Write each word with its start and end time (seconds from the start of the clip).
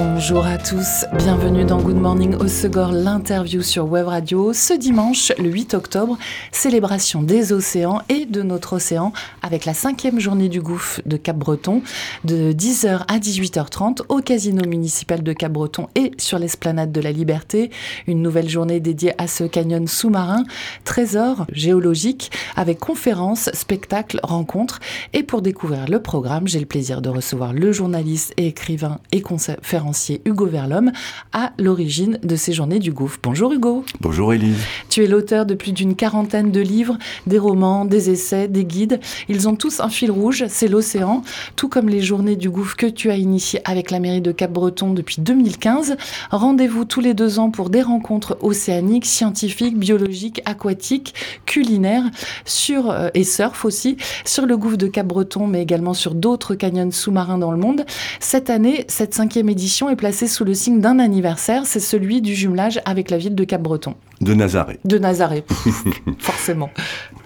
Bonjour 0.00 0.46
à 0.46 0.58
tous, 0.58 1.06
bienvenue 1.16 1.64
dans 1.64 1.82
Good 1.82 1.96
Morning 1.96 2.36
au 2.36 2.46
Segor, 2.46 2.92
l'interview 2.92 3.62
sur 3.62 3.90
Web 3.90 4.06
Radio. 4.06 4.52
Ce 4.52 4.72
dimanche, 4.72 5.32
le 5.40 5.50
8 5.50 5.74
octobre, 5.74 6.16
célébration 6.52 7.20
des 7.20 7.52
océans 7.52 8.02
et 8.08 8.24
de 8.24 8.42
notre 8.42 8.74
océan 8.74 9.12
avec 9.42 9.64
la 9.64 9.74
cinquième 9.74 10.20
journée 10.20 10.48
du 10.48 10.60
gouffre 10.60 11.00
de 11.04 11.16
Cap-Breton 11.16 11.82
de 12.22 12.52
10h 12.52 13.06
à 13.08 13.18
18h30 13.18 14.02
au 14.08 14.18
casino 14.18 14.62
municipal 14.68 15.24
de 15.24 15.32
Cap-Breton 15.32 15.88
et 15.96 16.12
sur 16.16 16.38
l'esplanade 16.38 16.92
de 16.92 17.00
la 17.00 17.10
Liberté. 17.10 17.72
Une 18.06 18.22
nouvelle 18.22 18.48
journée 18.48 18.78
dédiée 18.78 19.20
à 19.20 19.26
ce 19.26 19.42
canyon 19.42 19.88
sous-marin, 19.88 20.44
trésor 20.84 21.44
géologique 21.50 22.30
avec 22.54 22.78
conférences, 22.78 23.50
spectacles, 23.52 24.20
rencontres. 24.22 24.78
Et 25.12 25.24
pour 25.24 25.42
découvrir 25.42 25.88
le 25.88 26.00
programme, 26.00 26.46
j'ai 26.46 26.60
le 26.60 26.66
plaisir 26.66 27.02
de 27.02 27.08
recevoir 27.08 27.52
le 27.52 27.72
journaliste 27.72 28.32
et 28.36 28.46
écrivain 28.46 29.00
et 29.10 29.22
conférencier 29.22 29.87
Hugo 30.24 30.46
Verlhomme 30.46 30.92
à 31.32 31.52
l'origine 31.58 32.18
de 32.22 32.36
ces 32.36 32.52
journées 32.52 32.78
du 32.78 32.92
gouffre. 32.92 33.18
Bonjour 33.22 33.52
Hugo. 33.52 33.84
Bonjour 34.00 34.32
Élise. 34.32 34.58
Tu 34.88 35.04
es 35.04 35.06
l'auteur 35.06 35.46
de 35.46 35.54
plus 35.54 35.72
d'une 35.72 35.94
quarantaine 35.94 36.50
de 36.50 36.60
livres, 36.60 36.98
des 37.26 37.38
romans, 37.38 37.84
des 37.84 38.10
essais, 38.10 38.48
des 38.48 38.64
guides. 38.64 39.00
Ils 39.28 39.48
ont 39.48 39.56
tous 39.56 39.80
un 39.80 39.88
fil 39.88 40.10
rouge, 40.10 40.44
c'est 40.48 40.68
l'océan, 40.68 41.22
tout 41.56 41.68
comme 41.68 41.88
les 41.88 42.00
journées 42.00 42.36
du 42.36 42.50
gouffre 42.50 42.76
que 42.76 42.86
tu 42.86 43.10
as 43.10 43.16
initiées 43.16 43.60
avec 43.64 43.90
la 43.90 44.00
mairie 44.00 44.20
de 44.20 44.32
Cap-Breton 44.32 44.92
depuis 44.92 45.20
2015. 45.20 45.96
Rendez-vous 46.30 46.84
tous 46.84 47.00
les 47.00 47.14
deux 47.14 47.38
ans 47.38 47.50
pour 47.50 47.70
des 47.70 47.82
rencontres 47.82 48.38
océaniques, 48.42 49.06
scientifiques, 49.06 49.78
biologiques, 49.78 50.42
aquatiques, 50.44 51.14
culinaires, 51.46 52.04
sur, 52.44 52.90
euh, 52.90 53.08
et 53.14 53.24
surf 53.24 53.64
aussi, 53.64 53.96
sur 54.24 54.46
le 54.46 54.56
gouffre 54.56 54.76
de 54.76 54.86
Cap-Breton, 54.86 55.46
mais 55.46 55.62
également 55.62 55.94
sur 55.94 56.14
d'autres 56.14 56.54
canyons 56.54 56.90
sous-marins 56.90 57.38
dans 57.38 57.52
le 57.52 57.58
monde. 57.58 57.84
Cette 58.20 58.50
année, 58.50 58.84
cette 58.88 59.14
cinquième 59.14 59.48
édition 59.48 59.67
est 59.68 59.96
placée 59.96 60.26
sous 60.26 60.44
le 60.44 60.54
signe 60.54 60.80
d'un 60.80 60.98
anniversaire, 60.98 61.66
c'est 61.66 61.80
celui 61.80 62.22
du 62.22 62.34
jumelage 62.34 62.80
avec 62.84 63.10
la 63.10 63.18
ville 63.18 63.34
de 63.34 63.44
Cap-Breton. 63.44 63.94
De 64.20 64.34
Nazaré. 64.34 64.80
De 64.84 64.98
Nazaré, 64.98 65.44
forcément. 66.18 66.70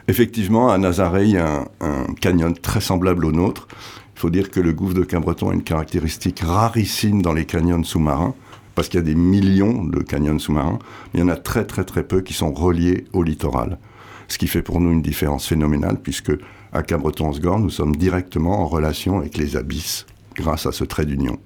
Effectivement, 0.08 0.70
à 0.70 0.78
Nazaré, 0.78 1.24
il 1.24 1.30
y 1.30 1.38
a 1.38 1.64
un, 1.80 2.04
canyon 2.20 2.52
très 2.54 2.80
semblable 2.80 3.24
au 3.24 3.32
nôtre. 3.32 3.68
Il 4.16 4.20
faut 4.20 4.30
dire 4.30 4.50
que 4.50 4.60
le 4.60 4.72
gouffre 4.72 4.94
de 4.94 5.04
Cap-Breton 5.04 5.50
a 5.50 5.54
une 5.54 5.62
caractéristique 5.62 6.40
rarissime 6.40 7.22
dans 7.22 7.32
les 7.32 7.44
canyons 7.44 7.84
sous-marins, 7.84 8.34
parce 8.74 8.88
qu'il 8.88 8.98
y 8.98 9.02
a 9.02 9.06
des 9.06 9.14
millions 9.14 9.84
de 9.84 10.00
canyons 10.00 10.38
sous-marins, 10.38 10.78
mais 11.14 11.20
il 11.20 11.22
y 11.22 11.24
en 11.24 11.28
a 11.28 11.36
très 11.36 11.64
très 11.64 11.84
très 11.84 12.02
peu 12.02 12.22
qui 12.22 12.34
sont 12.34 12.52
reliés 12.52 13.04
au 13.12 13.22
littoral. 13.22 13.78
Ce 14.26 14.36
qui 14.36 14.48
fait 14.48 14.62
pour 14.62 14.80
nous 14.80 14.90
une 14.90 15.02
différence 15.02 15.46
phénoménale, 15.46 15.98
puisque 16.02 16.32
à 16.72 16.82
Cabreton-Sgore, 16.82 17.60
nous 17.60 17.70
sommes 17.70 17.94
directement 17.94 18.60
en 18.60 18.66
relation 18.66 19.18
avec 19.18 19.36
les 19.36 19.56
abysses 19.56 20.06
grâce 20.34 20.66
à 20.66 20.72
ce 20.72 20.84
trait 20.84 21.06
d'union. 21.06 21.38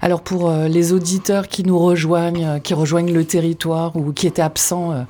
Alors 0.00 0.22
pour 0.22 0.50
euh, 0.50 0.68
les 0.68 0.92
auditeurs 0.92 1.48
qui 1.48 1.64
nous 1.64 1.78
rejoignent, 1.78 2.44
euh, 2.44 2.58
qui 2.58 2.74
rejoignent 2.74 3.12
le 3.12 3.24
territoire 3.24 3.96
ou 3.96 4.12
qui 4.12 4.26
étaient 4.26 4.42
absents 4.42 4.92
euh, 4.92 5.02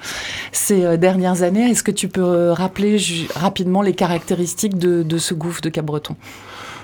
ces 0.53 0.99
dernières 0.99 1.43
années, 1.43 1.71
est-ce 1.71 1.83
que 1.83 1.91
tu 1.91 2.09
peux 2.09 2.51
rappeler 2.51 2.99
rapidement 3.35 3.83
les 3.83 3.95
caractéristiques 3.95 4.79
de, 4.79 5.19
ce 5.19 5.35
gouffre 5.35 5.61
de 5.61 5.69
Cap-Breton? 5.69 6.17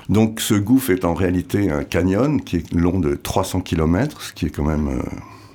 Donc 0.08 0.40
ce 0.40 0.54
gouffre 0.54 0.90
est 0.90 1.04
en 1.04 1.14
réalité 1.14 1.70
un 1.70 1.84
canyon 1.84 2.42
qui 2.42 2.56
est 2.56 2.72
long 2.72 2.98
de 2.98 3.14
300 3.14 3.60
km, 3.60 4.20
ce 4.20 4.32
qui 4.32 4.46
est 4.46 4.50
quand 4.50 4.64
même 4.64 5.02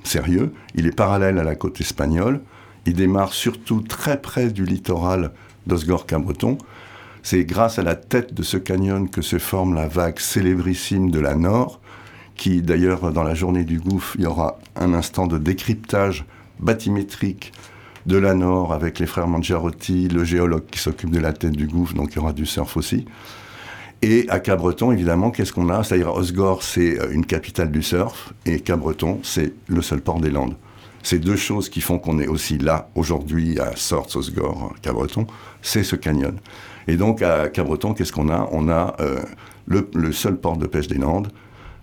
sérieux. 0.04 0.52
Il 0.74 0.86
est 0.86 0.96
parallèle 0.96 1.38
à 1.38 1.44
la 1.44 1.54
côte 1.54 1.80
espagnole. 1.80 2.40
Il 2.86 2.94
démarre 2.94 3.34
surtout 3.34 3.82
très 3.82 4.20
près 4.20 4.48
du 4.48 4.64
littoral 4.64 5.32
d'Osgore-Cabreton. 5.66 6.56
C'est 7.22 7.44
grâce 7.44 7.78
à 7.78 7.82
la 7.82 7.94
tête 7.94 8.32
de 8.32 8.42
ce 8.42 8.56
canyon 8.56 9.10
que 9.10 9.22
se 9.22 9.38
forme 9.38 9.74
la 9.74 9.86
vague 9.86 10.18
célébrissime 10.18 11.10
de 11.10 11.20
la 11.20 11.34
Nord, 11.34 11.80
qui 12.38 12.62
d'ailleurs 12.62 13.12
dans 13.12 13.24
la 13.24 13.34
journée 13.34 13.64
du 13.64 13.78
gouffre, 13.78 14.16
il 14.16 14.22
y 14.22 14.26
aura 14.26 14.58
un 14.76 14.94
instant 14.94 15.26
de 15.26 15.36
décryptage 15.36 16.24
bathymétrique 16.60 17.52
de 18.06 18.16
la 18.16 18.32
Nord 18.32 18.72
avec 18.72 18.98
les 19.00 19.06
frères 19.06 19.26
Mangiarotti, 19.26 20.08
le 20.08 20.24
géologue 20.24 20.64
qui 20.70 20.78
s'occupe 20.78 21.10
de 21.10 21.18
la 21.18 21.34
tête 21.34 21.52
du 21.52 21.66
gouffre, 21.66 21.94
donc 21.94 22.12
il 22.12 22.16
y 22.16 22.18
aura 22.20 22.32
du 22.32 22.46
surf 22.46 22.78
aussi. 22.78 23.04
Et 24.00 24.26
à 24.28 24.38
Cabreton, 24.38 24.92
évidemment, 24.92 25.32
qu'est-ce 25.32 25.52
qu'on 25.52 25.68
a? 25.68 25.82
C'est-à-dire 25.82 26.14
Osgore, 26.14 26.62
c'est 26.62 27.00
euh, 27.00 27.10
une 27.10 27.26
capitale 27.26 27.70
du 27.72 27.82
surf, 27.82 28.32
et 28.46 28.60
Cabreton, 28.60 29.18
c'est 29.24 29.52
le 29.66 29.82
seul 29.82 30.00
port 30.00 30.20
des 30.20 30.30
Landes. 30.30 30.54
C'est 31.02 31.18
deux 31.18 31.36
choses 31.36 31.68
qui 31.68 31.80
font 31.80 31.98
qu'on 31.98 32.18
est 32.20 32.28
aussi 32.28 32.58
là 32.58 32.88
aujourd'hui 32.94 33.58
à 33.58 33.74
Sorts, 33.74 34.14
Osgore, 34.14 34.74
Cabreton, 34.80 35.26
c'est 35.60 35.82
ce 35.82 35.96
canyon. 35.96 36.38
Et 36.86 36.96
donc 36.96 37.20
à 37.22 37.48
Cabreton, 37.48 37.92
qu'est-ce 37.92 38.12
qu'on 38.12 38.30
a? 38.30 38.48
On 38.52 38.68
a 38.68 38.94
euh, 39.00 39.20
le 39.66 40.12
seul 40.12 40.36
port 40.36 40.56
de 40.56 40.66
pêche 40.66 40.86
des 40.86 40.98
Landes, 40.98 41.28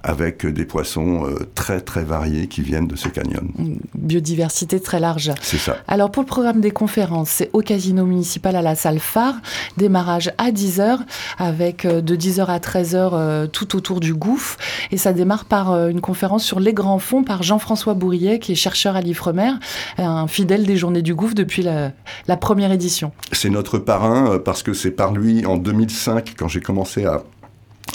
avec 0.05 0.45
des 0.45 0.65
poissons 0.65 1.25
euh, 1.25 1.47
très 1.55 1.81
très 1.81 2.03
variés 2.03 2.47
qui 2.47 2.61
viennent 2.61 2.87
de 2.87 2.95
ce 2.95 3.09
canyon. 3.09 3.49
biodiversité 3.95 4.79
très 4.79 4.99
large. 4.99 5.31
C'est 5.41 5.57
ça. 5.57 5.77
Alors 5.87 6.11
pour 6.11 6.21
le 6.21 6.27
programme 6.27 6.61
des 6.61 6.69
conférences, 6.69 7.29
c'est 7.29 7.49
au 7.53 7.61
casino 7.61 8.05
municipal 8.05 8.55
à 8.55 8.61
la 8.61 8.75
salle 8.75 8.99
phare, 8.99 9.33
démarrage 9.77 10.31
à 10.37 10.51
10h 10.51 10.99
avec 11.39 11.85
euh, 11.85 12.01
de 12.01 12.15
10h 12.15 12.45
à 12.45 12.59
13h 12.59 13.09
euh, 13.13 13.47
tout 13.47 13.75
autour 13.75 13.99
du 13.99 14.13
gouffre 14.13 14.57
et 14.91 14.97
ça 14.97 15.11
démarre 15.11 15.45
par 15.45 15.87
une 15.87 16.01
conférence 16.01 16.43
sur 16.43 16.59
les 16.59 16.73
grands 16.73 16.99
fonds 16.99 17.23
par 17.23 17.41
Jean-François 17.41 17.95
Bourrier 17.95 18.37
qui 18.39 18.51
est 18.51 18.55
chercheur 18.55 18.95
à 18.95 19.01
l'Ifremer, 19.01 19.51
un 19.97 20.27
fidèle 20.27 20.65
des 20.65 20.77
journées 20.77 21.01
du 21.01 21.15
gouffre 21.15 21.33
depuis 21.33 21.63
la, 21.63 21.91
la 22.27 22.37
première 22.37 22.71
édition. 22.71 23.11
C'est 23.31 23.49
notre 23.49 23.79
parrain 23.79 24.39
parce 24.43 24.61
que 24.61 24.73
c'est 24.73 24.91
par 24.91 25.13
lui 25.13 25.45
en 25.45 25.57
2005 25.57 26.35
quand 26.37 26.47
j'ai 26.47 26.61
commencé 26.61 27.05
à 27.05 27.23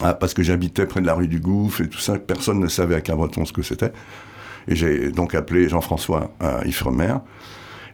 ah, 0.03 0.15
parce 0.15 0.35
que 0.35 0.43
j'habitais 0.43 0.87
près 0.87 1.01
de 1.01 1.07
la 1.07 1.15
rue 1.15 1.29
du 1.29 1.41
Gouffre 1.41 1.83
et 1.83 1.89
tout 1.89 1.99
ça, 1.99 2.19
personne 2.19 2.61
ne 2.61 2.69
savait 2.69 2.95
à 2.95 3.01
Cabreton 3.01 3.45
ce 3.45 3.53
que 3.53 3.63
c'était. 3.63 3.93
Et 4.69 4.77
j'ai 4.77 5.11
donc 5.11 5.35
appelé 5.35 5.69
Jean-François 5.69 6.33
à 6.41 6.65
Ifremer. 6.67 7.15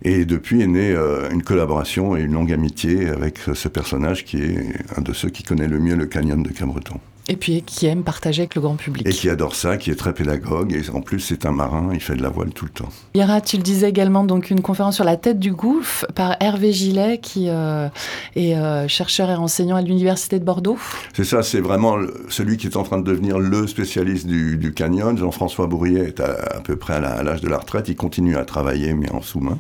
Et 0.02 0.24
depuis 0.24 0.62
est 0.62 0.66
née 0.66 0.92
euh, 0.92 1.30
une 1.30 1.42
collaboration 1.42 2.16
et 2.16 2.20
une 2.20 2.32
longue 2.32 2.52
amitié 2.52 3.08
avec 3.08 3.38
ce 3.54 3.68
personnage 3.68 4.24
qui 4.24 4.42
est 4.42 4.74
un 4.96 5.00
de 5.00 5.12
ceux 5.12 5.30
qui 5.30 5.42
connaît 5.42 5.68
le 5.68 5.78
mieux 5.78 5.96
le 5.96 6.06
canyon 6.06 6.42
de 6.42 6.50
Cabreton. 6.50 7.00
Et 7.28 7.34
puis 7.36 7.62
qui 7.62 7.86
aime 7.86 8.04
partager 8.04 8.42
avec 8.42 8.54
le 8.54 8.60
grand 8.60 8.76
public. 8.76 9.06
Et 9.06 9.10
qui 9.10 9.28
adore 9.28 9.56
ça, 9.56 9.76
qui 9.76 9.90
est 9.90 9.96
très 9.96 10.14
pédagogue. 10.14 10.72
Et 10.72 10.88
en 10.90 11.00
plus, 11.00 11.18
c'est 11.18 11.44
un 11.44 11.50
marin, 11.50 11.90
il 11.92 12.00
fait 12.00 12.14
de 12.14 12.22
la 12.22 12.28
voile 12.28 12.50
tout 12.50 12.66
le 12.66 12.70
temps. 12.70 12.88
Yara, 13.14 13.40
tu 13.40 13.56
le 13.56 13.64
disais 13.64 13.88
également, 13.88 14.22
donc 14.22 14.50
une 14.50 14.62
conférence 14.62 14.94
sur 14.94 15.04
la 15.04 15.16
tête 15.16 15.40
du 15.40 15.52
gouffre 15.52 16.06
par 16.14 16.36
Hervé 16.38 16.72
Gillet, 16.72 17.18
qui 17.18 17.48
euh, 17.48 17.88
est 18.36 18.54
euh, 18.54 18.86
chercheur 18.86 19.28
et 19.28 19.34
enseignant 19.34 19.74
à 19.74 19.82
l'Université 19.82 20.38
de 20.38 20.44
Bordeaux. 20.44 20.78
C'est 21.14 21.24
ça, 21.24 21.42
c'est 21.42 21.60
vraiment 21.60 21.96
celui 22.28 22.58
qui 22.58 22.68
est 22.68 22.76
en 22.76 22.84
train 22.84 22.98
de 22.98 23.04
devenir 23.04 23.40
le 23.40 23.66
spécialiste 23.66 24.26
du, 24.28 24.72
canyon. 24.72 25.18
Jean-François 25.18 25.66
Bourrier 25.66 26.00
est 26.00 26.20
à, 26.20 26.60
peu 26.62 26.76
près 26.76 26.94
à 26.94 27.22
l'âge 27.22 27.40
de 27.40 27.48
la 27.48 27.58
retraite. 27.58 27.88
Il 27.88 27.96
continue 27.96 28.36
à 28.36 28.44
travailler, 28.44 28.94
mais 28.94 29.10
en 29.10 29.22
sous-main. 29.22 29.58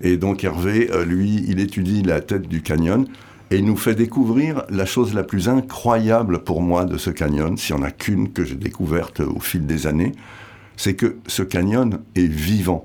Et 0.00 0.16
donc 0.16 0.42
Hervé, 0.42 0.90
euh, 0.90 1.04
lui, 1.04 1.44
il 1.46 1.60
étudie 1.60 2.02
la 2.02 2.20
tête 2.20 2.48
du 2.48 2.62
canyon 2.62 3.06
et 3.50 3.58
il 3.58 3.64
nous 3.64 3.76
fait 3.76 3.94
découvrir 3.94 4.64
la 4.70 4.86
chose 4.86 5.12
la 5.12 5.24
plus 5.24 5.48
incroyable 5.48 6.44
pour 6.44 6.62
moi 6.62 6.84
de 6.84 6.96
ce 6.96 7.10
canyon, 7.10 7.56
s'il 7.56 7.76
n'y 7.76 7.82
en 7.82 7.84
a 7.84 7.90
qu'une 7.90 8.32
que 8.32 8.44
j'ai 8.44 8.54
découverte 8.54 9.20
au 9.20 9.40
fil 9.40 9.66
des 9.66 9.86
années, 9.86 10.12
c'est 10.76 10.94
que 10.94 11.16
ce 11.26 11.42
canyon 11.42 11.98
est 12.14 12.30
vivant. 12.30 12.84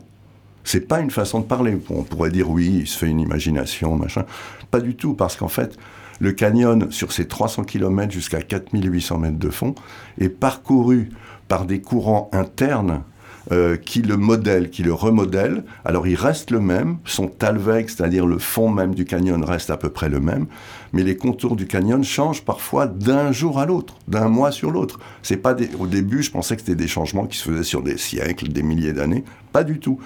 C'est 0.64 0.88
pas 0.88 1.00
une 1.00 1.12
façon 1.12 1.40
de 1.40 1.46
parler. 1.46 1.78
On 1.92 2.02
pourrait 2.02 2.32
dire 2.32 2.50
oui, 2.50 2.80
il 2.82 2.88
se 2.88 2.98
fait 2.98 3.08
une 3.08 3.20
imagination, 3.20 3.96
machin. 3.96 4.26
Pas 4.72 4.82
du 4.82 4.96
tout, 4.96 5.14
parce 5.14 5.36
qu'en 5.36 5.48
fait, 5.48 5.78
le 6.20 6.32
canyon, 6.32 6.92
sur 6.92 7.12
ses 7.12 7.28
300 7.28 7.66
km 7.66 8.12
jusqu'à 8.12 8.42
4800 8.42 9.20
mètres 9.20 9.38
de 9.38 9.50
fond, 9.50 9.76
est 10.20 10.30
parcouru 10.30 11.10
par 11.48 11.66
des 11.66 11.82
courants 11.82 12.30
internes 12.34 13.04
euh, 13.52 13.78
qui 13.78 14.02
le 14.02 14.18
modèle, 14.18 14.72
qui 14.72 14.82
le 14.82 14.92
remodèle. 14.92 15.64
Alors 15.84 16.08
il 16.08 16.16
reste 16.16 16.50
le 16.50 16.60
même, 16.60 16.98
son 17.06 17.28
talweg, 17.28 17.88
c'est-à-dire 17.90 18.26
le 18.26 18.40
fond 18.40 18.70
même 18.70 18.96
du 18.96 19.06
canyon, 19.06 19.44
reste 19.44 19.70
à 19.70 19.78
peu 19.78 19.90
près 19.90 20.10
le 20.10 20.20
même, 20.20 20.48
mais 20.94 21.04
les 21.04 21.16
contours 21.16 21.56
du 21.56 21.68
canyon 21.68 22.04
changent 22.04 22.42
parfois 22.42 22.88
d'un 22.88 23.32
jour 23.32 23.60
à 23.60 23.68
l'autre, 23.68 23.94
d'un 24.08 24.30
mois 24.30 24.52
sur 24.52 24.72
l'autre. 24.72 25.00
C'est 25.22 25.38
pas 25.38 25.56
au 25.78 25.86
début, 25.86 26.24
je 26.24 26.32
pensais 26.32 26.56
que 26.56 26.64
c'était 26.64 26.74
des 26.74 26.88
changements 26.88 27.28
qui 27.28 27.38
se 27.38 27.44
faisaient 27.44 27.64
sur 27.64 27.84
des 27.84 28.00
siècles, 28.00 28.48
des 28.48 28.64
milliers 28.64 28.94
d'années, 28.94 29.24
pas 29.54 29.64
du 29.64 29.80
tout. 29.80 30.00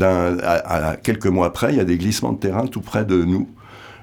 À, 0.00 0.96
quelques 1.02 1.26
mois 1.26 1.46
après, 1.46 1.72
il 1.72 1.76
y 1.76 1.80
a 1.80 1.84
des 1.84 1.98
glissements 1.98 2.32
de 2.32 2.38
terrain 2.38 2.68
tout 2.68 2.82
près 2.82 3.04
de 3.04 3.24
nous. 3.24 3.48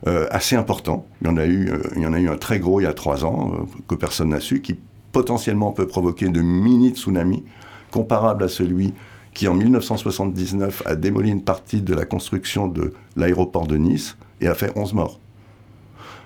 Euh, 0.05 0.27
assez 0.29 0.55
importants. 0.55 1.07
Il 1.21 1.27
y, 1.27 1.29
en 1.31 1.37
a 1.37 1.45
eu, 1.45 1.69
euh, 1.71 1.79
il 1.95 2.03
y 2.03 2.05
en 2.05 2.13
a 2.13 2.19
eu 2.19 2.29
un 2.29 2.37
très 2.37 2.59
gros 2.59 2.79
il 2.79 2.83
y 2.83 2.85
a 2.87 2.93
trois 2.93 3.25
ans, 3.25 3.65
que 3.87 3.95
personne 3.95 4.29
n'a 4.29 4.39
su, 4.39 4.61
qui 4.61 4.77
potentiellement 5.11 5.71
peut 5.71 5.87
provoquer 5.87 6.29
de 6.29 6.39
mini-tsunamis 6.39 7.43
comparable 7.91 8.43
à 8.43 8.47
celui 8.47 8.93
qui 9.33 9.47
en 9.47 9.53
1979 9.53 10.83
a 10.85 10.95
démoli 10.95 11.29
une 11.29 11.43
partie 11.43 11.81
de 11.81 11.93
la 11.93 12.05
construction 12.05 12.67
de 12.67 12.93
l'aéroport 13.15 13.67
de 13.67 13.77
Nice 13.77 14.17
et 14.41 14.47
a 14.47 14.55
fait 14.55 14.71
11 14.75 14.93
morts. 14.93 15.19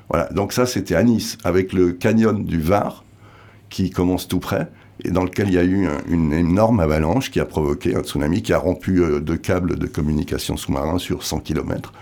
Voilà, 0.10 0.30
donc 0.30 0.54
ça 0.54 0.66
c'était 0.66 0.96
à 0.96 1.04
Nice, 1.04 1.38
avec 1.44 1.74
le 1.74 1.92
canyon 1.92 2.44
du 2.44 2.60
Var 2.60 3.04
qui 3.70 3.90
commence 3.90 4.28
tout 4.28 4.40
près, 4.40 4.70
et 5.04 5.12
dans 5.12 5.24
lequel 5.24 5.48
il 5.48 5.54
y 5.54 5.58
a 5.58 5.64
eu 5.64 5.88
une 6.08 6.34
énorme 6.34 6.80
avalanche 6.80 7.32
qui 7.32 7.40
a 7.40 7.46
provoqué 7.46 7.96
un 7.96 8.02
tsunami 8.02 8.42
qui 8.42 8.54
a 8.54 8.58
rompu 8.58 9.02
deux 9.22 9.38
câbles 9.38 9.78
de 9.78 9.88
communication 9.88 10.58
sous-marin 10.58 10.98
sur 10.98 11.24
100 11.24 11.40
km. 11.40 11.94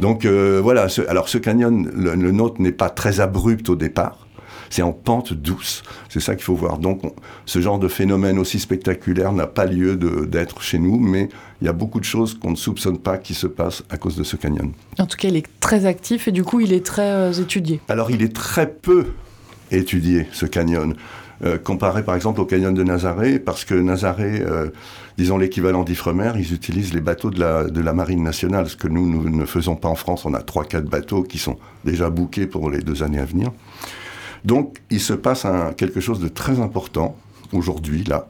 Donc 0.00 0.26
voilà, 0.26 0.88
alors 1.08 1.28
ce 1.28 1.38
canyon, 1.38 1.90
le 1.94 2.30
nôtre 2.32 2.60
n'est 2.60 2.72
pas 2.72 2.90
très 2.90 3.20
abrupt 3.20 3.68
au 3.70 3.76
départ, 3.76 4.27
c'est 4.70 4.82
en 4.82 4.92
pente 4.92 5.32
douce. 5.32 5.82
C'est 6.08 6.20
ça 6.20 6.34
qu'il 6.34 6.44
faut 6.44 6.54
voir. 6.54 6.78
Donc, 6.78 7.02
ce 7.46 7.60
genre 7.60 7.78
de 7.78 7.88
phénomène 7.88 8.38
aussi 8.38 8.58
spectaculaire 8.58 9.32
n'a 9.32 9.46
pas 9.46 9.66
lieu 9.66 9.96
d'être 9.96 10.62
chez 10.62 10.78
nous, 10.78 10.98
mais 10.98 11.28
il 11.60 11.66
y 11.66 11.68
a 11.68 11.72
beaucoup 11.72 12.00
de 12.00 12.04
choses 12.04 12.38
qu'on 12.38 12.50
ne 12.50 12.56
soupçonne 12.56 12.98
pas 12.98 13.18
qui 13.18 13.34
se 13.34 13.46
passent 13.46 13.82
à 13.90 13.96
cause 13.96 14.16
de 14.16 14.24
ce 14.24 14.36
canyon. 14.36 14.72
En 14.98 15.06
tout 15.06 15.16
cas, 15.16 15.28
il 15.28 15.36
est 15.36 15.46
très 15.60 15.86
actif 15.86 16.28
et 16.28 16.32
du 16.32 16.44
coup, 16.44 16.60
il 16.60 16.72
est 16.72 16.84
très 16.84 17.10
euh, 17.10 17.32
étudié. 17.32 17.80
Alors, 17.88 18.10
il 18.10 18.22
est 18.22 18.34
très 18.34 18.70
peu 18.70 19.06
étudié, 19.70 20.26
ce 20.32 20.46
canyon. 20.46 20.94
Euh, 21.44 21.56
comparé 21.56 22.02
par 22.02 22.16
exemple 22.16 22.40
au 22.40 22.44
canyon 22.44 22.74
de 22.74 22.82
Nazaré, 22.82 23.38
parce 23.38 23.64
que 23.64 23.74
Nazaré, 23.74 24.40
euh, 24.40 24.70
disons 25.18 25.38
l'équivalent 25.38 25.84
d'Ifremer, 25.84 26.32
ils 26.36 26.52
utilisent 26.52 26.92
les 26.92 27.00
bateaux 27.00 27.30
de 27.30 27.38
la, 27.38 27.64
de 27.64 27.80
la 27.80 27.92
marine 27.92 28.24
nationale, 28.24 28.68
ce 28.68 28.74
que 28.74 28.88
nous, 28.88 29.06
nous 29.06 29.30
ne 29.30 29.46
faisons 29.46 29.76
pas 29.76 29.88
en 29.88 29.94
France. 29.94 30.24
On 30.24 30.34
a 30.34 30.40
3-4 30.40 30.82
bateaux 30.82 31.22
qui 31.22 31.38
sont 31.38 31.56
déjà 31.84 32.10
bouqués 32.10 32.48
pour 32.48 32.70
les 32.70 32.80
deux 32.80 33.04
années 33.04 33.20
à 33.20 33.24
venir. 33.24 33.52
Donc, 34.44 34.78
il 34.90 35.00
se 35.00 35.12
passe 35.12 35.46
quelque 35.76 36.00
chose 36.00 36.20
de 36.20 36.28
très 36.28 36.60
important 36.60 37.16
aujourd'hui, 37.52 38.04
là. 38.04 38.26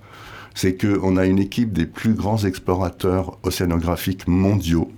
C'est 0.54 0.76
qu'on 0.76 1.16
a 1.16 1.26
une 1.26 1.38
équipe 1.38 1.72
des 1.72 1.86
plus 1.86 2.14
grands 2.14 2.44
explorateurs 2.44 3.38
océanographiques 3.44 4.26
mondiaux, 4.26 4.90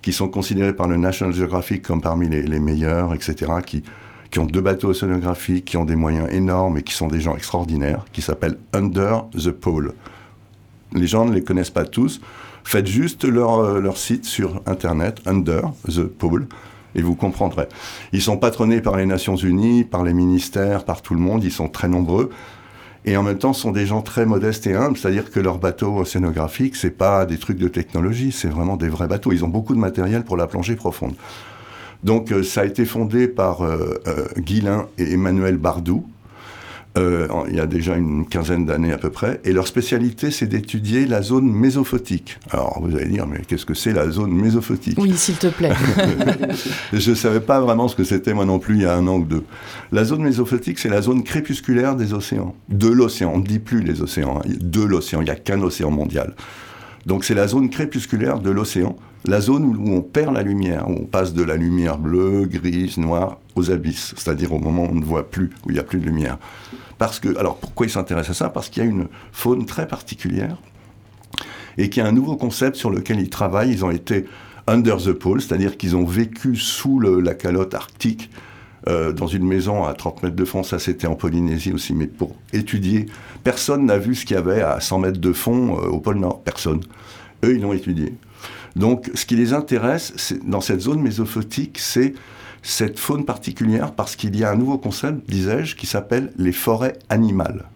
qui 0.00 0.12
sont 0.12 0.28
considérés 0.28 0.72
par 0.72 0.88
le 0.88 0.96
National 0.96 1.34
Geographic 1.34 1.82
comme 1.82 2.00
parmi 2.00 2.28
les, 2.28 2.60
meilleurs, 2.60 3.12
etc., 3.12 3.52
qui, 3.66 3.82
ont 4.38 4.46
deux 4.46 4.62
bateaux 4.62 4.88
océanographiques, 4.88 5.66
qui 5.66 5.76
ont 5.76 5.84
des 5.84 5.96
moyens 5.96 6.28
énormes 6.32 6.78
et 6.78 6.82
qui 6.82 6.94
sont 6.94 7.08
des 7.08 7.20
gens 7.20 7.36
extraordinaires, 7.36 8.06
qui 8.12 8.22
s'appellent 8.22 8.56
Under 8.72 9.24
the 9.34 9.50
Pole. 9.50 9.92
Les 10.92 11.06
gens 11.06 11.26
ne 11.26 11.34
les 11.34 11.44
connaissent 11.44 11.70
pas 11.70 11.84
tous. 11.84 12.20
Faites 12.64 12.86
juste 12.86 13.24
leur, 13.24 13.58
euh, 13.58 13.80
leur 13.80 13.96
site 13.96 14.24
sur 14.24 14.62
Internet, 14.66 15.20
Under 15.26 15.62
the 15.88 16.04
Pole 16.04 16.46
et 16.94 17.02
vous 17.02 17.14
comprendrez. 17.14 17.66
Ils 18.12 18.22
sont 18.22 18.36
patronnés 18.36 18.80
par 18.80 18.96
les 18.96 19.06
Nations 19.06 19.36
Unies, 19.36 19.84
par 19.84 20.04
les 20.04 20.14
ministères, 20.14 20.84
par 20.84 21.02
tout 21.02 21.14
le 21.14 21.20
monde, 21.20 21.44
ils 21.44 21.52
sont 21.52 21.68
très 21.68 21.88
nombreux. 21.88 22.30
Et 23.06 23.16
en 23.16 23.22
même 23.22 23.38
temps, 23.38 23.54
sont 23.54 23.70
des 23.70 23.86
gens 23.86 24.02
très 24.02 24.26
modestes 24.26 24.66
et 24.66 24.74
humbles, 24.74 24.98
c'est-à-dire 24.98 25.30
que 25.30 25.40
leurs 25.40 25.58
bateaux 25.58 25.96
océanographiques, 25.98 26.76
c'est 26.76 26.90
pas 26.90 27.24
des 27.24 27.38
trucs 27.38 27.58
de 27.58 27.68
technologie, 27.68 28.30
c'est 28.30 28.48
vraiment 28.48 28.76
des 28.76 28.88
vrais 28.88 29.08
bateaux. 29.08 29.32
Ils 29.32 29.44
ont 29.44 29.48
beaucoup 29.48 29.74
de 29.74 29.80
matériel 29.80 30.22
pour 30.22 30.36
la 30.36 30.46
plongée 30.46 30.76
profonde. 30.76 31.14
Donc, 32.04 32.30
euh, 32.30 32.42
ça 32.42 32.62
a 32.62 32.64
été 32.64 32.84
fondé 32.84 33.28
par 33.28 33.62
euh, 33.62 34.00
euh 34.06 34.26
et 34.98 35.12
Emmanuel 35.12 35.56
Bardou, 35.56 36.06
euh, 36.98 37.28
il 37.48 37.54
y 37.54 37.60
a 37.60 37.66
déjà 37.66 37.96
une 37.96 38.26
quinzaine 38.26 38.66
d'années 38.66 38.92
à 38.92 38.98
peu 38.98 39.10
près, 39.10 39.40
et 39.44 39.52
leur 39.52 39.68
spécialité, 39.68 40.30
c'est 40.30 40.46
d'étudier 40.46 41.06
la 41.06 41.22
zone 41.22 41.50
mésophotique. 41.50 42.38
Alors, 42.50 42.80
vous 42.82 42.96
allez 42.96 43.06
dire, 43.06 43.26
mais 43.26 43.42
qu'est-ce 43.46 43.64
que 43.64 43.74
c'est 43.74 43.92
la 43.92 44.10
zone 44.10 44.32
mésophotique? 44.32 44.98
Oui, 44.98 45.12
s'il 45.16 45.36
te 45.36 45.46
plaît. 45.46 45.72
Je 46.92 47.10
ne 47.10 47.14
savais 47.14 47.40
pas 47.40 47.60
vraiment 47.60 47.86
ce 47.88 47.94
que 47.94 48.04
c'était, 48.04 48.34
moi 48.34 48.44
non 48.44 48.58
plus, 48.58 48.76
il 48.76 48.82
y 48.82 48.86
a 48.86 48.94
un 48.96 49.06
an 49.06 49.18
ou 49.18 49.24
deux. 49.24 49.44
La 49.92 50.04
zone 50.04 50.22
mésophotique, 50.22 50.78
c'est 50.78 50.88
la 50.88 51.02
zone 51.02 51.22
crépusculaire 51.22 51.94
des 51.94 52.12
océans. 52.12 52.54
De 52.68 52.88
l'océan, 52.88 53.32
on 53.34 53.38
ne 53.38 53.44
dit 53.44 53.60
plus 53.60 53.82
les 53.82 54.02
océans, 54.02 54.40
hein. 54.40 54.48
de 54.48 54.82
l'océan, 54.82 55.20
il 55.20 55.24
n'y 55.24 55.30
a 55.30 55.36
qu'un 55.36 55.62
océan 55.62 55.90
mondial. 55.90 56.34
Donc 57.06 57.24
c'est 57.24 57.34
la 57.34 57.46
zone 57.46 57.70
crépusculaire 57.70 58.40
de 58.40 58.50
l'océan, 58.50 58.96
la 59.26 59.40
zone 59.40 59.64
où 59.64 59.94
on 59.94 60.02
perd 60.02 60.34
la 60.34 60.42
lumière, 60.42 60.88
où 60.88 60.92
on 60.92 61.04
passe 61.04 61.34
de 61.34 61.42
la 61.42 61.56
lumière 61.56 61.98
bleue, 61.98 62.46
grise, 62.46 62.98
noire 62.98 63.38
aux 63.56 63.70
abysses, 63.70 64.14
c'est-à-dire 64.16 64.52
au 64.52 64.58
moment 64.58 64.84
où 64.84 64.90
on 64.90 64.94
ne 64.94 65.04
voit 65.04 65.30
plus, 65.30 65.50
où 65.64 65.70
il 65.70 65.74
n'y 65.74 65.78
a 65.78 65.84
plus 65.84 65.98
de 65.98 66.04
lumière. 66.04 66.38
Parce 66.98 67.18
que, 67.18 67.36
alors 67.38 67.56
pourquoi 67.56 67.86
ils 67.86 67.90
s'intéressent 67.90 68.36
à 68.36 68.44
ça? 68.44 68.50
Parce 68.50 68.68
qu'il 68.68 68.82
y 68.82 68.86
a 68.86 68.88
une 68.88 69.08
faune 69.32 69.66
très 69.66 69.86
particulière 69.86 70.56
et 71.78 71.88
qu'il 71.88 72.02
y 72.02 72.06
a 72.06 72.08
un 72.08 72.12
nouveau 72.12 72.36
concept 72.36 72.76
sur 72.76 72.90
lequel 72.90 73.20
ils 73.20 73.30
travaillent. 73.30 73.70
Ils 73.70 73.84
ont 73.84 73.90
été 73.90 74.26
under 74.66 74.96
the 74.98 75.12
pole, 75.12 75.40
c'est-à-dire 75.40 75.76
qu'ils 75.76 75.96
ont 75.96 76.04
vécu 76.04 76.56
sous 76.56 77.00
la 77.00 77.34
calotte 77.34 77.74
arctique 77.74 78.30
euh, 78.88 79.12
dans 79.12 79.26
une 79.26 79.46
maison 79.46 79.84
à 79.84 79.94
30 79.94 80.22
mètres 80.22 80.36
de 80.36 80.44
fond. 80.44 80.62
Ça, 80.62 80.78
c'était 80.78 81.06
en 81.06 81.14
Polynésie 81.14 81.72
aussi, 81.72 81.94
mais 81.94 82.06
pour 82.06 82.36
étudier. 82.52 83.06
Personne 83.44 83.86
n'a 83.86 83.98
vu 83.98 84.14
ce 84.14 84.24
qu'il 84.24 84.36
y 84.36 84.38
avait 84.38 84.62
à 84.62 84.80
100 84.80 84.98
mètres 85.00 85.20
de 85.20 85.32
fond 85.32 85.78
euh, 85.78 85.88
au 85.88 86.00
pôle 86.00 86.18
Nord. 86.18 86.42
Personne. 86.42 86.80
Eux, 87.44 87.54
ils 87.54 87.60
l'ont 87.60 87.72
étudié. 87.72 88.14
Donc, 88.76 89.10
ce 89.14 89.26
qui 89.26 89.36
les 89.36 89.52
intéresse 89.52 90.34
dans 90.44 90.60
cette 90.60 90.80
zone 90.80 91.02
mésophotique, 91.02 91.78
c'est 91.78 92.14
cette 92.62 92.98
faune 92.98 93.24
particulière 93.24 93.92
parce 93.92 94.16
qu'il 94.16 94.36
y 94.36 94.44
a 94.44 94.50
un 94.50 94.56
nouveau 94.56 94.78
concept, 94.78 95.28
disais-je, 95.28 95.76
qui 95.76 95.86
s'appelle 95.86 96.32
les 96.36 96.52
forêts 96.52 96.98
animales. 97.08 97.66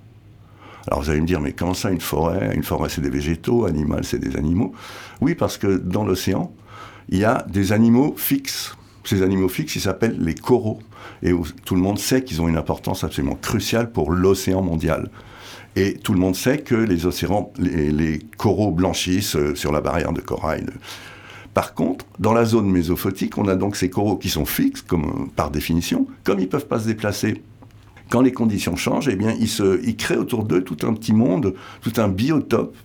Alors 0.87 1.03
vous 1.03 1.11
allez 1.11 1.21
me 1.21 1.27
dire, 1.27 1.41
mais 1.41 1.53
comment 1.53 1.75
ça 1.75 1.91
une 1.91 2.01
forêt? 2.01 2.55
Une 2.55 2.63
forêt 2.63 2.89
c'est 2.91 3.01
des 3.01 3.11
végétaux, 3.11 3.65
animal 3.65 4.05
c'est 4.05 4.19
des 4.19 4.37
animaux. 4.37 4.75
Oui, 5.21 5.35
parce 5.35 5.57
que 5.57 5.79
dans 5.79 6.05
l'océan, 6.05 6.53
il 7.09 7.19
y 7.19 7.25
a 7.25 7.45
des 7.49 7.73
animaux 7.73 8.15
fixes. 8.17 8.77
Ces 9.05 9.23
animaux 9.23 9.49
fixes, 9.49 9.77
ils 9.77 9.81
s'appellent 9.81 10.19
les 10.19 10.35
coraux. 10.35 10.79
Et 11.23 11.33
tout 11.65 11.75
le 11.75 11.81
monde 11.81 11.99
sait 11.99 12.23
qu'ils 12.23 12.43
ont 12.43 12.49
une 12.49 12.57
importance 12.57 13.05
absolument 13.05 13.37
cruciale 13.37 13.93
pour 13.93 14.11
l'océan 14.11 14.63
mondial. 14.63 15.11
Et 15.77 15.95
tout 15.95 16.13
le 16.13 16.19
monde 16.19 16.37
sait 16.37 16.59
que 16.59 16.75
les 16.75 17.07
océans, 17.07 17.53
les, 17.59 17.91
les 17.91 18.19
coraux 18.37 18.71
blanchissent 18.71 19.37
euh, 19.37 19.55
sur 19.55 19.73
la 19.73 19.81
barrière 19.81 20.13
de 20.13 20.21
corail. 20.21 20.67
Par 21.55 21.75
contre, 21.75 22.05
dans 22.19 22.33
la 22.33 22.45
zone 22.45 22.69
mésophotique, 22.69 23.39
on 23.39 23.47
a 23.47 23.55
donc 23.55 23.77
ces 23.77 23.89
coraux 23.89 24.17
qui 24.17 24.29
sont 24.29 24.45
fixes, 24.45 24.83
comme, 24.83 25.31
par 25.37 25.51
définition, 25.51 26.09
comme 26.25 26.41
ils 26.41 26.47
ne 26.47 26.49
peuvent 26.49 26.67
pas 26.67 26.81
se 26.81 26.87
déplacer. 26.89 27.43
Quand 28.11 28.21
les 28.21 28.33
conditions 28.33 28.75
changent, 28.75 29.09
eh 29.09 29.17
bien, 29.17 29.35
ils, 29.39 29.97
créent 29.97 30.17
autour 30.17 30.45
d'eux 30.45 30.63
tout 30.63 30.87
un 30.87 30.93
petit 30.93 31.13
monde, 31.13 31.55
tout 31.81 31.93
un 31.99 32.09
biotope 32.09 32.77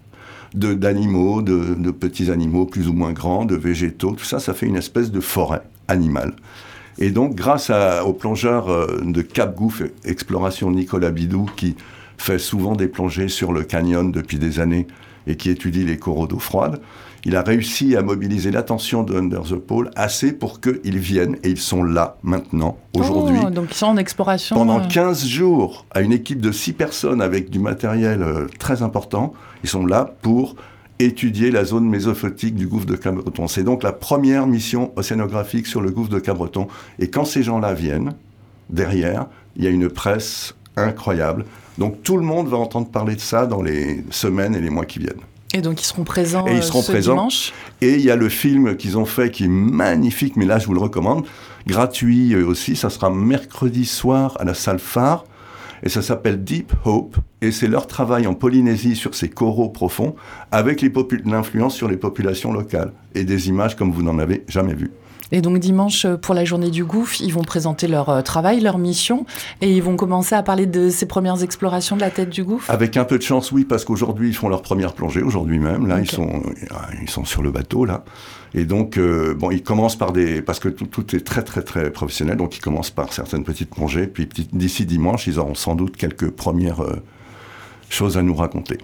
d'animaux, 0.53 1.41
de, 1.41 1.91
petits 1.91 2.29
animaux 2.29 2.65
plus 2.65 2.87
ou 2.87 2.93
moins 2.93 3.11
grands, 3.11 3.45
de 3.45 3.55
végétaux, 3.55 4.11
tout 4.11 4.23
ça, 4.23 4.39
ça 4.39 4.53
fait 4.53 4.67
une 4.67 4.77
espèce 4.77 5.11
de 5.11 5.19
forêt 5.19 5.63
animale. 5.87 6.35
Et 6.99 7.09
donc, 7.09 7.33
grâce 7.35 7.71
au 8.05 8.13
plongeur 8.13 8.69
euh, 8.69 9.01
de 9.03 9.21
Cap 9.21 9.55
Gouffre 9.55 9.83
Exploration 10.03 10.69
Nicolas 10.69 11.11
Bidou, 11.11 11.49
qui 11.55 11.75
fait 12.17 12.39
souvent 12.39 12.75
des 12.75 12.87
plongées 12.87 13.29
sur 13.29 13.53
le 13.53 13.63
canyon 13.63 14.11
depuis 14.11 14.37
des 14.37 14.59
années 14.59 14.85
et 15.25 15.37
qui 15.37 15.49
étudie 15.49 15.85
les 15.85 15.97
coraux 15.97 16.27
d'eau 16.27 16.39
froide, 16.39 16.81
il 17.25 17.35
a 17.35 17.41
réussi 17.41 17.95
à 17.95 18.01
mobiliser 18.01 18.51
l'attention 18.51 19.03
de 19.03 19.15
Under 19.15 19.41
the 19.41 19.55
Pole 19.55 19.91
assez 19.95 20.31
pour 20.31 20.61
qu'ils 20.61 20.99
viennent, 20.99 21.37
et 21.43 21.49
ils 21.49 21.59
sont 21.59 21.83
là 21.83 22.17
maintenant, 22.23 22.77
aujourd'hui. 22.95 23.39
Oh, 23.45 23.49
donc 23.49 23.67
ils 23.71 23.75
sont 23.75 23.87
en 23.87 23.97
exploration. 23.97 24.55
Pendant 24.55 24.85
15 24.85 25.23
euh. 25.23 25.27
jours, 25.27 25.85
à 25.91 26.01
une 26.01 26.13
équipe 26.13 26.41
de 26.41 26.51
6 26.51 26.73
personnes 26.73 27.21
avec 27.21 27.49
du 27.49 27.59
matériel 27.59 28.21
euh, 28.21 28.47
très 28.57 28.81
important, 28.81 29.33
ils 29.63 29.69
sont 29.69 29.85
là 29.85 30.13
pour 30.21 30.55
étudier 30.99 31.49
la 31.51 31.63
zone 31.63 31.87
mésophotique 31.87 32.55
du 32.55 32.67
gouffre 32.67 32.85
de 32.85 32.95
Cabreton. 32.95 33.47
C'est 33.47 33.63
donc 33.63 33.83
la 33.83 33.93
première 33.93 34.47
mission 34.47 34.91
océanographique 34.97 35.65
sur 35.65 35.81
le 35.81 35.91
gouffre 35.91 36.09
de 36.09 36.19
Cabreton. 36.19 36.67
Et 36.99 37.09
quand 37.09 37.23
ces 37.23 37.41
gens-là 37.41 37.73
viennent, 37.73 38.13
derrière, 38.69 39.27
il 39.55 39.63
y 39.63 39.67
a 39.67 39.69
une 39.69 39.89
presse 39.89 40.55
incroyable. 40.75 41.45
Donc 41.77 42.03
tout 42.03 42.17
le 42.17 42.23
monde 42.23 42.47
va 42.47 42.57
entendre 42.57 42.89
parler 42.89 43.15
de 43.15 43.21
ça 43.21 43.45
dans 43.45 43.61
les 43.61 44.03
semaines 44.09 44.55
et 44.55 44.61
les 44.61 44.69
mois 44.69 44.85
qui 44.85 44.99
viennent. 44.99 45.21
Et 45.53 45.61
donc 45.61 45.81
ils 45.81 45.85
seront 45.85 46.03
présents 46.03 46.45
et 46.47 46.55
ils 46.55 46.63
seront 46.63 46.81
ce 46.81 46.91
présents. 46.91 47.13
dimanche. 47.13 47.53
Et 47.81 47.95
il 47.95 48.01
y 48.01 48.11
a 48.11 48.15
le 48.15 48.29
film 48.29 48.75
qu'ils 48.75 48.97
ont 48.97 49.05
fait 49.05 49.31
qui 49.31 49.45
est 49.45 49.49
magnifique, 49.49 50.35
mais 50.35 50.45
là 50.45 50.59
je 50.59 50.67
vous 50.67 50.73
le 50.73 50.79
recommande, 50.79 51.25
gratuit 51.65 52.35
aussi. 52.35 52.75
Ça 52.75 52.89
sera 52.89 53.09
mercredi 53.09 53.85
soir 53.85 54.37
à 54.39 54.43
la 54.43 54.53
salle 54.53 54.79
phare. 54.79 55.25
Et 55.81 55.89
ça 55.89 56.01
s'appelle 56.01 56.43
Deep 56.43 56.73
Hope. 56.83 57.15
Et 57.41 57.51
c'est 57.51 57.67
leur 57.67 57.87
travail 57.87 58.27
en 58.27 58.33
Polynésie 58.33 58.95
sur 58.95 59.15
ces 59.15 59.29
coraux 59.29 59.69
profonds 59.69 60.13
avec 60.51 60.85
l'influence 61.25 61.73
sur 61.73 61.87
les 61.87 61.97
populations 61.97 62.51
locales. 62.51 62.91
Et 63.15 63.23
des 63.23 63.47
images 63.47 63.75
comme 63.75 63.91
vous 63.91 64.03
n'en 64.03 64.19
avez 64.19 64.43
jamais 64.47 64.73
vues. 64.73 64.91
Et 65.31 65.41
donc 65.41 65.59
dimanche, 65.59 66.05
euh, 66.05 66.17
pour 66.17 66.33
la 66.33 66.45
journée 66.45 66.71
du 66.71 66.83
gouffre, 66.83 67.21
ils 67.21 67.33
vont 67.33 67.43
présenter 67.43 67.87
leur 67.87 68.09
euh, 68.09 68.21
travail, 68.21 68.59
leur 68.59 68.77
mission, 68.77 69.25
et 69.61 69.71
ils 69.71 69.83
vont 69.83 69.95
commencer 69.95 70.35
à 70.35 70.43
parler 70.43 70.65
de 70.65 70.89
ces 70.89 71.05
premières 71.05 71.43
explorations 71.43 71.95
de 71.95 72.01
la 72.01 72.09
tête 72.09 72.29
du 72.29 72.43
gouffre 72.43 72.69
Avec 72.69 72.97
un 72.97 73.05
peu 73.05 73.17
de 73.17 73.23
chance, 73.23 73.51
oui, 73.51 73.65
parce 73.65 73.85
qu'aujourd'hui, 73.85 74.29
ils 74.29 74.35
font 74.35 74.49
leur 74.49 74.61
première 74.61 74.93
plongée, 74.93 75.21
aujourd'hui 75.21 75.59
même. 75.59 75.87
Là, 75.87 75.99
ils, 75.99 76.09
sont, 76.09 76.27
euh, 76.27 76.75
ils 77.01 77.09
sont 77.09 77.25
sur 77.25 77.43
le 77.43 77.51
bateau, 77.51 77.85
là. 77.85 78.03
Et 78.55 78.65
donc, 78.65 78.97
bon, 78.97 79.51
ils 79.51 79.61
commencent 79.61 79.95
par 79.95 80.11
des... 80.11 80.41
Parce 80.41 80.59
que 80.59 80.69
tout, 80.69 80.87
tout, 80.87 81.15
est 81.15 81.19
très, 81.19 81.43
très, 81.43 81.61
très 81.61 81.91
professionnel, 81.91 82.35
donc 82.35 82.57
ils 82.57 82.61
commencent 82.61 82.89
par 82.89 83.13
certaines 83.13 83.43
petites 83.43 83.69
plongées, 83.69 84.07
puis 84.07 84.27
d'ici 84.51 84.87
dimanche, 84.87 85.27
ils 85.27 85.37
auront 85.37 85.53
sans 85.53 85.75
doute 85.75 85.95
quelques 85.95 86.31
premières 86.31 86.81
choses 87.89 88.17
à 88.17 88.21
nous 88.21 88.35
raconter. 88.35 88.77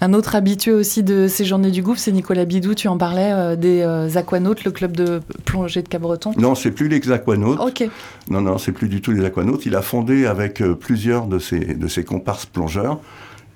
Un 0.00 0.14
autre 0.14 0.34
habitué 0.36 0.72
aussi 0.72 1.02
de 1.02 1.28
ces 1.28 1.44
journées 1.44 1.70
du 1.70 1.82
gouffre, 1.82 2.00
c'est 2.00 2.12
Nicolas 2.12 2.44
Bidou, 2.44 2.74
tu 2.74 2.88
en 2.88 2.96
parlais, 2.96 3.32
euh, 3.32 3.56
des 3.56 3.82
euh, 3.82 4.16
Aquanautes, 4.16 4.64
le 4.64 4.70
club 4.70 4.96
de 4.96 5.20
plongée 5.44 5.82
de 5.82 5.88
Cabreton. 5.88 6.32
Non, 6.36 6.54
c'est 6.54 6.70
plus 6.70 6.88
les 6.88 7.10
Aquanautes. 7.10 7.60
Ok. 7.60 7.88
Non, 8.30 8.40
non, 8.40 8.58
c'est 8.58 8.72
plus 8.72 8.88
du 8.88 9.00
tout 9.00 9.12
les 9.12 9.24
Aquanautes. 9.24 9.66
Il 9.66 9.74
a 9.76 9.82
fondé 9.82 10.26
avec 10.26 10.60
euh, 10.60 10.74
plusieurs 10.74 11.26
de 11.26 11.38
ses, 11.38 11.60
de 11.60 11.88
ses 11.88 12.04
comparses 12.04 12.46
plongeurs 12.46 13.00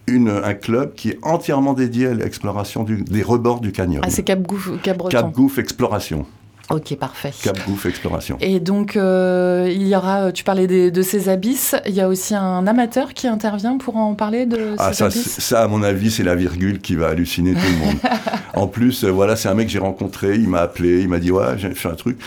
une, 0.09 0.31
un 0.31 0.55
club 0.55 0.95
qui 0.95 1.11
est 1.11 1.19
entièrement 1.23 1.75
dédié 1.75 2.07
à 2.09 2.15
l'exploration 2.15 2.85
des 2.85 3.23
rebords 3.23 3.61
du 3.61 3.73
canyon. 3.73 4.03
Ah, 4.05 4.11
c'est 4.11 4.23
Cap 4.23 4.41
Gouffre, 4.41 4.81
Cabreton. 4.83 5.11
Cap 5.11 5.33
Gouffre 5.33 5.59
Exploration. 5.59 6.27
Ok, 6.71 6.97
parfait. 6.97 7.33
Cap 7.43 7.59
Gouffre 7.67 7.87
Exploration. 7.87 8.37
Et 8.41 8.61
donc, 8.61 8.97
euh, 8.97 9.71
il 9.71 9.87
y 9.89 9.97
aura, 9.97 10.33
tu 10.33 10.45
parlais 10.45 10.67
de 10.67 11.03
ces 11.03 11.31
abysses, 11.31 11.75
il 11.87 11.95
y 11.95 12.01
a 12.01 12.09
aussi 12.09 12.35
un 12.35 12.67
amateur 12.67 13.15
qui 13.15 13.27
intervient 13.27 13.79
pour 13.79 13.97
en 13.97 14.15
parler 14.15 14.45
de 14.45 14.75
ah, 14.77 14.93
ces 14.93 14.99
ça, 14.99 15.07
abysses 15.07 15.41
ça, 15.41 15.63
à 15.63 15.69
mon 15.69 15.83
avis, 15.83 16.11
c'est 16.11 16.23
la 16.23 16.35
virgule 16.35 16.81
qui 16.81 16.95
va 16.95 17.09
halluciner 17.09 17.55
tout 17.55 17.61
le 17.61 17.87
monde. 17.87 17.97
en 18.55 18.67
plus, 18.67 19.05
euh, 19.05 19.11
voilà, 19.11 19.35
c'est 19.35 19.49
un 19.49 19.55
mec 19.55 19.69
que 19.69 19.73
j'ai 19.73 19.79
rencontré, 19.79 20.35
il 20.35 20.49
m'a 20.49 20.61
appelé, 20.61 21.01
il 21.01 21.09
m'a 21.09 21.19
dit, 21.19 21.31
ouais, 21.31 21.57
j'ai 21.57 21.71
fait 21.71 21.89
un 21.89 21.95
truc. 21.95 22.19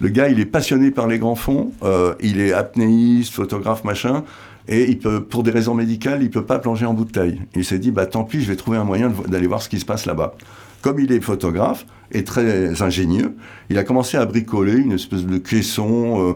Le 0.00 0.08
gars, 0.08 0.28
il 0.28 0.40
est 0.40 0.46
passionné 0.46 0.90
par 0.90 1.06
les 1.06 1.18
grands 1.18 1.36
fonds, 1.36 1.72
euh, 1.82 2.14
il 2.20 2.40
est 2.40 2.52
apnéiste, 2.52 3.34
photographe, 3.34 3.84
machin. 3.84 4.24
Et 4.68 4.88
il 4.88 4.98
peut, 4.98 5.22
pour 5.22 5.42
des 5.42 5.50
raisons 5.50 5.74
médicales, 5.74 6.22
il 6.22 6.30
peut 6.30 6.44
pas 6.44 6.58
plonger 6.58 6.86
en 6.86 6.94
bouteille. 6.94 7.40
Il 7.54 7.64
s'est 7.64 7.78
dit, 7.78 7.90
bah 7.90 8.06
tant 8.06 8.24
pis, 8.24 8.40
je 8.40 8.48
vais 8.48 8.56
trouver 8.56 8.78
un 8.78 8.84
moyen 8.84 9.12
d'aller 9.28 9.46
voir 9.46 9.60
ce 9.60 9.68
qui 9.68 9.78
se 9.78 9.84
passe 9.84 10.06
là-bas. 10.06 10.34
Comme 10.82 10.98
il 10.98 11.12
est 11.12 11.20
photographe 11.20 11.86
et 12.10 12.24
très 12.24 12.82
ingénieux, 12.82 13.36
il 13.70 13.78
a 13.78 13.84
commencé 13.84 14.16
à 14.16 14.26
bricoler 14.26 14.74
une 14.74 14.92
espèce 14.92 15.24
de 15.24 15.38
caisson 15.38 16.30
euh, 16.30 16.34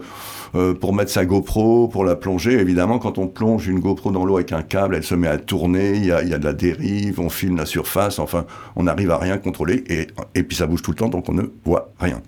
euh, 0.55 0.73
pour 0.73 0.95
mettre 0.95 1.11
sa 1.11 1.27
GoPro, 1.27 1.89
pour 1.89 2.05
la 2.05 2.15
plonger. 2.15 2.53
Évidemment, 2.53 3.01
quand 3.01 3.19
on 3.19 3.27
plonge 3.27 3.67
une 3.67 3.81
GoPro 3.81 4.13
dans 4.13 4.25
l'eau 4.25 4.37
avec 4.37 4.53
un 4.53 4.63
câble, 4.63 4.95
elle 4.95 5.03
se 5.03 5.17
met 5.17 5.27
à 5.27 5.37
tourner, 5.37 5.97
il 5.97 6.07
y 6.07 6.13
a, 6.13 6.23
de 6.23 6.45
la 6.45 6.53
dérive, 6.53 7.19
on 7.19 7.29
filme 7.29 7.57
la 7.57 7.67
surface, 7.67 8.21
enfin, 8.21 8.47
on 8.77 8.85
n'arrive 8.85 9.11
à 9.11 9.19
rien 9.19 9.37
contrôler. 9.37 9.83
Et, 9.89 10.07
et 10.37 10.45
puis 10.45 10.57
ça 10.57 10.67
bouge 10.67 10.83
tout 10.83 10.93
le 10.93 10.97
temps, 10.97 11.09
donc 11.09 11.29
on 11.29 11.35
ne 11.35 11.43
voit 11.65 11.93
rien. 11.99 12.23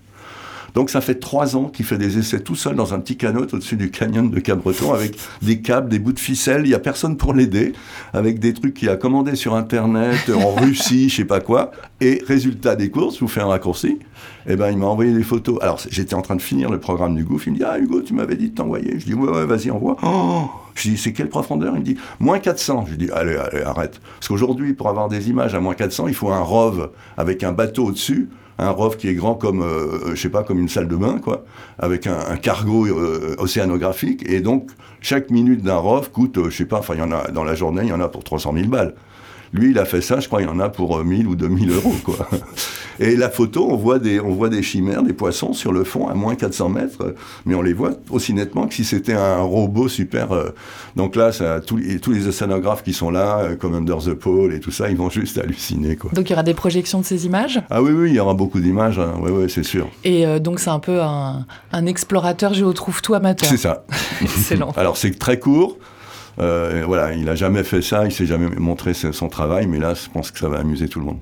Donc 0.78 0.90
ça 0.90 1.00
fait 1.00 1.16
trois 1.16 1.56
ans 1.56 1.64
qu'il 1.64 1.84
fait 1.84 1.98
des 1.98 2.18
essais 2.18 2.38
tout 2.38 2.54
seul 2.54 2.76
dans 2.76 2.94
un 2.94 3.00
petit 3.00 3.16
canot 3.16 3.48
au-dessus 3.52 3.74
du 3.74 3.90
canyon 3.90 4.30
de 4.30 4.38
Cabreton 4.38 4.94
avec 4.94 5.18
des 5.42 5.60
câbles, 5.60 5.88
des 5.88 5.98
bouts 5.98 6.12
de 6.12 6.20
ficelle. 6.20 6.60
Il 6.66 6.68
n'y 6.68 6.74
a 6.74 6.78
personne 6.78 7.16
pour 7.16 7.34
l'aider, 7.34 7.72
avec 8.12 8.38
des 8.38 8.54
trucs 8.54 8.74
qu'il 8.74 8.88
a 8.88 8.94
commandés 8.94 9.34
sur 9.34 9.56
Internet, 9.56 10.30
en 10.30 10.54
Russie, 10.62 11.08
je 11.08 11.16
sais 11.16 11.24
pas 11.24 11.40
quoi. 11.40 11.72
Et 12.00 12.22
résultat 12.24 12.76
des 12.76 12.90
courses, 12.90 13.16
je 13.16 13.20
vous 13.22 13.26
fais 13.26 13.40
un 13.40 13.48
raccourci, 13.48 13.98
eh 14.46 14.54
ben, 14.54 14.70
il 14.70 14.78
m'a 14.78 14.86
envoyé 14.86 15.12
des 15.12 15.24
photos. 15.24 15.58
Alors 15.62 15.80
j'étais 15.90 16.14
en 16.14 16.22
train 16.22 16.36
de 16.36 16.42
finir 16.42 16.70
le 16.70 16.78
programme 16.78 17.16
du 17.16 17.24
Gouffre. 17.24 17.48
Il 17.48 17.54
me 17.54 17.56
dit 17.56 17.64
Ah 17.64 17.76
Hugo, 17.76 18.00
tu 18.00 18.14
m'avais 18.14 18.36
dit 18.36 18.50
de 18.50 18.54
t'envoyer. 18.54 19.00
Je 19.00 19.04
dis 19.04 19.14
Ouais, 19.14 19.32
ouais, 19.32 19.46
vas-y, 19.46 19.72
envoie. 19.72 19.96
Oh 20.04 20.48
je 20.76 20.90
dis 20.90 20.96
C'est 20.96 21.12
quelle 21.12 21.28
profondeur? 21.28 21.74
Il 21.74 21.80
me 21.80 21.84
dit 21.84 21.96
Moins 22.20 22.38
400. 22.38 22.86
Je 22.88 22.94
dis 22.94 23.10
Allez, 23.10 23.34
allez, 23.34 23.62
arrête. 23.62 24.00
Parce 24.14 24.28
qu'aujourd'hui, 24.28 24.74
pour 24.74 24.88
avoir 24.88 25.08
des 25.08 25.28
images 25.28 25.56
à 25.56 25.60
moins 25.60 25.74
400, 25.74 26.06
il 26.06 26.14
faut 26.14 26.30
un 26.30 26.38
ROV 26.38 26.90
avec 27.16 27.42
un 27.42 27.50
bateau 27.50 27.86
au-dessus 27.86 28.28
un 28.58 28.70
ROV 28.70 28.96
qui 28.96 29.08
est 29.08 29.14
grand 29.14 29.34
comme, 29.34 29.62
euh, 29.62 30.14
je 30.14 30.20
sais 30.20 30.28
pas, 30.28 30.42
comme 30.42 30.58
une 30.58 30.68
salle 30.68 30.88
de 30.88 30.96
bain, 30.96 31.18
quoi, 31.18 31.44
avec 31.78 32.06
un, 32.06 32.36
cargo 32.36 32.86
euh, 32.86 33.36
océanographique. 33.38 34.28
Et 34.28 34.40
donc, 34.40 34.70
chaque 35.00 35.30
minute 35.30 35.62
d'un 35.62 35.76
ROV 35.76 36.10
coûte, 36.10 36.38
euh, 36.38 36.50
je 36.50 36.56
sais 36.56 36.64
pas, 36.64 36.78
enfin, 36.78 36.94
y 36.96 37.02
en 37.02 37.12
a, 37.12 37.30
dans 37.30 37.44
la 37.44 37.54
journée, 37.54 37.82
il 37.84 37.88
y 37.88 37.92
en 37.92 38.00
a 38.00 38.08
pour 38.08 38.24
300 38.24 38.52
000 38.54 38.68
balles. 38.68 38.94
Lui, 39.52 39.70
il 39.70 39.78
a 39.78 39.84
fait 39.84 40.00
ça, 40.00 40.20
je 40.20 40.26
crois, 40.26 40.42
il 40.42 40.46
y 40.46 40.50
en 40.50 40.60
a 40.60 40.68
pour 40.68 41.02
1000 41.04 41.26
ou 41.26 41.34
2000 41.34 41.70
euros, 41.72 41.94
quoi. 42.04 42.28
Et 43.00 43.14
la 43.14 43.30
photo, 43.30 43.68
on 43.70 43.76
voit, 43.76 43.98
des, 44.00 44.18
on 44.18 44.32
voit 44.32 44.48
des 44.48 44.62
chimères, 44.62 45.02
des 45.02 45.12
poissons 45.12 45.52
sur 45.52 45.72
le 45.72 45.84
fond 45.84 46.08
à 46.08 46.14
moins 46.14 46.34
400 46.34 46.68
mètres, 46.68 47.14
mais 47.46 47.54
on 47.54 47.62
les 47.62 47.72
voit 47.72 47.92
aussi 48.10 48.34
nettement 48.34 48.66
que 48.66 48.74
si 48.74 48.84
c'était 48.84 49.12
un 49.12 49.40
robot 49.40 49.88
super. 49.88 50.32
Euh, 50.32 50.50
donc 50.96 51.14
là, 51.14 51.30
ça, 51.30 51.60
tous, 51.60 51.76
les, 51.76 52.00
tous 52.00 52.10
les 52.10 52.26
océanographes 52.26 52.82
qui 52.82 52.92
sont 52.92 53.10
là, 53.10 53.38
euh, 53.38 53.56
comme 53.56 53.74
Under 53.74 53.98
the 53.98 54.14
Pole 54.14 54.52
et 54.52 54.60
tout 54.60 54.72
ça, 54.72 54.90
ils 54.90 54.96
vont 54.96 55.10
juste 55.10 55.38
halluciner. 55.38 55.94
Quoi. 55.96 56.10
Donc 56.12 56.28
il 56.28 56.30
y 56.30 56.34
aura 56.34 56.42
des 56.42 56.54
projections 56.54 57.00
de 57.00 57.04
ces 57.04 57.24
images? 57.24 57.60
Ah 57.70 57.82
oui, 57.82 57.92
oui, 57.92 58.10
il 58.10 58.16
y 58.16 58.20
aura 58.20 58.34
beaucoup 58.34 58.58
d'images, 58.60 58.98
hein. 58.98 59.14
oui, 59.20 59.30
oui, 59.32 59.48
c'est 59.48 59.62
sûr. 59.62 59.88
Et 60.02 60.26
euh, 60.26 60.40
donc 60.40 60.58
c'est 60.58 60.70
un 60.70 60.80
peu 60.80 61.00
un, 61.00 61.46
un 61.72 61.86
explorateur 61.86 62.52
géotrouve-tout 62.52 63.14
amateur. 63.14 63.48
C'est 63.48 63.56
ça. 63.56 63.84
Excellent. 64.20 64.72
Alors 64.76 64.96
c'est 64.96 65.16
très 65.16 65.38
court. 65.38 65.78
Euh, 66.40 66.82
voilà, 66.86 67.12
il 67.14 67.24
n'a 67.24 67.34
jamais 67.34 67.64
fait 67.64 67.82
ça, 67.82 68.04
il 68.04 68.12
s'est 68.12 68.26
jamais 68.26 68.48
montré 68.56 68.94
son 68.94 69.28
travail, 69.28 69.66
mais 69.66 69.78
là, 69.78 69.94
je 69.94 70.08
pense 70.08 70.30
que 70.30 70.38
ça 70.38 70.48
va 70.48 70.58
amuser 70.58 70.88
tout 70.88 71.00
le 71.00 71.06
monde. 71.06 71.18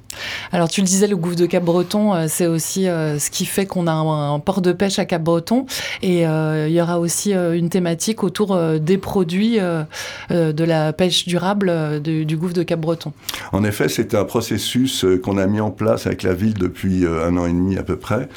Alors, 0.52 0.68
tu 0.68 0.80
le 0.80 0.86
disais, 0.86 1.06
le 1.06 1.16
gouffre 1.16 1.36
de 1.36 1.46
Cap-Breton, 1.46 2.14
euh, 2.14 2.26
c'est 2.28 2.46
aussi 2.46 2.88
euh, 2.88 3.18
ce 3.18 3.30
qui 3.30 3.46
fait 3.46 3.66
qu'on 3.66 3.86
a 3.86 3.92
un, 3.92 4.38
port 4.40 4.60
de 4.60 4.72
pêche 4.72 4.98
à 4.98 5.06
Cap-Breton, 5.06 5.66
et 6.02 6.22
il 6.22 6.72
y 6.72 6.80
aura 6.80 6.98
aussi 6.98 7.32
une 7.32 7.68
thématique 7.68 8.22
autour 8.22 8.58
des 8.78 8.98
produits 8.98 9.58
de 9.58 10.64
la 10.64 10.92
pêche 10.92 11.26
durable 11.26 12.00
du 12.00 12.36
gouffre 12.36 12.54
de 12.54 12.62
Cap-Breton. 12.62 13.12
En 13.52 13.64
effet, 13.64 13.88
c'est 13.88 14.14
un 14.14 14.24
processus 14.24 15.04
qu'on 15.22 15.38
a 15.38 15.46
mis 15.46 15.60
en 15.60 15.70
place 15.70 16.06
avec 16.06 16.22
la 16.22 16.34
ville 16.34 16.54
depuis 16.54 17.06
un 17.06 17.36
an 17.36 17.46
et 17.46 17.52
demi 17.52 17.76
à 17.76 17.82
peu 17.82 17.96
près. 17.96 18.28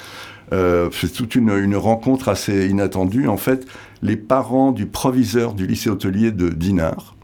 c'est 0.51 1.13
toute 1.13 1.35
une, 1.35 1.49
une, 1.49 1.75
rencontre 1.75 2.29
assez 2.29 2.67
inattendue. 2.67 3.27
En 3.27 3.37
fait, 3.37 3.67
les 4.01 4.15
parents 4.15 4.71
du 4.71 4.85
proviseur 4.85 5.53
du 5.53 5.67
lycée 5.67 5.89
hôtelier 5.89 6.31
de 6.31 6.49
Dinard 6.49 7.15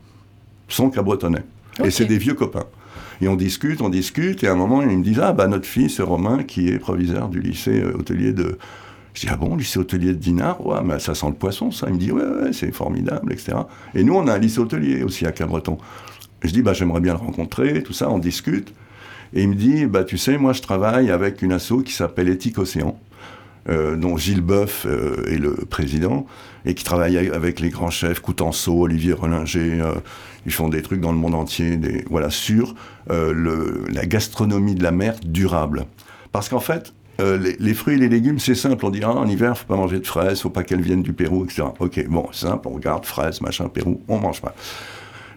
sont 0.67 0.89
cabretonnais. 0.89 1.44
Et 1.84 1.91
c'est 1.91 2.05
des 2.05 2.17
vieux 2.17 2.34
copains. 2.34 2.65
Et 3.22 3.27
on 3.27 3.36
discute, 3.36 3.82
on 3.82 3.89
discute, 3.89 4.44
et 4.44 4.48
à 4.48 4.53
un 4.53 4.55
moment, 4.55 4.82
ils 4.82 4.98
me 4.98 5.03
disent 5.03 5.20
Ah, 5.22 5.34
bah, 5.34 5.48
notre 5.48 5.65
fils, 5.65 6.01
Romain, 6.01 6.44
qui 6.44 6.70
est 6.70 6.79
proviseur 6.79 7.29
du 7.29 7.39
lycée 7.39 7.82
euh, 7.82 7.98
hôtelier 7.98 8.34
de. 8.34 8.58
Je 9.13 9.22
dis 9.22 9.27
Ah 9.29 9.38
bon, 9.38 9.55
lycée 9.55 9.79
hôtelier 9.79 10.08
de 10.08 10.17
Dinard? 10.17 10.65
Ouais, 10.65 10.79
mais 10.84 11.00
ça 11.00 11.15
sent 11.15 11.27
le 11.27 11.34
poisson, 11.34 11.72
ça. 11.72 11.88
Il 11.88 11.96
me 11.96 12.00
dit 12.00 12.12
Ouais, 12.12 12.24
ouais, 12.24 12.53
c'est 12.53 12.74
formidable, 12.74 13.32
etc. 13.32 13.58
Et 13.94 14.03
nous, 14.03 14.15
on 14.15 14.27
a 14.27 14.34
un 14.34 14.38
lycée 14.38 14.60
hôtelier 14.60 15.03
aussi 15.03 15.25
à 15.25 15.32
Cabreton. 15.32 15.77
Je 16.41 16.51
dis 16.51 16.62
Bah, 16.62 16.74
j'aimerais 16.74 17.00
bien 17.00 17.13
le 17.13 17.20
rencontrer, 17.20 17.84
tout 17.84 17.94
ça, 17.94 18.10
on 18.10 18.20
discute. 18.20 18.74
Et 19.34 19.44
il 19.44 19.50
me 19.50 19.55
dit 19.55 19.86
Bah, 19.86 20.03
tu 20.03 20.17
sais, 20.17 20.38
moi, 20.38 20.51
je 20.51 20.62
travaille 20.62 21.10
avec 21.10 21.41
une 21.41 21.53
asso 21.53 21.84
qui 21.86 21.94
s'appelle 21.94 22.27
Éthique 22.27 22.58
Océan. 22.58 23.00
Euh, 23.68 23.96
dont 23.96 24.16
Gilles 24.16 24.42
Boeuf 24.42 24.86
euh, 24.86 25.26
est 25.26 25.40
le 25.40 25.56
président, 25.56 26.28
et 26.66 26.76
qui 26.76 26.84
travaille 26.84 27.18
avec 27.18 27.60
les 27.60 27.70
grands 27.70 27.90
chefs, 27.90 28.20
Coutenceau, 28.20 28.82
Olivier 28.82 29.14
Relinger, 29.14 29.82
euh, 29.82 29.96
ils 30.46 30.52
font 30.52 30.70
des 30.70 30.84
trucs 30.84 31.02
dans 31.02 31.12
le 31.12 31.18
monde 31.18 31.34
entier, 31.34 31.78
des, 31.78 32.06
voilà, 32.08 32.30
sur 32.30 32.76
le, 33.10 33.86
la 33.92 34.06
gastronomie 34.06 34.76
de 34.76 34.84
la 34.84 34.92
mer 34.92 35.16
durable. 35.26 35.86
Parce 36.32 36.48
qu'en 36.48 36.60
fait, 36.60 36.94
les, 37.18 37.56
les, 37.58 37.74
fruits 37.74 37.96
et 37.96 37.98
les 37.98 38.10
légumes, 38.10 38.38
c'est 38.38 38.54
simple. 38.54 38.86
On 38.86 38.92
dit, 38.92 39.02
ah, 39.04 39.10
en 39.10 39.28
hiver, 39.28 39.58
faut 39.58 39.66
pas 39.66 39.78
manger 39.78 40.00
de 40.00 40.06
fraises, 40.06 40.42
faut 40.42 40.52
pas 40.52 40.64
qu'elles 40.64 40.82
viennent 40.82 41.02
du 41.02 41.14
Pérou, 41.14 41.46
etc. 41.46 41.64
Ok, 41.80 42.06
bon, 42.08 42.28
simple, 42.34 42.68
on 42.68 42.74
regarde 42.76 43.04
fraises, 43.06 43.42
machin, 43.42 43.68
Pérou, 43.68 44.00
on 44.08 44.20
mange 44.20 44.42
pas. 44.42 44.54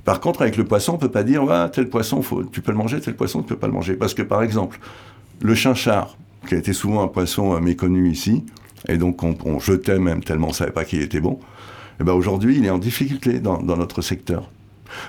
Par 0.05 0.21
contre, 0.21 0.43
avec 0.43 0.59
le 0.59 0.65
poisson, 0.65 0.95
on 0.95 0.99
peut 0.99 1.11
pas 1.11 1.23
dire, 1.23 1.45
ouais, 1.45 1.71
tel 1.71 1.89
poisson, 1.89 2.21
faut, 2.21 2.45
tu 2.45 2.61
peux 2.61 2.73
le 2.73 2.79
manger, 2.79 3.01
tel 3.01 3.17
poisson, 3.17 3.41
tu 3.41 3.49
peux 3.49 3.57
pas 3.57 3.69
le 3.69 3.73
manger. 3.73 3.95
Parce 3.95 4.13
que, 4.13 4.23
par 4.23 4.43
exemple, 4.43 4.79
le 5.41 5.55
chinchard, 5.55 6.17
qui 6.47 6.55
a 6.55 6.59
été 6.59 6.73
souvent 6.73 7.03
un 7.03 7.09
poisson 7.09 7.55
euh, 7.55 7.61
méconnu 7.61 8.11
ici, 8.11 8.45
et 8.89 8.97
donc 8.97 9.23
on, 9.23 9.59
jetait 9.59 9.99
même 9.99 10.23
tellement 10.23 10.49
on 10.49 10.51
ne 10.51 10.55
savait 10.55 10.71
pas 10.71 10.85
qu'il 10.85 11.03
était 11.03 11.21
bon, 11.21 11.33
et 11.33 12.03
eh 12.03 12.05
ben 12.05 12.13
aujourd'hui 12.13 12.57
il 12.59 12.65
est 12.65 12.71
en 12.71 12.79
difficulté 12.79 13.41
dans, 13.41 13.61
notre 13.61 14.03
secteur. 14.03 14.51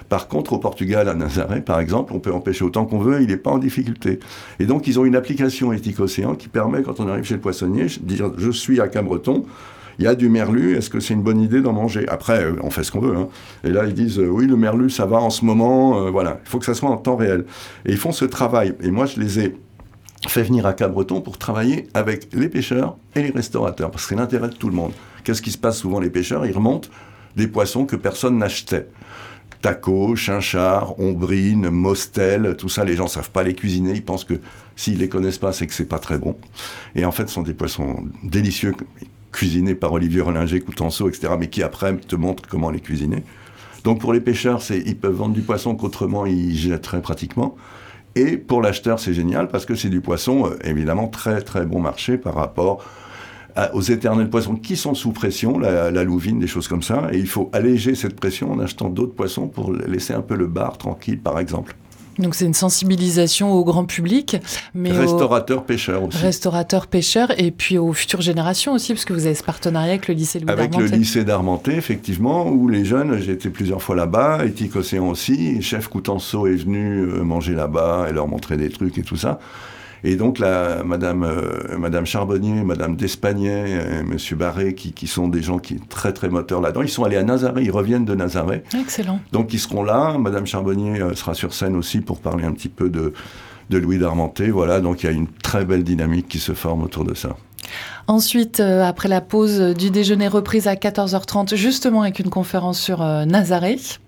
Par 0.10 0.28
contre, 0.28 0.54
au 0.54 0.58
Portugal, 0.58 1.08
à 1.08 1.14
Nazaré, 1.14 1.62
par 1.62 1.80
exemple, 1.80 2.12
on 2.14 2.20
peut 2.20 2.34
empêcher 2.34 2.66
autant 2.66 2.86
qu'on 2.86 3.00
veut, 3.00 3.22
il 3.22 3.28
n'est 3.28 3.38
pas 3.38 3.52
en 3.52 3.60
difficulté. 3.60 4.20
Et 4.60 4.66
donc, 4.66 4.88
ils 4.88 5.00
ont 5.00 5.06
une 5.06 5.16
application 5.16 5.72
éthique 5.72 6.02
océan 6.02 6.36
qui 6.36 6.50
permet, 6.50 6.82
quand 6.82 7.00
on 7.00 7.08
arrive 7.08 7.24
chez 7.24 7.36
le 7.36 7.40
poissonnier, 7.40 7.86
dire 8.02 8.32
Je 8.38 8.52
suis 8.52 8.82
à 8.82 8.90
Cabreton, 8.90 9.46
il 10.00 10.06
y 10.06 10.08
a 10.08 10.16
du 10.16 10.30
merlu, 10.30 10.78
est-ce 10.78 10.90
que 10.90 11.00
c'est 11.00 11.14
une 11.14 11.22
bonne 11.22 11.42
idée 11.42 11.62
d'en 11.62 11.74
manger? 11.74 12.08
Après, 12.08 12.44
euh, 12.44 12.56
on 12.62 12.70
fait 12.70 12.84
ce 12.84 12.92
qu'on 12.92 13.02
veut. 13.02 13.16
Hein. 13.16 13.28
Et 13.66 13.70
là, 13.70 13.86
ils 13.86 13.94
disent 13.94 14.20
Oui, 14.20 14.48
le 14.48 14.56
merlu, 14.56 14.90
ça 14.90 15.06
va 15.06 15.18
en 15.18 15.30
ce 15.30 15.44
moment, 15.46 16.06
euh, 16.06 16.10
voilà. 16.10 16.40
Il 16.46 16.50
faut 16.50 16.58
que 16.58 16.66
ça 16.66 16.74
soit 16.74 16.90
en 16.90 16.98
temps 16.98 17.16
réel. 17.16 17.46
Et 17.86 17.92
ils 17.92 17.98
font 17.98 18.12
ce 18.12 18.26
travail. 18.26 18.76
Et 18.82 18.92
moi, 18.92 19.06
je 19.06 19.20
les 19.20 19.40
ai 19.40 19.58
fait 20.28 20.44
venir 20.44 20.66
à 20.66 20.74
Cabreton 20.74 21.22
pour 21.22 21.38
travailler 21.38 21.88
avec 21.94 22.28
les 22.34 22.50
pêcheurs 22.50 22.98
et 23.16 23.22
les 23.22 23.30
restaurateurs, 23.30 23.92
parce 23.92 24.04
que 24.04 24.10
c'est 24.10 24.16
l'intérêt 24.16 24.50
de 24.50 24.56
tout 24.56 24.70
le 24.70 24.76
monde. 24.76 24.92
Qu'est-ce 25.24 25.42
qui 25.42 25.52
se 25.52 25.58
passe 25.58 25.78
souvent 25.78 26.00
Les 26.00 26.10
pêcheurs, 26.10 26.46
ils 26.46 26.52
remontent 26.52 26.90
des 27.36 27.48
poissons 27.48 27.86
que 27.86 27.96
personne 27.96 28.38
n'achetait. 28.38 28.88
Taco, 29.62 30.16
chinchard, 30.16 31.00
ombrine, 31.00 31.70
mostel, 31.70 32.56
tout 32.58 32.70
ça, 32.70 32.86
les 32.86 32.96
gens 32.96 33.08
savent 33.08 33.32
pas 33.32 33.44
les 33.44 33.54
cuisiner, 33.54 33.92
ils 33.92 34.04
pensent 34.04 34.24
que 34.24 34.40
s'ils 34.76 35.00
les 35.00 35.10
connaissent 35.10 35.38
pas, 35.38 35.52
c'est 35.52 35.68
que 35.68 35.74
c'est 35.74 35.86
pas 35.86 36.00
très 36.00 36.18
bon. 36.18 36.38
Et 36.96 37.04
en 37.06 37.12
fait, 37.12 37.28
ce 37.28 37.36
sont 37.36 37.42
des 37.42 37.54
poissons 37.54 38.06
délicieux, 38.24 38.74
cuisinés 39.32 39.76
par 39.76 39.94
Olivier 39.94 40.22
Rollinger, 40.22 40.62
Coutenceau, 40.62 41.10
etc., 41.10 41.34
mais 41.38 41.50
qui 41.50 41.62
après 41.62 41.96
te 41.98 42.16
montrent 42.16 42.48
comment 42.48 42.70
les 42.70 42.80
cuisiner. 42.80 43.24
Donc 43.84 44.00
pour 44.00 44.14
les 44.14 44.22
pêcheurs, 44.22 44.62
ils 44.72 44.98
peuvent 44.98 45.14
vendre 45.14 45.34
du 45.34 45.42
poisson 45.42 45.76
qu'autrement 45.76 46.26
ils 46.26 46.56
jetteraient 46.56 47.02
pratiquement. 47.02 47.56
Et 48.20 48.36
pour 48.36 48.62
l'acheteur, 48.62 49.00
c'est 49.00 49.14
génial 49.14 49.48
parce 49.48 49.66
que 49.66 49.76
c'est 49.76 49.88
du 49.88 50.02
poisson, 50.02 50.46
euh, 50.46 50.58
évidemment, 50.66 51.08
très 51.08 51.40
très 51.42 51.66
bon 51.66 51.80
marché 51.80 52.18
par 52.18 52.36
rapport 52.36 52.84
aux 53.74 53.82
éternels 53.82 54.30
poissons 54.30 54.56
qui 54.56 54.78
sont 54.78 54.94
sous 54.94 55.12
pression, 55.12 55.60
la, 55.60 55.92
la, 55.92 56.04
louvine, 56.06 56.40
des 56.40 56.48
choses 56.48 56.70
comme 56.70 56.84
ça. 56.84 57.10
Et 57.12 57.18
il 57.18 57.28
faut 57.28 57.50
alléger 57.52 57.94
cette 57.94 58.16
pression 58.16 58.54
en 58.54 58.60
achetant 58.60 58.90
d'autres 58.90 59.14
poissons 59.14 59.48
pour 59.48 59.74
laisser 59.74 60.14
un 60.14 60.22
peu 60.22 60.36
le 60.36 60.48
bar 60.48 60.78
tranquille, 60.78 61.20
par 61.20 61.40
exemple. 61.40 61.76
Donc 62.20 62.36
c'est 62.36 62.46
une 62.46 62.54
sensibilisation 62.54 63.54
au 63.54 63.64
grand 63.64 63.86
public, 63.86 64.38
mais 64.74 64.92
restaurateurs 64.92 65.64
pêcheurs 65.64 66.04
aussi. 66.04 66.18
Restaurateurs 66.18 66.88
pêcheurs 66.88 67.32
et 67.40 67.52
puis 67.52 67.78
aux 67.78 67.94
futures 67.94 68.22
générations 68.22 68.74
aussi, 68.74 68.94
parce 68.94 69.06
que 69.06 69.14
vous 69.14 69.26
avez 69.26 69.36
ce 69.36 69.44
partenariat 69.44 69.92
avec 69.92 70.08
le 70.08 70.14
lycée 70.14 70.40
Louis 70.40 70.52
Avec 70.52 70.76
le 70.76 70.86
lycée 70.86 71.24
d'Armenté, 71.24 71.76
effectivement, 71.76 72.48
où 72.48 72.68
les 72.68 72.86
jeunes, 72.86 73.20
j'ai 73.20 73.32
été 73.32 73.50
plusieurs 73.50 73.82
fois 73.82 73.96
là-bas, 73.96 74.46
Éthique 74.46 74.76
Océan 74.76 75.08
aussi, 75.08 75.62
chef 75.62 75.88
Coutenceau 75.88 76.46
est 76.48 76.56
venu 76.56 77.00
euh, 77.00 77.24
manger 77.24 77.54
là-bas 77.54 78.08
et 78.10 78.14
leur 78.14 78.28
montrer 78.28 78.58
des 78.58 78.70
trucs 78.70 78.98
et 78.98 79.04
tout 79.04 79.16
ça. 79.16 79.40
Et 80.04 80.16
donc, 80.16 80.40
la, 80.40 80.84
Madame, 80.84 81.24
euh, 81.24 81.78
Madame 81.78 82.06
Charbonnier, 82.06 82.64
Madame 82.64 82.96
Despagnet, 82.96 84.04
Monsieur 84.04 84.36
Barré, 84.36 84.74
qui, 84.76 84.94
qui, 84.94 85.08
sont 85.08 85.28
des 85.28 85.42
gens 85.42 85.60
qui 85.60 85.78
sont 85.78 85.86
très, 85.90 86.14
très 86.14 86.30
moteurs 86.30 86.62
là-dedans, 86.62 86.82
ils 86.82 86.90
sont 86.90 87.04
allés 87.04 87.18
à 87.18 87.24
Nazaré, 87.24 87.64
ils 87.64 87.72
reviennent 87.72 88.06
de 88.06 88.16
Nazaré. 88.16 88.64
Excellent. 88.80 89.20
Donc, 89.32 89.54
ils 89.54 89.60
seront 89.60 89.84
là. 89.84 90.18
Madame 90.18 90.46
Charbonnier 90.46 91.02
euh, 91.02 91.16
sera 91.16 91.34
sur 91.34 91.54
scène 91.54 91.76
aussi 91.76 92.02
pour 92.02 92.20
parler 92.20 92.46
un 92.46 92.52
petit 92.52 92.70
peu 92.70 92.90
de, 92.90 93.14
de 93.70 93.78
Louis 93.78 93.98
d'Armenté. 93.98 94.50
Voilà, 94.52 94.80
donc 94.80 95.04
il 95.04 95.06
y 95.08 95.10
a 95.10 95.12
une 95.12 95.28
très 95.28 95.66
belle 95.66 95.84
dynamique 95.84 96.28
qui 96.28 96.40
se 96.40 96.54
forme 96.54 96.84
autour 96.84 97.04
de 97.04 97.14
ça. 97.14 97.36
Ensuite, 98.08 98.60
euh, 98.60 98.84
après 98.84 99.08
la 99.08 99.22
pause 99.22 99.60
du 99.76 99.92
déjeuner 99.92 100.28
reprise 100.28 100.68
à 100.68 100.76
14h30, 100.76 101.56
justement 101.56 102.02
avec 102.02 102.20
une 102.20 102.30
conférence 102.30 102.80
sur 102.80 103.02
euh, 103.02 103.26
Nazareth. 103.26 104.00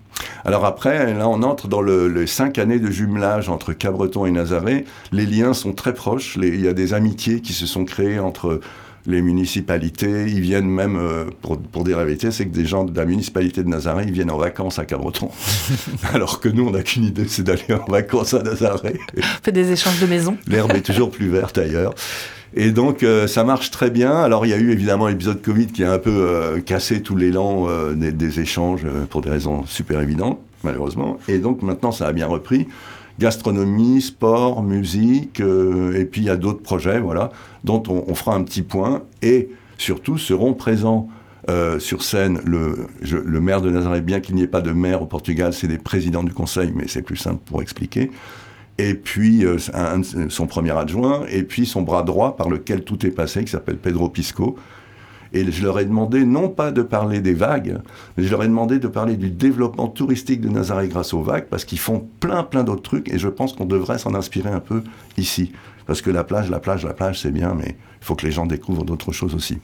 Alors 0.44 0.64
après, 0.64 1.14
là, 1.14 1.28
on 1.28 1.42
entre 1.42 1.68
dans 1.68 1.82
le, 1.82 2.08
les 2.08 2.26
cinq 2.26 2.58
années 2.58 2.78
de 2.78 2.90
jumelage 2.90 3.48
entre 3.48 3.72
Cabreton 3.72 4.26
et 4.26 4.30
Nazaré. 4.30 4.84
Les 5.12 5.26
liens 5.26 5.54
sont 5.54 5.72
très 5.72 5.94
proches. 5.94 6.36
il 6.40 6.60
y 6.60 6.68
a 6.68 6.72
des 6.72 6.94
amitiés 6.94 7.40
qui 7.40 7.52
se 7.52 7.66
sont 7.66 7.84
créées 7.84 8.18
entre 8.18 8.60
les 9.06 9.22
municipalités, 9.22 10.26
ils 10.28 10.40
viennent 10.40 10.68
même, 10.68 10.96
euh, 10.96 11.24
pour, 11.40 11.58
pour 11.60 11.84
dire 11.84 11.98
la 11.98 12.04
vérité, 12.04 12.30
c'est 12.30 12.46
que 12.46 12.54
des 12.54 12.66
gens 12.66 12.84
de 12.84 12.96
la 12.96 13.04
municipalité 13.04 13.62
de 13.62 13.68
Nazaré, 13.68 14.04
ils 14.06 14.12
viennent 14.12 14.30
en 14.30 14.38
vacances 14.38 14.78
à 14.78 14.84
Cabreton. 14.84 15.30
Alors 16.14 16.40
que 16.40 16.48
nous, 16.48 16.68
on 16.68 16.70
n'a 16.70 16.82
qu'une 16.82 17.04
idée, 17.04 17.26
c'est 17.26 17.42
d'aller 17.42 17.72
en 17.72 17.90
vacances 17.90 18.34
à 18.34 18.42
Nazaré. 18.42 18.98
On 19.16 19.42
fait 19.42 19.52
des 19.52 19.72
échanges 19.72 20.00
de 20.00 20.06
maisons. 20.06 20.36
L'herbe 20.46 20.72
est 20.72 20.82
toujours 20.82 21.10
plus 21.10 21.28
verte 21.28 21.58
ailleurs. 21.58 21.94
Et 22.54 22.70
donc, 22.70 23.02
euh, 23.02 23.26
ça 23.26 23.44
marche 23.44 23.70
très 23.70 23.90
bien. 23.90 24.14
Alors, 24.14 24.44
il 24.44 24.50
y 24.50 24.52
a 24.52 24.58
eu 24.58 24.70
évidemment 24.70 25.08
l'épisode 25.08 25.40
Covid 25.40 25.68
qui 25.68 25.84
a 25.84 25.92
un 25.92 25.98
peu 25.98 26.10
euh, 26.10 26.60
cassé 26.60 27.02
tout 27.02 27.16
l'élan 27.16 27.66
euh, 27.68 27.94
des, 27.94 28.40
échanges 28.40 28.86
pour 29.08 29.22
des 29.22 29.30
raisons 29.30 29.64
super 29.64 30.00
évidentes, 30.00 30.38
malheureusement. 30.62 31.18
Et 31.28 31.38
donc, 31.38 31.62
maintenant, 31.62 31.92
ça 31.92 32.06
a 32.06 32.12
bien 32.12 32.26
repris. 32.26 32.68
Gastronomie, 33.18 34.02
sport, 34.02 34.62
musique, 34.62 35.40
et 35.40 36.04
puis 36.06 36.22
il 36.22 36.24
y 36.24 36.30
a 36.30 36.36
d'autres 36.36 36.62
projets, 36.62 36.98
voilà, 36.98 37.30
dont 37.62 37.82
on, 37.86 38.14
fera 38.14 38.34
un 38.34 38.42
petit 38.42 38.62
point. 38.62 39.02
Et 39.20 39.50
surtout, 39.76 40.16
seront 40.16 40.54
présents 40.54 41.08
sur 41.78 42.02
scène 42.02 42.40
le, 42.44 42.86
le 43.02 43.40
maire 43.40 43.60
de 43.60 43.68
Nazareth, 43.68 44.04
bien 44.04 44.20
qu'il 44.20 44.34
n'y 44.34 44.42
ait 44.42 44.48
pas 44.48 44.62
de 44.62 44.72
maire 44.72 45.02
au 45.02 45.06
Portugal, 45.06 45.52
c'est 45.52 45.68
des 45.68 45.76
présidents 45.76 46.22
du 46.22 46.32
conseil, 46.32 46.72
mais 46.74 46.88
c'est 46.88 47.02
plus 47.02 47.18
simple 47.18 47.42
pour 47.44 47.60
expliquer 47.60 48.10
et 48.78 48.94
puis 48.94 49.44
euh, 49.44 49.58
son 50.28 50.46
premier 50.46 50.76
adjoint, 50.76 51.24
et 51.28 51.42
puis 51.42 51.66
son 51.66 51.82
bras 51.82 52.02
droit 52.02 52.36
par 52.36 52.48
lequel 52.48 52.84
tout 52.84 53.04
est 53.06 53.10
passé, 53.10 53.44
qui 53.44 53.50
s'appelle 53.50 53.76
Pedro 53.76 54.08
Pisco. 54.08 54.56
Et 55.34 55.50
je 55.50 55.62
leur 55.62 55.78
ai 55.78 55.86
demandé 55.86 56.26
non 56.26 56.50
pas 56.50 56.72
de 56.72 56.82
parler 56.82 57.20
des 57.20 57.32
vagues, 57.32 57.78
mais 58.16 58.24
je 58.24 58.30
leur 58.30 58.42
ai 58.42 58.48
demandé 58.48 58.78
de 58.78 58.88
parler 58.88 59.16
du 59.16 59.30
développement 59.30 59.88
touristique 59.88 60.42
de 60.42 60.50
Nazaré 60.50 60.88
grâce 60.88 61.14
aux 61.14 61.22
vagues, 61.22 61.46
parce 61.48 61.64
qu'ils 61.64 61.78
font 61.78 62.06
plein 62.20 62.42
plein 62.42 62.64
d'autres 62.64 62.82
trucs, 62.82 63.10
et 63.10 63.18
je 63.18 63.28
pense 63.28 63.54
qu'on 63.54 63.64
devrait 63.64 63.98
s'en 63.98 64.14
inspirer 64.14 64.50
un 64.50 64.60
peu 64.60 64.82
ici. 65.16 65.52
Parce 65.86 66.02
que 66.02 66.10
la 66.10 66.22
plage, 66.22 66.50
la 66.50 66.60
plage, 66.60 66.84
la 66.84 66.92
plage, 66.92 67.20
c'est 67.22 67.30
bien, 67.30 67.54
mais 67.54 67.76
il 68.00 68.04
faut 68.04 68.14
que 68.14 68.26
les 68.26 68.32
gens 68.32 68.46
découvrent 68.46 68.84
d'autres 68.84 69.12
choses 69.12 69.34
aussi. 69.34 69.58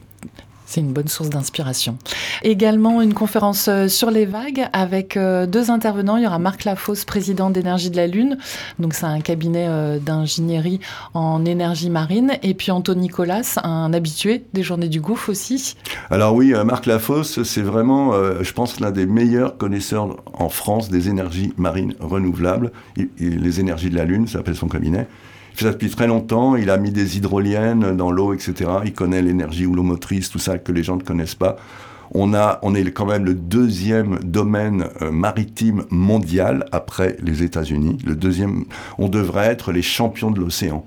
C'est 0.69 0.83
une 0.83 0.93
bonne 0.93 1.09
source 1.09 1.31
d'inspiration. 1.31 1.97
Également 2.43 3.01
une 3.01 3.15
conférence 3.15 3.69
euh, 3.69 3.89
sur 3.89 4.11
les 4.11 4.27
vagues 4.27 4.69
avec 4.75 5.17
euh, 5.17 5.47
deux 5.47 5.71
intervenants. 5.71 6.19
Il 6.19 6.25
y 6.25 6.27
aura 6.27 6.39
Marc 6.39 6.65
Lafosse, 6.65 7.07
président 7.07 7.49
d'Énergie 7.49 7.89
de 7.89 7.97
la 7.97 8.07
Lune. 8.07 8.37
Donc 8.79 8.93
c'est 8.93 9.07
un 9.07 9.23
cabinet 9.23 9.65
euh, 9.67 9.99
d'ingénierie 9.99 10.81
en 11.15 11.47
énergie 11.47 11.89
marine. 11.89 12.33
Et 12.43 12.53
puis 12.53 12.71
Anthony 12.71 13.01
Nicolas, 13.01 13.59
un 13.65 13.95
habitué 13.95 14.45
des 14.53 14.63
Journées 14.63 14.91
du 14.91 15.01
Gouffre 15.01 15.31
aussi. 15.31 15.75
Alors 16.11 16.35
oui, 16.35 16.53
Marc 16.67 16.85
Lafosse, 16.85 17.43
c'est 17.45 17.63
vraiment, 17.63 18.13
je 18.43 18.53
pense, 18.53 18.81
l'un 18.81 18.91
des 18.91 19.07
meilleurs 19.07 19.57
connaisseurs 19.57 20.17
en 20.35 20.51
France 20.51 20.91
des 20.91 21.09
énergies 21.09 21.55
marines 21.57 21.95
renouvelables. 22.01 22.73
les 23.19 23.61
énergies 23.61 23.89
de 23.89 23.97
la 23.97 24.05
Lune, 24.05 24.27
ça 24.27 24.39
s'appelle 24.39 24.57
son 24.57 24.69
cabinet 24.69 25.07
ça 25.65 25.73
depuis 25.73 25.91
très 25.91 26.07
longtemps. 26.07 26.57
Il 26.57 26.71
a 26.71 26.77
mis 26.77 26.91
des 26.91 27.17
hydroliennes 27.17 27.97
dans 27.97 28.11
l'eau, 28.11 28.33
etc. 28.33 28.71
Il 28.85 28.93
connaît 28.93 29.23
l'énergie 29.23 29.67
houlomotrice, 29.67 30.31
tout 30.31 30.39
ça 30.39 30.59
que 30.59 30.73
les 30.73 30.83
gens 30.83 30.97
ne 30.97 31.03
connaissent 31.03 31.35
pas. 31.35 31.57
On, 32.13 32.33
a, 32.33 32.59
on 32.63 32.75
est 32.75 32.91
quand 32.91 33.07
même 33.07 33.25
le 33.25 33.35
deuxième 33.35 34.19
domaine 34.21 34.87
euh, 35.03 35.11
maritime 35.11 35.85
mondial 35.91 36.65
après 36.73 37.17
les 37.23 37.43
États-Unis. 37.43 37.99
Le 38.07 38.15
deuxième, 38.15 38.65
on 38.97 39.09
devrait 39.09 39.47
être 39.47 39.73
les 39.73 39.83
champions 39.83 40.31
de 40.31 40.41
l'océan. 40.41 40.85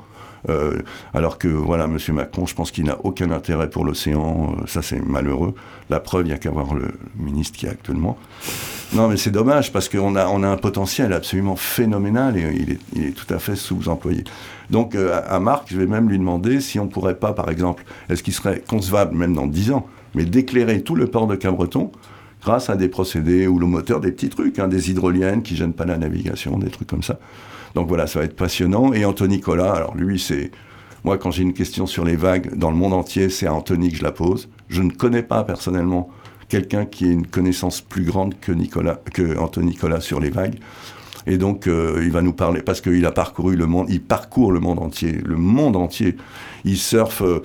Euh, 0.49 0.81
alors 1.13 1.37
que, 1.37 1.47
voilà, 1.47 1.85
M. 1.85 1.97
Macron, 2.13 2.45
je 2.45 2.55
pense 2.55 2.71
qu'il 2.71 2.85
n'a 2.85 2.97
aucun 3.03 3.31
intérêt 3.31 3.69
pour 3.69 3.85
l'océan. 3.85 4.55
Euh, 4.57 4.67
ça, 4.67 4.81
c'est 4.81 4.99
malheureux. 4.99 5.53
La 5.89 5.99
preuve, 5.99 6.25
il 6.25 6.29
n'y 6.29 6.33
a 6.33 6.37
qu'à 6.37 6.51
voir 6.51 6.73
le 6.73 6.91
ministre 7.17 7.57
qui 7.57 7.65
est 7.65 7.69
actuellement. 7.69 8.17
Non, 8.93 9.07
mais 9.07 9.17
c'est 9.17 9.31
dommage 9.31 9.71
parce 9.71 9.87
qu'on 9.87 10.15
a, 10.15 10.27
on 10.27 10.43
a 10.43 10.47
un 10.47 10.57
potentiel 10.57 11.13
absolument 11.13 11.55
phénoménal 11.55 12.37
et 12.37 12.79
il 12.95 13.03
est, 13.03 13.11
tout 13.11 13.31
à 13.33 13.39
fait 13.39 13.55
sous-employé. 13.55 14.23
Donc, 14.69 14.95
euh, 14.95 15.21
à 15.27 15.39
Marc, 15.39 15.67
je 15.71 15.77
vais 15.77 15.87
même 15.87 16.09
lui 16.09 16.17
demander 16.17 16.59
si 16.59 16.79
on 16.79 16.87
pourrait 16.87 17.15
pas, 17.15 17.33
par 17.33 17.49
exemple, 17.49 17.83
est-ce 18.09 18.23
qu'il 18.23 18.33
serait 18.33 18.61
concevable, 18.67 19.15
même 19.15 19.33
dans 19.33 19.47
10 19.47 19.71
ans, 19.71 19.87
mais 20.15 20.25
d'éclairer 20.25 20.81
tout 20.81 20.95
le 20.95 21.07
port 21.07 21.27
de 21.27 21.35
Cabreton 21.35 21.91
grâce 22.41 22.69
à 22.69 22.75
des 22.75 22.89
procédés 22.89 23.47
ou 23.47 23.59
le 23.59 23.67
moteur, 23.67 23.99
des 23.99 24.11
petits 24.11 24.29
trucs, 24.29 24.59
hein, 24.59 24.67
des 24.67 24.89
hydroliennes 24.89 25.43
qui 25.43 25.55
gênent 25.55 25.73
pas 25.73 25.85
la 25.85 25.97
navigation, 25.97 26.57
des 26.57 26.69
trucs 26.69 26.87
comme 26.87 27.03
ça. 27.03 27.19
Donc 27.75 27.87
voilà, 27.87 28.07
ça 28.07 28.19
va 28.19 28.25
être 28.25 28.35
passionnant. 28.35 28.93
Et 28.93 29.05
Anthony 29.05 29.39
Collat, 29.39 29.73
alors 29.73 29.95
lui, 29.95 30.19
c'est. 30.19 30.51
Moi, 31.03 31.17
quand 31.17 31.31
j'ai 31.31 31.41
une 31.41 31.53
question 31.53 31.87
sur 31.87 32.05
les 32.05 32.15
vagues 32.15 32.55
dans 32.55 32.69
le 32.69 32.77
monde 32.77 32.93
entier, 32.93 33.29
c'est 33.29 33.47
à 33.47 33.53
Anthony 33.53 33.91
que 33.91 33.97
je 33.97 34.03
la 34.03 34.11
pose. 34.11 34.49
Je 34.69 34.83
ne 34.83 34.91
connais 34.91 35.23
pas 35.23 35.43
personnellement 35.43 36.09
quelqu'un 36.47 36.85
qui 36.85 37.05
ait 37.05 37.11
une 37.11 37.25
connaissance 37.25 37.81
plus 37.81 38.03
grande 38.03 38.39
que, 38.39 38.51
Nicolas, 38.51 38.99
que 39.13 39.37
Anthony 39.37 39.67
Nicolas 39.67 40.01
sur 40.01 40.19
les 40.19 40.29
vagues. 40.29 40.59
Et 41.27 41.37
donc, 41.37 41.67
euh, 41.67 42.01
il 42.03 42.11
va 42.11 42.21
nous 42.21 42.33
parler, 42.33 42.61
parce 42.61 42.81
qu'il 42.81 43.05
a 43.05 43.11
parcouru 43.11 43.55
le 43.55 43.67
monde, 43.67 43.87
il 43.89 44.01
parcourt 44.01 44.51
le 44.51 44.59
monde 44.59 44.79
entier, 44.79 45.13
le 45.23 45.37
monde 45.37 45.75
entier. 45.75 46.17
Il 46.65 46.77
surfe, 46.77 47.21
euh, 47.21 47.41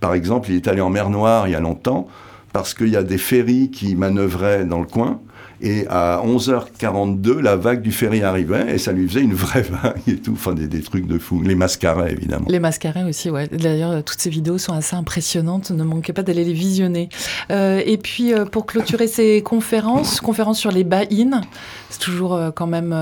par 0.00 0.14
exemple, 0.14 0.50
il 0.50 0.56
est 0.56 0.68
allé 0.68 0.80
en 0.80 0.90
mer 0.90 1.08
Noire 1.08 1.48
il 1.48 1.52
y 1.52 1.54
a 1.54 1.60
longtemps, 1.60 2.08
parce 2.52 2.74
qu'il 2.74 2.88
y 2.88 2.96
a 2.96 3.02
des 3.02 3.18
ferries 3.18 3.70
qui 3.70 3.94
manœuvraient 3.96 4.64
dans 4.64 4.80
le 4.80 4.86
coin, 4.86 5.20
et 5.62 5.86
à 5.88 6.20
11h42, 6.26 7.38
la 7.38 7.54
vague 7.54 7.82
du 7.82 7.92
ferry 7.92 8.22
arrivait 8.22 8.74
et 8.74 8.78
ça 8.78 8.90
lui 8.90 9.08
faisait 9.08 9.20
une 9.20 9.34
vraie 9.34 9.62
vague 9.62 10.02
et 10.08 10.16
tout. 10.16 10.32
Enfin, 10.32 10.54
des, 10.54 10.80
trucs 10.80 11.06
de 11.06 11.18
fou. 11.18 11.40
Les 11.40 11.54
mascarets, 11.54 12.10
évidemment. 12.10 12.46
Les 12.48 12.58
mascarets 12.58 13.04
aussi, 13.04 13.30
ouais. 13.30 13.46
D'ailleurs, 13.46 14.02
toutes 14.02 14.20
ces 14.20 14.28
vidéos 14.28 14.58
sont 14.58 14.72
assez 14.72 14.96
impressionnantes. 14.96 15.70
Ne 15.70 15.84
manquez 15.84 16.12
pas 16.12 16.24
d'aller 16.24 16.44
les 16.44 16.52
visionner. 16.52 17.08
Euh, 17.52 17.80
et 17.86 17.96
puis, 17.96 18.34
euh, 18.34 18.44
pour 18.44 18.66
clôturer 18.66 19.06
ces 19.06 19.40
conférences, 19.42 20.20
conférences 20.20 20.58
sur 20.58 20.72
les 20.72 20.82
buy-in, 20.82 21.42
c'est 21.90 22.00
toujours 22.00 22.34
euh, 22.34 22.50
quand 22.50 22.66
même. 22.66 22.92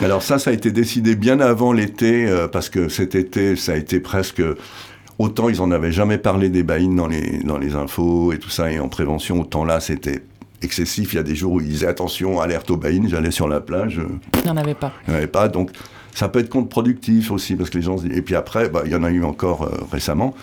Alors, 0.00 0.22
ça, 0.22 0.38
ça 0.38 0.50
a 0.50 0.52
été 0.54 0.70
décidé 0.70 1.16
bien 1.16 1.40
avant 1.40 1.72
l'été, 1.72 2.26
parce 2.50 2.70
que 2.70 2.88
cet 2.88 3.14
été, 3.14 3.56
ça 3.56 3.72
a 3.72 3.76
été 3.76 4.00
presque. 4.00 4.42
Autant 5.16 5.48
ils 5.48 5.60
en 5.60 5.70
avaient 5.70 5.92
jamais 5.92 6.18
parlé 6.18 6.48
des 6.48 6.64
buy-in 6.64 6.94
dans 6.94 7.06
les, 7.06 7.38
dans 7.44 7.58
les 7.58 7.76
infos 7.76 8.32
et 8.32 8.38
tout 8.38 8.50
ça, 8.50 8.72
et 8.72 8.80
en 8.80 8.88
prévention, 8.88 9.40
autant 9.40 9.64
là, 9.64 9.78
c'était 9.78 10.22
excessif. 10.64 11.12
Il 11.12 11.16
y 11.16 11.20
a 11.20 11.22
des 11.22 11.36
jours 11.36 11.52
où 11.52 11.60
ils 11.60 11.68
disaient 11.68 11.86
attention, 11.86 12.40
alerte 12.40 12.70
au 12.70 12.76
bain, 12.76 13.02
j'allais 13.06 13.30
sur 13.30 13.48
la 13.48 13.60
plage. 13.60 14.00
Il 14.34 14.44
n'y 14.44 14.50
en 14.50 14.56
avait 14.56 14.74
pas. 14.74 14.92
Il 15.06 15.10
n'y 15.10 15.16
en 15.16 15.18
avait 15.18 15.26
pas. 15.26 15.48
Donc 15.48 15.70
ça 16.14 16.28
peut 16.28 16.38
être 16.38 16.48
contre-productif 16.48 17.30
aussi, 17.30 17.56
parce 17.56 17.70
que 17.70 17.78
les 17.78 17.84
gens 17.84 17.96
Et 17.98 18.22
puis 18.22 18.36
après, 18.36 18.68
bah, 18.68 18.82
il 18.84 18.92
y 18.92 18.94
en 18.94 19.02
a 19.02 19.10
eu 19.10 19.24
encore 19.24 19.64
euh, 19.64 19.84
récemment. 19.90 20.34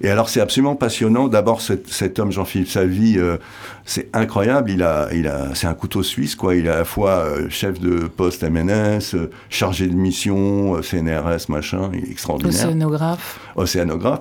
Et 0.00 0.10
alors 0.10 0.28
c'est 0.28 0.40
absolument 0.40 0.76
passionnant. 0.76 1.26
D'abord 1.26 1.60
cet, 1.60 2.18
homme 2.20 2.30
Jean-Philippe 2.30 2.68
Savy, 2.68 3.18
euh, 3.18 3.36
c'est 3.84 4.08
incroyable. 4.14 4.70
Il 4.70 4.84
a, 4.84 5.08
il 5.12 5.26
a, 5.26 5.54
c'est 5.54 5.66
un 5.66 5.74
couteau 5.74 6.04
suisse 6.04 6.36
quoi. 6.36 6.54
Il 6.54 6.66
est 6.66 6.70
à 6.70 6.76
la 6.76 6.84
fois 6.84 7.24
euh, 7.24 7.48
chef 7.48 7.80
de 7.80 8.06
poste 8.06 8.48
MNS, 8.48 9.28
chargé 9.50 9.88
de 9.88 9.94
mission, 9.94 10.80
CNRS 10.82 11.48
machin, 11.48 11.90
il 11.94 12.04
est 12.04 12.12
extraordinaire. 12.12 12.54
Océanographe. 12.54 13.40
Océanographe. 13.56 14.20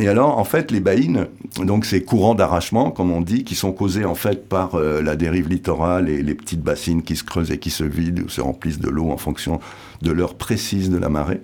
Et 0.00 0.08
alors, 0.08 0.38
en 0.38 0.44
fait, 0.44 0.72
les 0.72 0.80
baïnes, 0.80 1.28
donc 1.58 1.84
ces 1.84 2.02
courants 2.02 2.34
d'arrachement, 2.34 2.90
comme 2.90 3.12
on 3.12 3.20
dit, 3.20 3.44
qui 3.44 3.54
sont 3.54 3.72
causés 3.72 4.04
en 4.04 4.16
fait 4.16 4.48
par 4.48 4.74
euh, 4.74 5.00
la 5.00 5.14
dérive 5.14 5.48
littorale 5.48 6.08
et 6.08 6.20
les 6.20 6.34
petites 6.34 6.62
bassines 6.62 7.02
qui 7.02 7.14
se 7.14 7.22
creusent 7.22 7.52
et 7.52 7.58
qui 7.58 7.70
se 7.70 7.84
vident 7.84 8.22
ou 8.24 8.28
se 8.28 8.40
remplissent 8.40 8.80
de 8.80 8.90
l'eau 8.90 9.10
en 9.10 9.16
fonction 9.16 9.60
de 10.02 10.10
l'heure 10.10 10.34
précise 10.34 10.90
de 10.90 10.98
la 10.98 11.08
marée, 11.08 11.40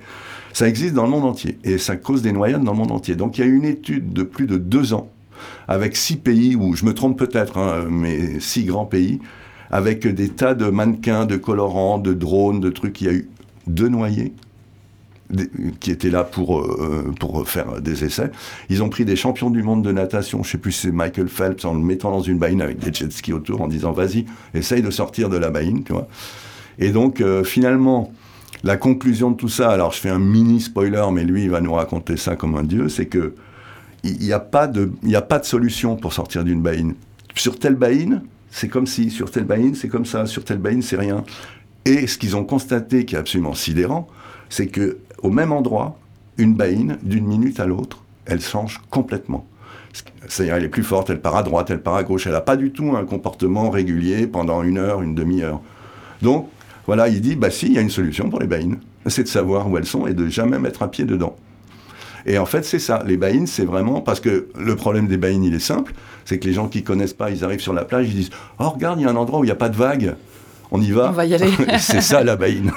ça 0.52 0.68
existe 0.68 0.94
dans 0.94 1.04
le 1.04 1.10
monde 1.10 1.24
entier 1.24 1.58
et 1.62 1.78
ça 1.78 1.94
cause 1.94 2.22
des 2.22 2.32
noyades 2.32 2.64
dans 2.64 2.72
le 2.72 2.78
monde 2.78 2.90
entier. 2.90 3.14
Donc 3.14 3.38
il 3.38 3.42
y 3.42 3.44
a 3.44 3.46
une 3.46 3.64
étude 3.64 4.12
de 4.12 4.24
plus 4.24 4.46
de 4.46 4.56
deux 4.56 4.94
ans 4.94 5.08
avec 5.68 5.96
six 5.96 6.16
pays, 6.16 6.56
ou 6.56 6.74
je 6.74 6.84
me 6.84 6.92
trompe 6.92 7.18
peut-être, 7.18 7.56
hein, 7.56 7.86
mais 7.88 8.40
six 8.40 8.64
grands 8.64 8.84
pays, 8.84 9.20
avec 9.70 10.06
des 10.06 10.28
tas 10.28 10.54
de 10.54 10.66
mannequins, 10.66 11.24
de 11.24 11.36
colorants, 11.36 11.98
de 11.98 12.12
drones, 12.12 12.60
de 12.60 12.70
trucs. 12.70 13.00
Il 13.00 13.06
y 13.06 13.10
a 13.10 13.12
eu 13.12 13.28
deux 13.66 13.88
noyés 13.88 14.32
qui 15.80 15.90
étaient 15.90 16.10
là 16.10 16.24
pour, 16.24 16.60
euh, 16.60 17.12
pour 17.18 17.48
faire 17.48 17.80
des 17.80 18.04
essais. 18.04 18.30
Ils 18.68 18.82
ont 18.82 18.88
pris 18.88 19.04
des 19.04 19.16
champions 19.16 19.50
du 19.50 19.62
monde 19.62 19.82
de 19.82 19.92
natation, 19.92 20.42
je 20.42 20.50
sais 20.50 20.58
plus 20.58 20.72
si 20.72 20.82
c'est 20.82 20.92
Michael 20.92 21.28
Phelps, 21.28 21.64
en 21.64 21.74
le 21.74 21.80
mettant 21.80 22.10
dans 22.10 22.20
une 22.20 22.38
baïne 22.38 22.62
avec 22.62 22.78
des 22.78 22.92
jet 22.92 23.10
skis 23.12 23.32
autour, 23.32 23.60
en 23.60 23.68
disant 23.68 23.92
vas-y, 23.92 24.26
essaye 24.54 24.82
de 24.82 24.90
sortir 24.90 25.28
de 25.28 25.36
la 25.36 25.50
baïne, 25.50 25.84
tu 25.84 25.92
vois. 25.92 26.08
Et 26.78 26.90
donc, 26.90 27.20
euh, 27.20 27.44
finalement, 27.44 28.12
la 28.64 28.76
conclusion 28.76 29.30
de 29.30 29.36
tout 29.36 29.48
ça, 29.48 29.70
alors 29.70 29.92
je 29.92 30.00
fais 30.00 30.10
un 30.10 30.18
mini 30.18 30.60
spoiler, 30.60 31.04
mais 31.12 31.24
lui, 31.24 31.44
il 31.44 31.50
va 31.50 31.60
nous 31.60 31.72
raconter 31.72 32.16
ça 32.16 32.36
comme 32.36 32.56
un 32.56 32.64
dieu, 32.64 32.88
c'est 32.88 33.06
que 33.06 33.34
il 34.02 34.18
n'y 34.18 34.32
a, 34.32 34.36
a 34.36 34.40
pas 34.40 34.66
de 34.66 35.44
solution 35.44 35.96
pour 35.96 36.14
sortir 36.14 36.42
d'une 36.42 36.62
baïne. 36.62 36.94
Sur 37.34 37.58
telle 37.58 37.74
baïne, 37.74 38.22
c'est 38.50 38.68
comme 38.68 38.86
si, 38.86 39.10
sur 39.10 39.30
telle 39.30 39.44
baïne, 39.44 39.74
c'est 39.74 39.88
comme 39.88 40.06
ça, 40.06 40.26
sur 40.26 40.44
telle 40.44 40.58
baïne, 40.58 40.82
c'est 40.82 40.96
rien. 40.96 41.24
Et 41.84 42.06
ce 42.06 42.18
qu'ils 42.18 42.36
ont 42.36 42.44
constaté, 42.44 43.04
qui 43.04 43.14
est 43.14 43.18
absolument 43.18 43.54
sidérant, 43.54 44.08
c'est 44.48 44.66
que 44.66 44.98
au 45.22 45.30
même 45.30 45.52
endroit, 45.52 45.98
une 46.38 46.54
baïne, 46.54 46.98
d'une 47.02 47.26
minute 47.26 47.60
à 47.60 47.66
l'autre, 47.66 48.02
elle 48.26 48.40
change 48.40 48.80
complètement. 48.90 49.46
C'est-à-dire, 50.28 50.54
elle 50.54 50.64
est 50.64 50.68
plus 50.68 50.84
forte, 50.84 51.10
elle 51.10 51.20
part 51.20 51.36
à 51.36 51.42
droite, 51.42 51.70
elle 51.70 51.82
part 51.82 51.96
à 51.96 52.04
gauche, 52.04 52.26
elle 52.26 52.32
n'a 52.32 52.40
pas 52.40 52.56
du 52.56 52.70
tout 52.70 52.94
un 52.96 53.04
comportement 53.04 53.70
régulier 53.70 54.26
pendant 54.26 54.62
une 54.62 54.78
heure, 54.78 55.02
une 55.02 55.14
demi-heure. 55.14 55.60
Donc, 56.22 56.48
voilà, 56.86 57.08
il 57.08 57.20
dit, 57.20 57.36
bah 57.36 57.50
si, 57.50 57.66
il 57.66 57.72
y 57.72 57.78
a 57.78 57.80
une 57.80 57.90
solution 57.90 58.30
pour 58.30 58.40
les 58.40 58.46
baïnes, 58.46 58.78
c'est 59.06 59.24
de 59.24 59.28
savoir 59.28 59.68
où 59.68 59.76
elles 59.76 59.86
sont 59.86 60.06
et 60.06 60.14
de 60.14 60.28
jamais 60.28 60.58
mettre 60.58 60.82
un 60.82 60.88
pied 60.88 61.04
dedans. 61.04 61.36
Et 62.26 62.38
en 62.38 62.46
fait, 62.46 62.64
c'est 62.64 62.78
ça. 62.78 63.02
Les 63.06 63.16
baïnes, 63.16 63.46
c'est 63.46 63.64
vraiment 63.64 64.00
parce 64.00 64.20
que 64.20 64.48
le 64.58 64.76
problème 64.76 65.06
des 65.06 65.16
baïnes, 65.16 65.42
il 65.42 65.54
est 65.54 65.58
simple. 65.58 65.94
C'est 66.24 66.38
que 66.38 66.46
les 66.46 66.52
gens 66.52 66.68
qui 66.68 66.82
connaissent 66.82 67.14
pas, 67.14 67.30
ils 67.30 67.44
arrivent 67.44 67.60
sur 67.60 67.72
la 67.72 67.84
plage, 67.84 68.08
ils 68.08 68.14
disent 68.14 68.30
Oh, 68.58 68.68
regarde, 68.68 69.00
il 69.00 69.04
y 69.04 69.06
a 69.06 69.10
un 69.10 69.16
endroit 69.16 69.40
où 69.40 69.44
il 69.44 69.48
n'y 69.48 69.52
a 69.52 69.56
pas 69.56 69.70
de 69.70 69.76
vagues 69.76 70.14
on 70.72 70.80
y 70.80 70.90
va. 70.90 71.08
On 71.08 71.12
va 71.12 71.26
y 71.26 71.34
aller. 71.34 71.50
c'est 71.78 72.00
ça 72.00 72.22
la 72.22 72.36
baïne. 72.36 72.72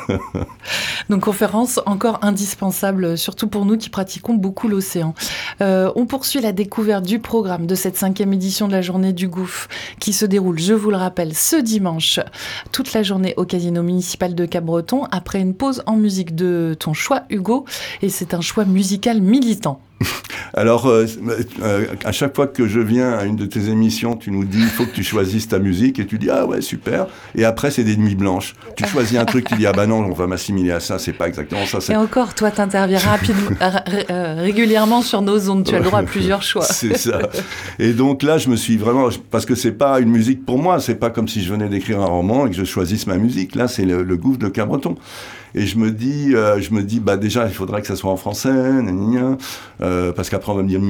Donc 1.10 1.22
conférence 1.22 1.80
encore 1.86 2.20
indispensable, 2.22 3.18
surtout 3.18 3.48
pour 3.48 3.66
nous 3.66 3.78
qui 3.78 3.90
pratiquons 3.90 4.34
beaucoup 4.34 4.68
l'océan. 4.68 5.14
Euh, 5.62 5.92
on 5.96 6.06
poursuit 6.06 6.42
la 6.42 6.52
découverte 6.52 7.06
du 7.06 7.20
programme 7.20 7.68
de 7.68 7.76
cette 7.76 7.98
cinquième 7.98 8.34
édition 8.34 8.68
de 8.68 8.74
la 8.74 8.82
journée 8.82 9.14
du 9.14 9.28
Gouffre 9.28 9.68
qui 10.00 10.14
se 10.14 10.26
déroule, 10.26 10.60
je 10.60 10.74
vous 10.74 10.90
le 10.90 10.98
rappelle, 10.98 11.34
ce 11.34 11.56
dimanche, 11.56 12.20
toute 12.72 12.94
la 12.94 13.04
journée 13.04 13.34
au 13.38 13.46
Casino 13.46 13.84
municipal 13.84 14.36
de 14.36 14.46
Cap-Breton, 14.46 15.06
après 15.12 15.40
une 15.40 15.54
pause 15.54 15.84
en 15.86 15.96
musique 15.96 16.36
de 16.36 16.76
ton 16.80 16.94
choix, 16.94 17.24
Hugo. 17.30 17.66
Et 18.02 18.10
c'est 18.10 18.34
un 18.34 18.42
choix 18.42 18.66
musical 18.66 19.22
militant. 19.22 19.80
Alors, 20.54 20.88
euh, 20.88 21.06
euh, 21.62 21.86
à 22.06 22.12
chaque 22.12 22.36
fois 22.36 22.48
que 22.48 22.68
je 22.68 22.80
viens 22.80 23.14
à 23.14 23.24
une 23.26 23.36
de 23.36 23.46
tes 23.46 23.70
émissions, 23.70 24.16
tu 24.16 24.32
nous 24.32 24.44
dis 24.44 24.60
il 24.60 24.68
faut 24.68 24.86
que 24.86 24.94
tu 24.94 25.04
choisisses 25.04 25.48
ta 25.48 25.60
musique 25.60 26.00
et 26.00 26.06
tu 26.06 26.18
dis 26.18 26.30
ah 26.30 26.46
ouais 26.46 26.62
super. 26.62 27.08
Et 27.36 27.46
après 27.46 27.72
c'est 27.72 27.84
des 27.84 27.98
nuits 27.98 28.16
blanches. 28.16 28.54
Tu 28.76 28.86
choisis 28.86 29.18
un 29.18 29.26
truc, 29.26 29.46
tu 29.46 29.56
dis 29.56 29.66
ah 29.66 29.72
bah 29.72 29.88
non 29.88 30.06
on 30.06 30.14
va 30.14 30.28
m'assimiler 30.28 30.72
à 30.72 30.80
ça, 30.80 31.00
c'est 31.00 31.14
pas 31.14 31.28
exactement 31.28 31.66
ça. 31.66 31.80
Et 31.92 31.96
encore, 31.96 32.36
toi 32.36 32.52
t'interviens 32.52 33.00
rapidement, 33.04 33.52
euh, 34.12 34.36
régulièrement 34.42 35.02
sur 35.02 35.22
nos 35.22 35.50
ondes. 35.50 35.66
Tu 35.66 35.76
as 35.76 35.80
le 35.80 35.86
droit 35.86 36.00
à 36.00 36.04
plusieurs 36.04 36.44
choix. 36.44 36.66
c'est 36.70 36.98
ça. 36.98 37.20
Et 37.80 37.94
donc 37.94 38.24
là 38.24 38.38
je 38.38 38.50
me 38.50 38.56
suis 38.56 38.78
vraiment 38.78 39.10
parce 39.32 39.46
que 39.46 39.56
c'est 39.56 39.72
pas 39.72 40.00
une 40.00 40.10
musique 40.10 40.46
pour 40.46 40.60
moi, 40.60 40.80
c'est 40.80 40.96
pas 40.96 41.10
comme 41.10 41.28
si 41.28 41.44
je 41.44 41.52
venais 41.52 41.70
d'écrire 41.70 42.00
un 42.00 42.06
roman 42.06 42.46
et 42.46 42.52
que 42.52 42.56
je 42.56 42.64
choisisse 42.64 43.08
ma 43.08 43.18
musique. 43.18 43.56
Là 43.56 43.68
c'est 43.68 43.86
le, 43.86 44.04
le 44.04 44.18
gouffre 44.18 44.40
de 44.40 44.50
Cabreton. 44.50 44.96
Et 45.56 45.68
je 45.68 45.78
me 45.78 45.92
dis, 45.92 46.34
euh, 46.34 46.60
je 46.60 46.74
me 46.74 46.82
dis, 46.82 47.00
bah 47.00 47.16
déjà, 47.16 47.46
il 47.46 47.54
faudrait 47.54 47.82
que 47.82 47.88
ça 47.88 47.96
soit 47.96 48.12
en 48.12 48.18
français, 48.18 48.50
euh, 49.82 50.12
parce 50.12 50.30
qu'après 50.30 50.52
on 50.52 50.56
va 50.56 50.64
me 50.64 50.68
dire 50.68 50.82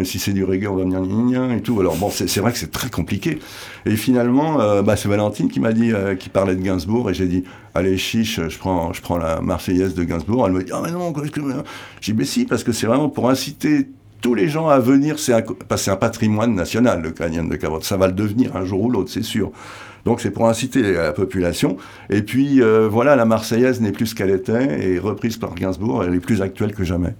et 0.00 0.04
si 0.04 0.18
c'est 0.18 0.32
du 0.32 0.44
reggae, 0.44 0.66
on 0.66 0.76
va 0.76 0.84
me 0.84 1.28
dire 1.28 1.52
et 1.52 1.60
tout. 1.60 1.78
Alors 1.78 1.96
bon, 1.96 2.10
c'est 2.10 2.40
vrai 2.40 2.52
que 2.52 2.58
c'est 2.58 2.70
très 2.70 2.88
compliqué. 2.88 3.38
Et 3.84 3.96
finalement, 3.96 4.60
euh, 4.60 4.82
bah, 4.82 4.96
c'est 4.96 5.08
Valentine 5.08 5.48
qui 5.48 5.60
m'a 5.60 5.72
dit, 5.72 5.92
qui 6.18 6.30
parlait 6.30 6.56
de 6.56 6.62
Gainsbourg, 6.62 7.10
et 7.10 7.14
j'ai 7.14 7.26
dit, 7.26 7.44
allez 7.74 7.98
chiche, 7.98 8.40
je 8.48 8.58
prends, 8.58 8.92
je 8.92 9.02
prends 9.02 9.18
la 9.18 9.40
Marseillaise 9.42 9.94
de 9.94 10.04
Gainsbourg. 10.04 10.46
Elle 10.46 10.54
me 10.54 10.62
dit, 10.62 10.72
ah 10.74 10.80
mais 10.82 10.90
non, 10.90 11.12
j'ai 11.22 12.12
dit, 12.12 12.14
mais 12.14 12.24
si, 12.24 12.46
parce 12.46 12.64
que 12.64 12.72
c'est 12.72 12.86
vraiment 12.86 13.10
pour 13.10 13.28
inciter 13.28 13.88
tous 14.22 14.34
les 14.34 14.48
gens 14.48 14.68
à 14.68 14.78
venir, 14.78 15.18
c'est 15.18 15.34
un, 15.34 15.42
un 15.42 15.96
patrimoine 15.96 16.54
national, 16.54 17.02
le 17.02 17.10
canyon 17.10 17.48
de 17.48 17.56
Cavotte. 17.56 17.84
Ça 17.84 17.96
va 17.96 18.06
le 18.06 18.12
devenir 18.12 18.56
un 18.56 18.64
jour 18.64 18.80
ou 18.82 18.90
l'autre, 18.90 19.10
c'est 19.10 19.24
sûr. 19.24 19.50
Donc 20.04 20.20
c'est 20.20 20.30
pour 20.30 20.48
inciter 20.48 20.82
la 20.82 21.12
population. 21.12 21.76
Et 22.10 22.22
puis 22.22 22.60
euh, 22.60 22.88
voilà, 22.88 23.16
la 23.16 23.24
Marseillaise 23.24 23.80
n'est 23.80 23.92
plus 23.92 24.08
ce 24.08 24.14
qu'elle 24.14 24.30
était 24.30 24.94
et 24.94 24.98
reprise 24.98 25.36
par 25.36 25.54
Gainsbourg, 25.54 26.04
elle 26.04 26.14
est 26.14 26.20
plus 26.20 26.42
actuelle 26.42 26.74
que 26.74 26.84
jamais. 26.84 27.14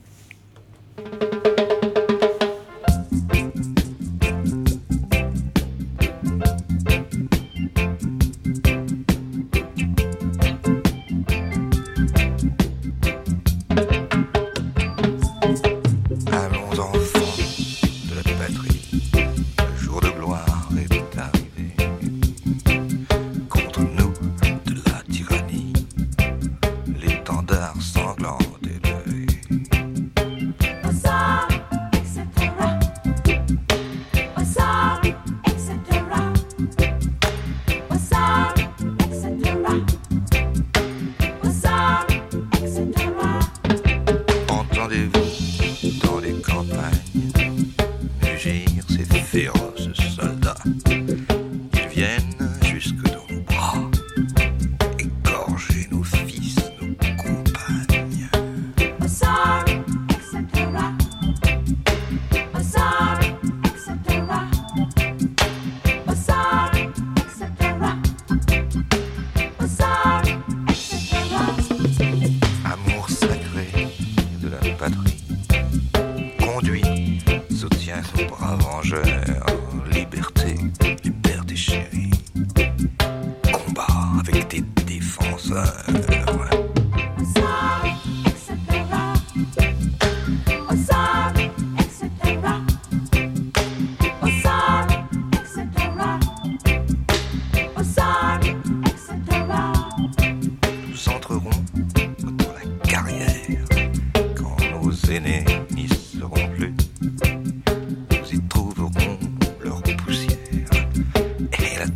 fiel, 49.33 49.51
sus 49.77 49.97
soldados. 50.15 51.12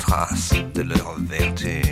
trace 0.07 0.55
de 0.75 0.83
leur 0.83 1.17
vertu. 1.19 1.86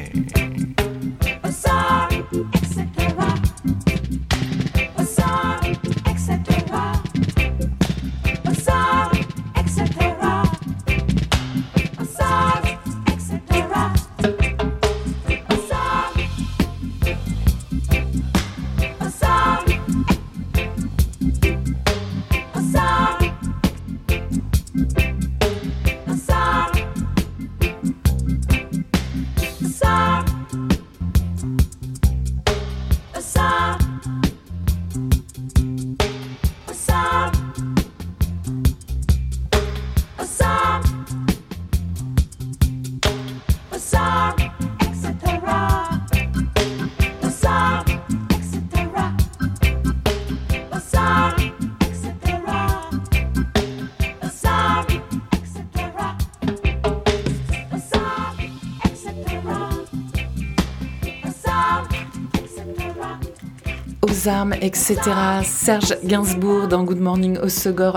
Etc. 64.26 64.96
Serge 65.44 65.98
Gainsbourg 66.02 66.68
dans 66.68 66.82
Good 66.82 67.00
Morning 67.00 67.36
au 67.38 67.48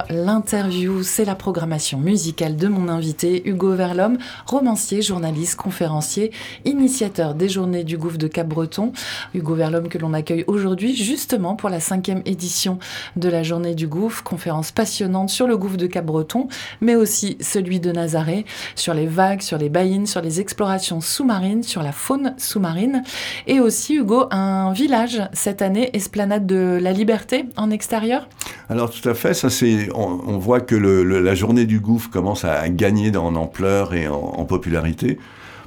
l'interview, 0.10 1.02
c'est 1.02 1.24
la 1.24 1.36
programmation 1.36 2.00
musicale 2.00 2.58
de 2.58 2.68
mon 2.68 2.90
invité 2.90 3.48
Hugo 3.48 3.74
Verlhomme, 3.76 4.18
romancier, 4.46 5.02
journaliste, 5.02 5.56
conférencier, 5.56 6.32
initiateur 6.66 7.34
des 7.34 7.48
Journées 7.48 7.86
du 7.86 7.98
Gouffre 7.98 8.18
de 8.18 8.28
Cap-Breton. 8.28 8.92
Hugo 9.34 9.56
Verlhomme 9.56 9.88
que 9.88 9.98
l'on 9.98 10.14
accueille 10.14 10.44
aujourd'hui 10.48 10.96
justement 10.96 11.56
pour 11.56 11.70
la 11.70 11.80
cinquième 11.80 12.22
édition 12.26 12.78
de 13.16 13.30
la 13.30 13.44
Journée 13.44 13.76
du 13.76 13.88
Gouffre, 13.88 14.24
conférence 14.24 14.72
passionnante 14.72 15.30
sur 15.30 15.48
le 15.48 15.56
Gouffre 15.56 15.78
de 15.78 15.88
Cap-Breton, 15.88 16.50
mais 16.82 16.96
aussi 16.96 17.38
celui 17.40 17.80
de 17.80 17.94
Nazaré, 17.94 18.46
sur 18.76 18.94
les 18.94 19.08
vagues, 19.08 19.42
sur 19.42 19.58
les 19.58 19.70
baïnes, 19.70 20.08
sur 20.08 20.22
les 20.22 20.42
explorations 20.42 21.00
sous-marines, 21.00 21.64
sur 21.64 21.84
la 21.84 21.94
faune 21.94 22.34
sous-marine, 22.38 23.04
et 23.46 23.62
aussi 23.62 23.96
Hugo, 23.96 24.26
un 24.32 24.74
village 24.74 25.22
cette 25.32 25.62
année 25.62 25.90
l'esplanade 26.18 26.48
de 26.48 26.80
la 26.82 26.94
Liberté 26.94 27.46
en 27.56 27.70
extérieur? 27.70 28.28
Alors 28.70 28.90
tout 28.90 29.08
à 29.08 29.14
fait, 29.14 29.34
ça 29.34 29.50
c'est, 29.50 29.90
on, 29.94 30.38
voit 30.38 30.60
que 30.60 30.76
la 30.76 31.36
journée 31.36 31.66
du 31.66 31.80
gouffre 31.80 32.10
commence 32.10 32.44
à 32.44 32.68
gagner 32.70 33.16
en 33.16 33.36
ampleur 33.36 33.94
et 33.94 34.08
en, 34.08 34.46
popularité 34.46 35.20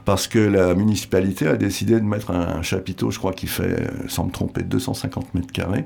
parce 0.04 0.26
que 0.26 0.38
la 0.38 0.74
municipalité 0.74 1.46
a 1.46 1.56
décidé 1.56 1.94
de 1.94 2.04
mettre 2.04 2.30
un, 2.30 2.62
chapiteau, 2.62 3.10
je 3.10 3.18
crois 3.18 3.32
qu'il 3.32 3.48
fait, 3.48 3.88
sans 4.08 4.24
me 4.24 4.30
tromper, 4.30 4.62
250 4.62 5.34
mètres 5.34 5.52
carrés. 5.52 5.84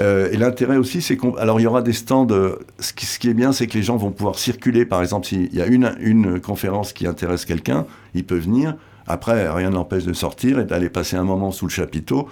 Euh, 0.00 0.28
et 0.32 0.36
l'intérêt 0.36 0.76
aussi, 0.76 1.02
c'est 1.02 1.16
qu'on. 1.16 1.36
Il 1.58 1.62
y 1.62 1.66
aura 1.66 1.82
des 1.82 1.92
stands. 1.92 2.26
Euh, 2.30 2.58
ce, 2.80 2.92
qui, 2.92 3.06
ce, 3.06 3.18
qui, 3.18 3.28
est 3.28 3.34
bien, 3.34 3.52
c'est 3.52 3.68
que 3.68 3.74
les 3.74 3.84
gens 3.84 3.96
vont 3.96 4.10
pouvoir 4.10 4.36
circuler. 4.36 4.84
Par 4.84 5.02
exemple, 5.02 5.26
s'il 5.26 5.54
y 5.54 5.60
a 5.60 5.66
une, 5.66 5.94
une 6.00 6.40
conférence 6.40 6.92
qui 6.92 7.06
intéresse 7.06 7.44
quelqu'un, 7.44 7.86
il 8.14 8.24
peut 8.24 8.38
venir. 8.38 8.74
Après, 9.06 9.48
rien 9.48 9.70
ne 9.70 9.74
l'empêche 9.74 10.04
de 10.04 10.12
sortir 10.12 10.58
et 10.58 10.64
d'aller 10.64 10.88
passer 10.88 11.16
un 11.16 11.22
moment 11.22 11.52
sous 11.52 11.66
le 11.66 11.70
chapiteau 11.70 12.28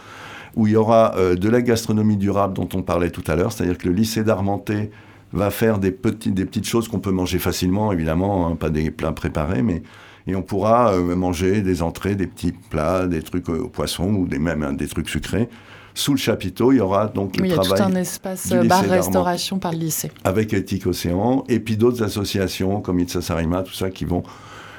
où 0.57 0.67
il 0.67 0.75
y 0.75 0.77
aura 0.77 1.15
euh, 1.17 1.35
de 1.35 1.49
la 1.49 1.63
gastronomie 1.63 2.17
durable 2.17 2.55
dont 2.55 2.69
on 2.75 2.83
parlait 2.83 3.11
tout 3.11 3.25
à 3.27 3.37
l'heure, 3.37 3.53
c'est-à-dire 3.53 3.79
que 3.79 3.89
le 3.89 3.95
lycée 3.95 4.25
d'Armenté 4.25 4.91
va 5.33 5.51
faire 5.51 5.79
des, 5.79 5.93
petits, 5.93 6.31
des 6.31 6.45
petites 6.45 6.67
choses 6.67 6.89
qu'on 6.89 6.99
peut 6.99 7.11
manger 7.11 7.39
facilement, 7.39 7.93
évidemment, 7.93 8.47
hein, 8.47 8.57
pas 8.57 8.71
des 8.71 8.91
plats 8.91 9.13
préparés, 9.13 9.63
mais 9.63 9.83
et 10.27 10.37
on 10.37 10.43
pourra 10.43 10.93
euh, 10.93 11.17
manger 11.17 11.63
des 11.63 11.83
entrées, 11.83 12.15
des 12.15 12.29
petits 12.29 12.53
plats, 12.53 13.07
des 13.07 13.23
trucs 13.23 13.49
au 13.49 13.69
poisson 13.69 14.05
ou 14.15 14.27
des, 14.29 14.39
même 14.39 14.63
hein, 14.63 14.73
des 14.73 14.87
trucs 14.87 15.09
sucrés. 15.09 15.49
Sous 15.95 16.13
le 16.13 16.19
chapiteau, 16.19 16.73
il 16.73 16.77
y 16.77 16.81
aura 16.81 17.09
donc 17.09 17.37
le 17.37 17.49
travail. 17.49 17.67
Il 17.67 17.71
y 17.71 17.75
a 17.75 17.77
tout 17.77 17.93
un 17.93 17.97
espace 17.97 18.53
bar-restauration 18.53 19.59
par 19.59 19.73
le 19.73 19.79
lycée. 19.79 20.11
Avec 20.25 20.55
Éthique 20.55 20.87
Océan, 20.87 21.45
et 21.49 21.61
puis 21.61 21.77
d'autres 21.77 22.03
associations 22.03 22.81
comme 22.81 23.01
Itsa 23.01 23.21
Sarima, 23.21 23.63
tout 23.63 23.75
ça, 23.75 23.91
qui 23.91 24.05
vont 24.05 24.23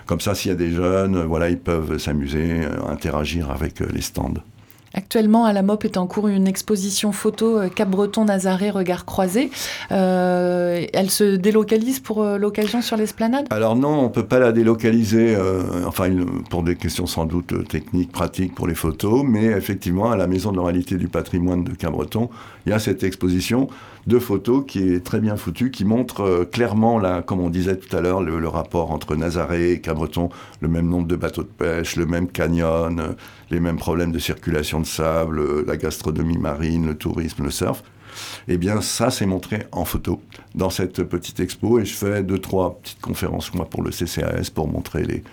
comme 0.06 0.20
ça, 0.20 0.36
s'il 0.36 0.50
y 0.50 0.52
a 0.52 0.58
des 0.58 0.72
jeunes, 0.72 1.24
voilà, 1.24 1.50
ils 1.50 1.60
peuvent 1.60 1.98
s'amuser, 1.98 2.64
euh, 2.64 2.90
interagir 2.90 3.52
avec 3.52 3.82
euh, 3.82 3.88
les 3.94 4.02
stands. 4.02 4.34
Actuellement, 4.94 5.46
à 5.46 5.54
la 5.54 5.62
MOP 5.62 5.86
est 5.86 5.98
en 5.98 6.08
cours 6.08 6.28
une 6.28 6.48
exposition 6.48 7.12
photo 7.12 7.58
euh, 7.58 7.70
Cap-Breton 7.70 8.26
Nazaré 8.26 8.70
Regard 8.70 9.06
croisé. 9.06 9.50
elle 9.90 11.10
se 11.10 11.36
délocalise 11.36 12.00
pour 12.00 12.24
l'occasion 12.24 12.82
sur 12.82 12.98
l'esplanade? 12.98 13.48
Alors 13.50 13.76
non, 13.76 14.00
on 14.00 14.04
ne 14.04 14.10
peut 14.10 14.26
pas 14.26 14.40
la 14.40 14.52
délocaliser, 14.52 15.38
enfin 15.86 16.10
pour 16.50 16.64
des 16.64 16.76
questions 16.76 17.06
sans 17.06 17.26
doute 17.26 17.68
techniques, 17.68 18.12
pratiques 18.12 18.56
pour 18.56 18.68
les 18.68 18.76
photos, 18.76 19.24
mais 19.28 19.46
effectivement 19.46 20.12
à 20.12 20.18
la 20.18 20.28
Maison 20.28 20.52
de 20.52 20.58
l'oralité 20.58 20.96
du 20.96 21.08
patrimoine 21.08 21.64
de 21.64 21.74
Cap-Breton, 21.74 22.30
il 22.66 22.70
y 22.70 22.74
a 22.74 22.80
cette 22.80 23.04
exposition 23.04 23.68
de 24.08 24.20
photos 24.20 24.66
qui 24.68 24.80
est 24.80 25.04
très 25.04 25.20
bien 25.20 25.38
foutue, 25.38 25.72
qui 25.72 25.86
montre 25.86 26.22
euh, 26.22 26.46
clairement, 26.46 27.02
comme 27.26 27.40
on 27.40 27.50
disait 27.50 27.78
tout 27.78 27.96
à 27.96 28.02
l'heure, 28.02 28.22
le, 28.22 28.48
rapport 28.48 28.92
entre 28.92 29.16
Nazaré 29.16 29.72
et 29.72 29.82
Cabreton, 29.82 30.30
le 30.62 30.68
même 30.68 30.88
nombre 30.88 31.08
de 31.08 31.16
bateaux 31.16 31.44
de 31.44 31.48
pêche, 31.48 31.96
le 31.96 32.06
même 32.06 32.28
canyon, 32.28 33.00
euh, 33.00 33.14
les 33.54 33.60
mêmes 33.60 33.78
problèmes 33.78 34.12
de 34.12 34.20
circulation 34.20 34.80
de 34.80 34.86
sable, 34.86 35.40
euh, 35.40 35.64
la 35.68 35.78
gastronomie 35.78 36.38
marine, 36.38 36.88
le 36.88 36.96
tourisme, 36.96 37.44
le 37.44 37.52
surf. 37.52 37.84
Eh 38.48 38.58
bien, 38.58 38.82
ça, 38.82 39.10
c'est 39.10 39.26
montré 39.26 39.68
en 39.72 39.86
photo 39.86 40.22
dans 40.54 40.70
cette 40.70 41.04
petite 41.04 41.40
expo 41.40 41.80
et 41.80 41.86
je 41.86 41.94
fais 41.94 42.24
deux, 42.24 42.40
trois 42.40 42.80
petites 42.80 43.02
conférences, 43.02 43.54
moi, 43.54 43.66
pour 43.66 43.82
le 43.82 43.92
CCAS 43.92 44.50
pour 44.54 44.68
montrer 44.68 45.04
les, 45.04 45.24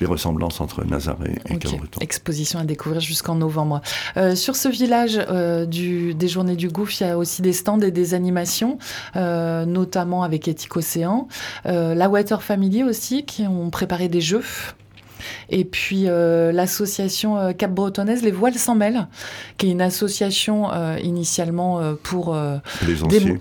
les 0.00 0.06
ressemblances 0.06 0.60
entre 0.60 0.84
Nazaré 0.84 1.36
et 1.48 1.54
okay. 1.54 1.80
Exposition 2.00 2.58
à 2.60 2.64
découvrir 2.64 3.00
jusqu'en 3.00 3.34
novembre. 3.34 3.80
Euh, 4.16 4.34
sur 4.34 4.56
ce 4.56 4.68
village 4.68 5.18
euh, 5.18 5.66
du, 5.66 6.14
des 6.14 6.28
Journées 6.28 6.56
du 6.56 6.68
Gouffre, 6.68 7.00
il 7.00 7.06
y 7.06 7.10
a 7.10 7.18
aussi 7.18 7.42
des 7.42 7.52
stands 7.52 7.80
et 7.80 7.90
des 7.90 8.14
animations, 8.14 8.78
euh, 9.16 9.64
notamment 9.64 10.22
avec 10.22 10.48
Éthique 10.48 10.76
Océan. 10.76 11.28
la 11.64 12.08
Water 12.08 12.42
Family 12.42 12.84
aussi, 12.84 13.24
qui 13.24 13.46
ont 13.46 13.70
préparé 13.70 14.08
des 14.08 14.20
jeux 14.20 14.42
et 15.50 15.64
puis 15.64 16.04
euh, 16.06 16.52
l'association 16.52 17.38
euh, 17.38 17.52
Cap-Bretonnaise 17.52 18.22
Les 18.22 18.30
Voiles 18.30 18.54
sans 18.54 18.74
mêle, 18.74 19.06
qui 19.56 19.68
est 19.68 19.70
une 19.70 19.80
association 19.80 20.70
euh, 20.72 20.96
initialement 21.02 21.80
pour 22.02 22.36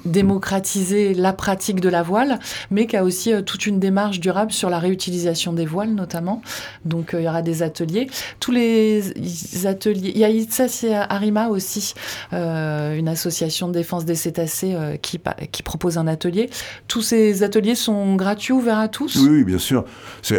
démocratiser 0.06 1.14
la 1.14 1.34
pratique 1.34 1.80
de 1.80 1.90
la 1.90 2.04
voile, 2.04 2.40
mais 2.72 2.88
qui 2.88 2.98
a 2.98 3.04
aussi 3.04 3.32
toute 3.46 3.66
une 3.66 3.80
démarche 3.80 4.20
durable 4.20 4.52
sur 4.52 4.70
la 4.70 4.80
réutilisation 4.80 5.54
des 5.54 5.66
voiles 5.66 5.94
notamment. 5.94 6.42
Donc 6.86 7.12
il 7.14 7.24
y 7.24 7.28
aura 7.28 7.42
des 7.42 7.64
ateliers. 7.64 8.08
Tous 8.40 8.52
les 8.52 9.66
ateliers, 9.66 10.12
il 10.14 10.20
y 10.20 10.24
a 10.24 10.30
Itsasi 10.30 10.90
Arima 10.94 11.50
aussi, 11.50 11.94
une 12.32 13.08
association 13.08 13.68
de 13.68 13.74
défense 13.74 14.06
des 14.06 14.16
cétacés 14.16 14.76
qui, 15.02 15.20
qui 15.52 15.64
propose 15.64 15.98
un 15.98 16.08
atelier. 16.08 16.50
Tous 16.88 17.02
ces 17.02 17.44
ateliers 17.44 17.76
sont 17.76 18.16
gratuits, 18.16 18.54
ouverts 18.54 18.80
à 18.80 18.88
tous? 18.88 19.16
Oui, 19.18 19.30
oui 19.30 19.44
bien 19.44 19.60
sûr. 19.60 19.86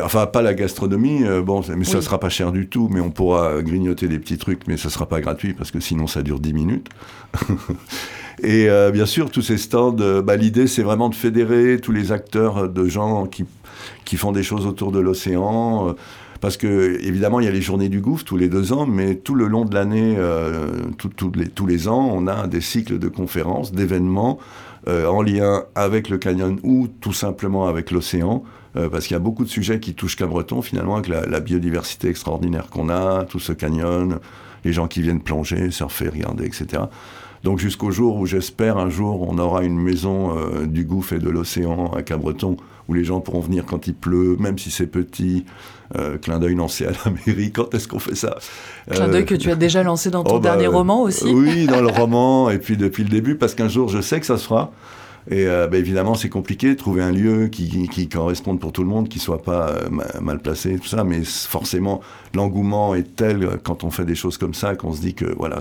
Enfin, 0.03 0.27
pas 0.27 0.43
la 0.43 0.55
gastronomie, 0.55 1.25
bon, 1.45 1.63
mais 1.77 1.85
ça 1.85 1.97
ne 1.97 2.01
sera 2.01 2.19
pas 2.19 2.29
cher 2.29 2.53
du 2.53 2.69
tout, 2.69 2.89
mais 2.91 3.01
on 3.01 3.11
pourra 3.11 3.63
grignoter 3.63 4.09
des 4.09 4.19
petits 4.19 4.39
trucs, 4.39 4.67
mais 4.67 4.77
ça 4.77 4.89
ne 4.89 4.93
sera 4.93 5.07
pas 5.07 5.21
gratuit 5.21 5.55
parce 5.55 5.71
que 5.71 5.81
sinon 5.81 6.07
ça 6.07 6.23
dure 6.23 6.41
10 6.41 6.53
minutes. 6.53 6.89
Et 8.43 8.69
euh, 8.69 8.91
bien 8.91 9.07
sûr, 9.07 9.31
tous 9.31 9.43
ces 9.43 9.59
stands, 9.59 9.97
euh, 10.01 10.23
bah, 10.23 10.37
l'idée 10.37 10.67
c'est 10.67 10.83
vraiment 10.83 11.09
de 11.09 11.15
fédérer 11.15 11.81
tous 11.81 11.93
les 11.93 12.13
acteurs 12.13 12.69
de 12.69 12.89
gens 12.89 13.27
qui, 13.27 13.45
qui 14.05 14.17
font 14.17 14.33
des 14.33 14.43
choses 14.43 14.67
autour 14.67 14.93
de 14.93 15.01
l'océan. 15.01 15.95
Euh, 16.39 16.41
parce 16.41 16.57
que 16.57 16.99
évidemment, 17.03 17.41
il 17.41 17.47
y 17.47 17.49
a 17.49 17.53
les 17.53 17.63
journées 17.63 17.89
du 17.89 18.01
gouffre 18.01 18.25
tous 18.25 18.37
les 18.37 18.49
deux 18.49 18.73
ans, 18.73 18.87
mais 18.87 19.17
tout 19.17 19.35
le 19.35 19.47
long 19.47 19.65
de 19.65 19.75
l'année, 19.75 20.17
les, 21.37 21.49
tous 21.49 21.67
les 21.67 21.89
ans, 21.89 22.11
on 22.13 22.27
a 22.27 22.47
des 22.47 22.61
cycles 22.61 22.99
de 22.99 23.09
conférences, 23.09 23.73
d'événements 23.73 24.39
en 24.87 25.21
lien 25.21 25.65
avec 25.75 26.09
le 26.09 26.17
canyon 26.17 26.59
ou 26.63 26.89
tout 27.01 27.13
simplement 27.13 27.67
avec 27.67 27.91
l'océan, 27.91 28.43
euh, 28.77 28.89
parce 28.89 29.07
qu'il 29.07 29.15
y 29.15 29.17
a 29.17 29.21
beaucoup 29.21 29.45
de 29.45 29.49
sujets 29.49 29.81
qui 29.81 29.95
touchent 29.95 30.17
Cabreton, 30.17 30.63
finalement, 30.63 30.97
avec 30.97 31.09
la, 31.09 31.41
biodiversité 31.41 32.09
extraordinaire 32.09 32.69
qu'on 32.69 32.89
a, 32.89 33.25
tout 33.25 33.39
ce 33.39 33.53
canyon, 33.53 34.19
les 34.65 34.73
gens 34.73 34.89
qui 34.89 35.03
viennent 35.03 35.21
plonger, 35.21 35.71
surfer, 35.71 36.09
regarder, 36.09 36.45
etc. 36.45 36.85
Donc 37.45 37.59
jusqu'au 37.61 37.93
jour 37.93 38.17
où 38.17 38.27
j'espère 38.27 38.79
un 38.79 38.91
jour 38.91 39.25
on 39.29 39.39
aura 39.39 39.63
une 39.63 39.79
maison 39.79 40.37
euh, 40.37 40.67
du 40.67 40.85
gouffre 40.85 41.13
et 41.13 41.21
de 41.21 41.31
l'océan 41.31 41.93
à 41.93 42.03
Cabreton 42.03 42.57
où 42.89 42.95
les 42.95 43.05
gens 43.05 43.21
pourront 43.21 43.41
venir 43.41 43.65
quand 43.67 43.87
il 43.87 43.95
pleut, 43.95 44.37
même 44.39 44.59
si 44.59 44.71
c'est 44.71 44.87
petit. 44.87 45.45
Euh, 45.97 46.19
clin 46.19 46.39
d'œil 46.39 46.55
lancé 46.55 46.85
à 46.85 46.91
la 46.91 47.11
mairie, 47.27 47.51
quand 47.51 47.75
est-ce 47.75 47.89
qu'on 47.89 47.99
fait 47.99 48.15
ça 48.15 48.37
Clin 48.91 49.09
d'œil 49.09 49.25
que 49.25 49.35
tu 49.35 49.51
as 49.51 49.57
déjà 49.57 49.83
lancé 49.83 50.11
dans 50.11 50.23
ton 50.23 50.37
oh, 50.37 50.39
bah, 50.39 50.51
dernier 50.51 50.67
roman 50.67 51.03
aussi. 51.03 51.33
Oui, 51.33 51.67
dans 51.69 51.81
le 51.81 51.89
roman, 51.89 52.51
et 52.51 52.59
puis 52.59 52.77
depuis 52.77 53.05
le 53.05 53.09
début, 53.09 53.37
parce 53.37 53.55
qu'un 53.55 53.69
jour 53.69 53.89
je 53.89 54.03
sais 54.03 54.21
que 54.21 54.27
ça 54.27 54.37
se 54.37 54.45
fera. 54.45 54.71
Et 55.31 55.47
euh, 55.47 55.67
bah, 55.67 55.77
évidemment, 55.77 56.15
c'est 56.15 56.31
compliqué 56.31 56.69
de 56.69 56.75
trouver 56.75 57.03
un 57.03 57.13
lieu 57.13 57.49
qui, 57.49 57.89
qui, 57.89 58.09
corresponde 58.09 58.61
pour 58.61 58.73
tout 58.73 58.83
le 58.83 58.89
monde, 58.89 59.09
qui 59.09 59.19
soit 59.19 59.43
pas 59.43 59.69
euh, 59.69 59.89
mal 60.21 60.39
placé, 60.39 60.79
tout 60.79 60.89
ça. 60.89 61.05
Mais 61.05 61.23
forcément, 61.25 62.01
l'engouement 62.35 62.95
est 62.95 63.17
tel 63.17 63.43
euh, 63.43 63.57
quand 63.63 63.85
on 63.85 63.91
fait 63.91 64.05
des 64.05 64.15
choses 64.15 64.39
comme 64.39 64.55
ça 64.55 64.75
qu'on 64.75 64.93
se 64.93 65.01
dit 65.01 65.15
que 65.15 65.27
voilà, 65.37 65.61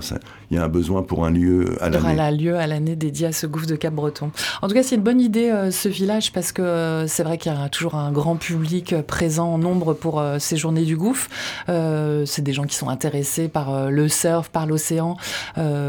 il 0.50 0.56
y 0.56 0.60
a 0.60 0.64
un 0.64 0.68
besoin 0.68 1.02
pour 1.02 1.24
un 1.24 1.30
lieu 1.30 1.76
à 1.80 1.88
l'année. 1.88 2.04
Il 2.08 2.12
y 2.12 2.14
aura 2.14 2.24
un 2.24 2.30
lieu 2.30 2.56
à 2.56 2.66
l'année 2.66 2.96
dédié 2.96 3.26
à 3.26 3.32
ce 3.32 3.46
gouffre 3.46 3.66
de 3.66 3.76
Cap-Breton. 3.76 4.30
En 4.62 4.68
tout 4.68 4.74
cas, 4.74 4.82
c'est 4.82 4.96
une 4.96 5.02
bonne 5.02 5.20
idée 5.20 5.68
ce 5.70 5.88
village 5.88 6.32
parce 6.32 6.52
que 6.52 7.04
c'est 7.08 7.22
vrai 7.22 7.38
qu'il 7.38 7.52
y 7.52 7.54
a 7.54 7.68
toujours 7.68 7.94
un 7.94 8.12
grand 8.12 8.36
public 8.36 8.94
présent 9.06 9.52
en 9.52 9.58
nombre 9.58 9.94
pour 9.94 10.22
ces 10.38 10.56
journées 10.56 10.84
du 10.84 10.96
gouffre. 10.96 11.28
c'est 11.66 12.42
des 12.42 12.52
gens 12.52 12.64
qui 12.64 12.76
sont 12.76 12.88
intéressés 12.88 13.48
par 13.48 13.90
le 13.90 14.08
surf, 14.08 14.48
par 14.48 14.66
l'océan, 14.66 15.16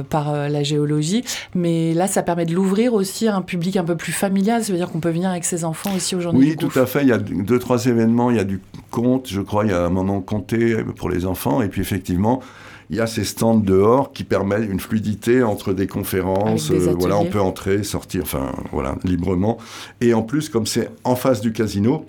par 0.09 0.33
la 0.33 0.63
géologie. 0.63 1.23
Mais 1.55 1.93
là, 1.93 2.07
ça 2.07 2.23
permet 2.23 2.45
de 2.45 2.53
l'ouvrir 2.53 2.93
aussi 2.93 3.27
à 3.27 3.35
un 3.35 3.41
public 3.41 3.77
un 3.77 3.83
peu 3.83 3.95
plus 3.95 4.11
familial, 4.11 4.63
ça 4.63 4.71
veut 4.71 4.77
dire 4.77 4.89
qu'on 4.89 4.99
peut 4.99 5.09
venir 5.09 5.29
avec 5.29 5.45
ses 5.45 5.65
enfants 5.65 5.95
aussi 5.95 6.15
aujourd'hui 6.15 6.49
Oui, 6.49 6.57
tout 6.57 6.77
à 6.79 6.85
fait. 6.85 7.01
Il 7.01 7.09
y 7.09 7.13
a 7.13 7.17
deux, 7.17 7.59
trois 7.59 7.85
événements. 7.85 8.31
Il 8.31 8.37
y 8.37 8.39
a 8.39 8.43
du 8.43 8.61
conte, 8.91 9.27
je 9.29 9.41
crois. 9.41 9.65
Il 9.65 9.71
y 9.71 9.73
a 9.73 9.83
un 9.83 9.89
moment 9.89 10.21
compté 10.21 10.68
pour 10.95 11.09
les 11.09 11.25
enfants. 11.25 11.61
Et 11.61 11.69
puis 11.69 11.81
effectivement, 11.81 12.41
il 12.89 12.97
y 12.97 12.99
a 12.99 13.07
ces 13.07 13.23
stands 13.23 13.55
dehors 13.55 14.13
qui 14.13 14.23
permettent 14.23 14.69
une 14.69 14.79
fluidité 14.79 15.43
entre 15.43 15.73
des 15.73 15.87
conférences. 15.87 16.71
Euh, 16.71 16.95
voilà, 16.97 17.17
on 17.17 17.25
peut 17.25 17.39
entrer, 17.39 17.83
sortir, 17.83 18.23
enfin 18.23 18.51
voilà, 18.71 18.95
librement. 19.03 19.57
Et 20.01 20.13
en 20.13 20.23
plus, 20.23 20.49
comme 20.49 20.65
c'est 20.65 20.89
en 21.03 21.15
face 21.15 21.41
du 21.41 21.53
casino, 21.53 22.05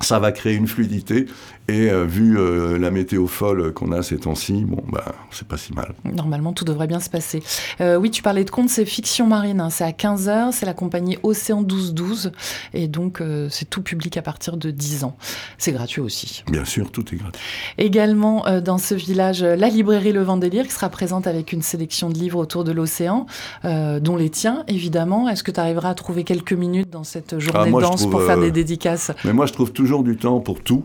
ça 0.00 0.18
va 0.18 0.32
créer 0.32 0.54
une 0.54 0.66
fluidité 0.66 1.26
et 1.66 1.90
euh, 1.90 2.04
vu 2.04 2.38
euh, 2.38 2.78
la 2.78 2.90
météo 2.90 3.26
folle 3.26 3.72
qu'on 3.72 3.90
a 3.92 4.02
ces 4.02 4.18
temps-ci, 4.18 4.64
bon, 4.66 4.82
bah, 4.92 5.14
c'est 5.30 5.48
pas 5.48 5.56
si 5.56 5.72
mal. 5.72 5.94
Normalement, 6.04 6.52
tout 6.52 6.66
devrait 6.66 6.86
bien 6.86 7.00
se 7.00 7.08
passer. 7.08 7.42
Euh, 7.80 7.96
oui, 7.96 8.10
tu 8.10 8.22
parlais 8.22 8.44
de 8.44 8.50
compte, 8.50 8.68
c'est 8.68 8.84
Fiction 8.84 9.26
Marine. 9.26 9.60
Hein, 9.60 9.70
c'est 9.70 9.84
à 9.84 9.92
15h, 9.92 10.52
c'est 10.52 10.66
la 10.66 10.74
compagnie 10.74 11.16
Océan 11.22 11.60
1212. 11.60 12.32
Et 12.74 12.86
donc, 12.86 13.22
c'est 13.48 13.68
tout 13.68 13.82
public 13.82 14.16
à 14.16 14.22
partir 14.22 14.56
de 14.56 14.70
10 14.70 15.04
ans. 15.04 15.16
C'est 15.56 15.72
gratuit 15.72 16.00
aussi. 16.00 16.44
Bien 16.50 16.64
sûr, 16.64 16.90
tout 16.90 17.04
est 17.14 17.16
gratuit. 17.16 17.42
Également, 17.78 18.44
dans 18.60 18.78
ce 18.78 18.94
village, 18.94 19.42
la 19.42 19.68
librairie 19.68 20.12
Le 20.12 20.22
Vendélire 20.22 20.64
qui 20.64 20.72
sera 20.72 20.88
présente 20.88 21.26
avec 21.26 21.52
une 21.52 21.62
sélection 21.62 22.10
de 22.10 22.18
livres 22.18 22.38
autour 22.38 22.64
de 22.64 22.72
l'océan, 22.72 23.26
dont 23.64 24.16
les 24.16 24.30
tiens, 24.30 24.64
évidemment. 24.68 25.28
Est-ce 25.28 25.42
que 25.42 25.50
tu 25.50 25.60
arriveras 25.60 25.90
à 25.90 25.94
trouver 25.94 26.24
quelques 26.24 26.52
minutes 26.52 26.90
dans 26.90 27.04
cette 27.04 27.38
journée 27.38 27.72
ah, 27.74 27.80
dense 27.80 28.06
pour 28.06 28.22
faire 28.22 28.38
des 28.38 28.50
dédicaces? 28.50 29.12
Mais 29.24 29.32
moi, 29.32 29.46
je 29.46 29.52
trouve 29.52 29.72
toujours 29.72 30.02
du 30.02 30.16
temps 30.16 30.40
pour 30.40 30.60
tout. 30.60 30.84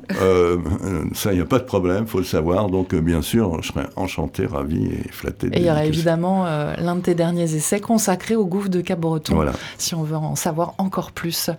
Ça, 1.14 1.32
il 1.32 1.36
n'y 1.36 1.42
a 1.42 1.46
pas 1.46 1.60
de 1.60 1.64
problème, 1.64 2.08
faut 2.08 2.20
le 2.20 2.24
savoir. 2.24 2.70
Donc, 2.70 2.96
bien 2.96 3.22
sûr, 3.22 3.62
je 3.62 3.72
serais 3.72 3.88
enchanté, 3.96 4.46
ravi 4.46 4.86
et 4.86 5.12
flatté. 5.12 5.48
Et 5.48 5.60
il 5.60 5.66
y 5.66 5.70
aura 5.70 5.86
évidemment 5.86 6.46
l'un 6.46 6.96
de 6.96 7.02
tes 7.02 7.16
derniers 7.16 7.56
essais 7.56 7.80
consacré 7.80 8.36
au 8.36 8.46
gouffre 8.46 8.70
de 8.70 8.82
Cap-Breton, 8.82 9.36
voilà. 9.36 9.54
si 9.78 9.96
on 9.96 10.04
veut 10.04 10.16
en 10.16 10.36
savoir 10.36 10.74
encore 10.78 11.12
plus. 11.12 11.50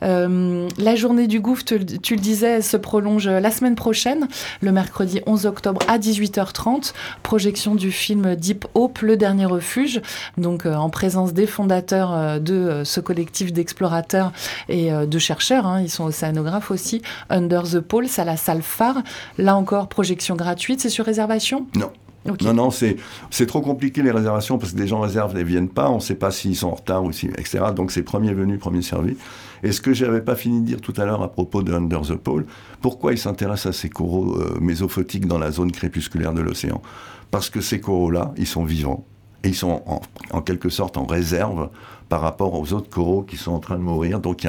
la 0.00 0.94
journée 0.96 1.26
du 1.26 1.40
gouffre, 1.40 1.64
tu, 1.64 1.84
tu, 1.84 2.14
le 2.14 2.20
disais, 2.20 2.62
se 2.62 2.76
prolonge 2.76 3.28
la 3.28 3.50
semaine 3.50 3.74
prochaine, 3.74 4.28
le 4.60 4.72
mercredi 4.72 5.20
11 5.26 5.46
octobre 5.46 5.80
à 5.88 5.98
18h30. 5.98 6.92
Projection 7.22 7.74
du 7.74 7.90
film 7.90 8.36
Deep 8.36 8.66
Hope, 8.74 9.00
Le 9.00 9.16
Dernier 9.16 9.46
Refuge, 9.46 10.00
donc 10.36 10.66
en 10.66 10.90
présence 10.90 11.32
des 11.32 11.46
fondateurs 11.46 12.40
de 12.40 12.82
ce 12.84 13.00
collectif 13.00 13.52
d'explorateurs 13.52 14.32
et 14.68 14.90
de 14.90 15.18
chercheurs. 15.18 15.66
Hein, 15.66 15.80
ils 15.82 15.90
sont 15.90 16.04
océanographes 16.04 16.70
aussi. 16.70 17.02
Under 17.28 17.62
the 17.62 17.80
Pole, 17.80 18.06
à 18.16 18.24
la 18.24 18.36
salle 18.36 18.59
phare. 18.62 19.02
Là 19.38 19.56
encore, 19.56 19.88
projection 19.88 20.36
gratuite. 20.36 20.80
C'est 20.80 20.90
sur 20.90 21.04
réservation? 21.04 21.66
Non. 21.74 21.90
Non, 22.42 22.52
non, 22.52 22.70
c'est, 22.70 22.96
c'est 23.30 23.46
trop 23.46 23.62
compliqué 23.62 24.02
les 24.02 24.10
réservations 24.10 24.58
parce 24.58 24.72
que 24.72 24.76
des 24.76 24.86
gens 24.86 25.00
réservent 25.00 25.38
et 25.38 25.42
viennent 25.42 25.70
pas. 25.70 25.88
On 25.88 25.96
ne 25.96 26.00
sait 26.00 26.14
pas 26.14 26.30
s'ils 26.30 26.54
sont 26.54 26.68
en 26.68 26.74
retard 26.74 27.02
ou 27.02 27.12
si, 27.12 27.28
etc. 27.28 27.60
Donc 27.74 27.90
c'est 27.90 28.02
premier 28.02 28.34
venu, 28.34 28.58
premier 28.58 28.82
servi. 28.82 29.16
Et 29.62 29.72
ce 29.72 29.80
que 29.80 29.94
j'avais 29.94 30.20
pas 30.20 30.36
fini 30.36 30.60
de 30.60 30.66
dire 30.66 30.80
tout 30.82 30.92
à 30.98 31.06
l'heure 31.06 31.22
à 31.22 31.32
propos 31.32 31.62
de 31.62 31.72
Under 31.72 32.02
the 32.02 32.16
Pole, 32.16 32.44
pourquoi 32.82 33.12
ils 33.12 33.18
s'intéressent 33.18 33.74
à 33.74 33.78
ces 33.78 33.88
coraux 33.88 34.36
euh, 34.38 34.58
mésophotiques 34.60 35.26
dans 35.26 35.38
la 35.38 35.50
zone 35.50 35.72
crépusculaire 35.72 36.34
de 36.34 36.42
l'océan? 36.42 36.82
Parce 37.30 37.48
que 37.48 37.62
ces 37.62 37.80
coraux-là, 37.80 38.32
ils 38.36 38.46
sont 38.46 38.64
vivants 38.64 39.06
et 39.42 39.48
ils 39.48 39.54
sont 39.54 39.82
en, 39.86 40.02
en 40.30 40.42
quelque 40.42 40.68
sorte 40.68 40.98
en 40.98 41.06
réserve 41.06 41.70
par 42.10 42.20
rapport 42.20 42.60
aux 42.60 42.74
autres 42.74 42.90
coraux 42.90 43.22
qui 43.22 43.38
sont 43.38 43.52
en 43.52 43.60
train 43.60 43.76
de 43.76 43.82
mourir. 43.82 44.20
Donc 44.20 44.46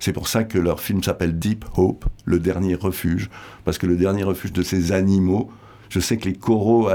c'est 0.00 0.12
pour 0.12 0.28
ça 0.28 0.44
que 0.44 0.58
leur 0.58 0.80
film 0.80 1.02
s'appelle 1.02 1.38
Deep 1.38 1.64
Hope, 1.76 2.04
le 2.26 2.38
dernier 2.38 2.74
refuge, 2.74 3.30
parce 3.64 3.78
que 3.78 3.86
le 3.86 3.96
dernier 3.96 4.24
refuge 4.24 4.52
de 4.52 4.62
ces 4.62 4.92
animaux, 4.92 5.50
je 5.88 6.00
sais 6.00 6.16
que 6.18 6.28
les 6.28 6.34
coraux, 6.34 6.90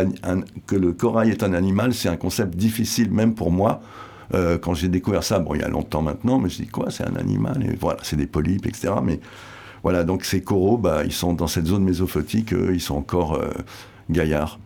que 0.67 0.75
le 0.75 0.91
corail 0.91 1.31
est 1.31 1.41
un 1.41 1.53
animal, 1.53 1.93
c'est 1.93 2.09
un 2.09 2.17
concept 2.17 2.55
difficile 2.55 3.11
même 3.11 3.33
pour 3.33 3.49
moi. 3.49 3.81
Euh, 4.35 4.59
quand 4.59 4.75
j'ai 4.75 4.89
découvert 4.89 5.23
ça, 5.23 5.39
bon, 5.39 5.55
il 5.55 5.61
y 5.61 5.63
a 5.63 5.69
longtemps 5.69 6.03
maintenant, 6.03 6.37
mais 6.37 6.49
je 6.49 6.57
dis 6.57 6.67
quoi, 6.67 6.91
c'est 6.91 7.07
un 7.07 7.15
animal, 7.15 7.63
et 7.63 7.75
voilà, 7.79 7.99
c'est 8.03 8.17
des 8.17 8.27
polypes, 8.27 8.67
etc. 8.67 8.93
Mais 9.01 9.21
voilà, 9.83 10.03
donc 10.03 10.25
ces 10.25 10.41
coraux, 10.41 10.77
bah, 10.77 11.03
ils 11.05 11.13
sont 11.13 11.33
dans 11.33 11.47
cette 11.47 11.65
zone 11.65 11.83
mésophotique, 11.83 12.51
ils 12.51 12.81
sont 12.81 12.95
encore 12.95 13.35
euh, 13.35 13.49
gaillards. 14.11 14.59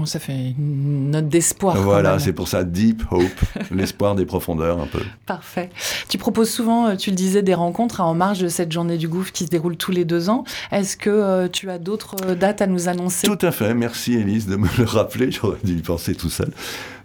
Oh, 0.00 0.06
ça 0.06 0.18
fait 0.18 0.54
une 0.58 1.10
note 1.10 1.28
d'espoir. 1.28 1.76
Voilà, 1.76 2.18
c'est 2.18 2.32
pour 2.32 2.48
ça 2.48 2.64
Deep 2.64 3.02
Hope, 3.10 3.22
l'espoir 3.70 4.14
des 4.14 4.24
profondeurs 4.24 4.80
un 4.80 4.86
peu. 4.86 5.00
Parfait. 5.26 5.70
Tu 6.08 6.18
proposes 6.18 6.50
souvent, 6.50 6.88
euh, 6.88 6.96
tu 6.96 7.10
le 7.10 7.16
disais, 7.16 7.42
des 7.42 7.54
rencontres 7.54 8.00
hein, 8.00 8.04
en 8.04 8.14
marge 8.14 8.40
de 8.40 8.48
cette 8.48 8.72
journée 8.72 8.96
du 8.96 9.08
gouffre 9.08 9.32
qui 9.32 9.44
se 9.44 9.50
déroule 9.50 9.76
tous 9.76 9.90
les 9.92 10.04
deux 10.04 10.30
ans. 10.30 10.44
Est-ce 10.70 10.96
que 10.96 11.10
euh, 11.10 11.48
tu 11.48 11.70
as 11.70 11.78
d'autres 11.78 12.16
euh, 12.24 12.34
dates 12.34 12.62
à 12.62 12.66
nous 12.66 12.88
annoncer? 12.88 13.26
Tout 13.26 13.44
à 13.44 13.50
fait. 13.50 13.74
Merci 13.74 14.14
Elise 14.14 14.46
de 14.46 14.56
me 14.56 14.68
le 14.78 14.84
rappeler. 14.84 15.30
J'aurais 15.30 15.58
dû 15.62 15.76
y 15.76 15.82
penser 15.82 16.14
tout 16.14 16.30
seul. 16.30 16.50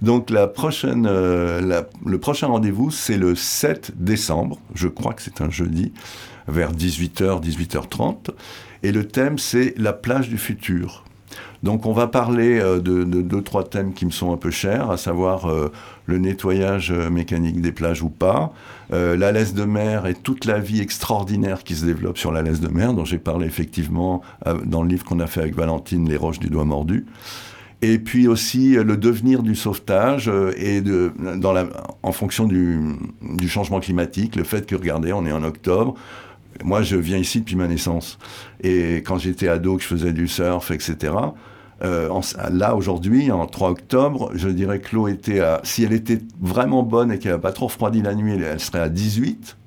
Donc 0.02 0.30
la 0.30 0.48
prochaine, 0.48 1.08
le 1.08 2.18
prochain 2.20 2.48
rendez-vous, 2.48 2.92
c'est 2.92 3.18
le 3.18 3.36
7 3.36 3.94
décembre. 3.96 4.60
Je 4.76 4.88
crois 4.88 5.14
que 5.14 5.24
c'est 5.24 5.42
un 5.42 5.50
jeudi, 5.50 5.92
vers 6.48 6.72
18h, 6.72 7.42
18h30. 7.44 8.30
Et 8.84 8.92
le 8.92 9.08
thème, 9.08 9.40
c'est 9.40 9.74
la 9.78 9.94
plage 9.94 10.30
du 10.30 10.38
futur. 10.38 11.04
Donc 11.64 11.86
on 11.86 11.94
va 11.94 12.08
parler 12.08 12.60
euh, 12.60 12.80
de, 12.80 13.04
deux, 13.04 13.42
trois 13.42 13.64
thèmes 13.64 13.94
qui 13.94 14.06
me 14.06 14.12
sont 14.12 14.34
un 14.34 14.38
peu 14.38 14.52
chers, 14.52 14.92
à 14.92 14.98
savoir 14.98 15.50
euh, 15.50 15.72
le 16.06 16.18
nettoyage 16.18 16.92
euh, 16.92 17.10
mécanique 17.10 17.62
des 17.62 17.72
plages 17.72 18.04
ou 18.04 18.10
pas, 18.10 18.54
la 18.90 19.34
laisse 19.34 19.54
de 19.54 19.66
mer 19.66 20.06
et 20.06 20.14
toute 20.14 20.46
la 20.46 20.60
vie 20.60 20.80
extraordinaire 20.80 21.66
qui 21.66 21.76
se 21.76 21.86
développe 21.86 22.18
sur 22.18 22.32
la 22.32 22.42
laisse 22.42 22.62
de 22.62 22.70
mer, 22.70 22.94
dont 22.94 23.04
j'ai 23.04 23.18
parlé 23.18 23.46
effectivement 23.46 24.22
dans 24.64 24.82
le 24.82 24.88
livre 24.88 25.04
qu'on 25.04 25.20
a 25.20 25.28
fait 25.28 25.42
avec 25.42 25.56
Valentine, 25.56 26.08
Les 26.08 26.16
roches 26.16 26.40
du 26.40 26.48
doigt 26.48 26.64
mordu. 26.64 27.06
Et 27.82 28.00
puis 28.00 28.30
aussi 28.30 28.76
le 28.76 28.96
devenir 28.96 29.44
du 29.44 29.56
sauvetage 29.56 30.32
et 30.56 30.82
en 32.02 32.12
fonction 32.14 32.48
du, 32.48 32.80
du 33.22 33.50
changement 33.50 33.82
climatique, 33.82 34.38
le 34.38 34.46
fait 34.46 34.66
que, 34.66 34.76
regardez, 34.76 35.12
on 35.12 35.26
est 35.26 35.34
en 35.34 35.44
octobre, 35.44 35.96
moi, 36.64 36.82
je 36.82 36.96
viens 36.96 37.18
ici 37.18 37.40
depuis 37.40 37.56
ma 37.56 37.68
naissance. 37.68 38.18
Et 38.62 38.98
quand 38.98 39.18
j'étais 39.18 39.48
ado, 39.48 39.78
que 39.78 39.84
je 39.84 39.88
faisais 39.88 40.14
du 40.14 40.28
surf, 40.28 40.72
etc., 40.72 41.14
euh, 41.84 42.10
là, 42.50 42.76
aujourd'hui, 42.76 43.32
en 43.32 43.46
3 43.46 43.70
octobre, 43.70 44.32
je 44.34 44.50
dirais 44.50 44.80
que 44.80 44.96
l'eau 44.96 45.08
était 45.08 45.42
à... 45.42 45.62
Si 45.64 45.84
elle 45.84 45.94
était 45.94 46.20
vraiment 46.42 46.84
bonne 46.84 47.12
et 47.12 47.20
qu'elle 47.20 47.34
n'a 47.34 47.38
pas 47.38 47.52
trop 47.52 47.68
refroidi 47.68 48.02
la 48.02 48.16
nuit, 48.16 48.34
elle 48.34 48.60
serait 48.60 48.80
à 48.80 48.90
18. 48.90 49.58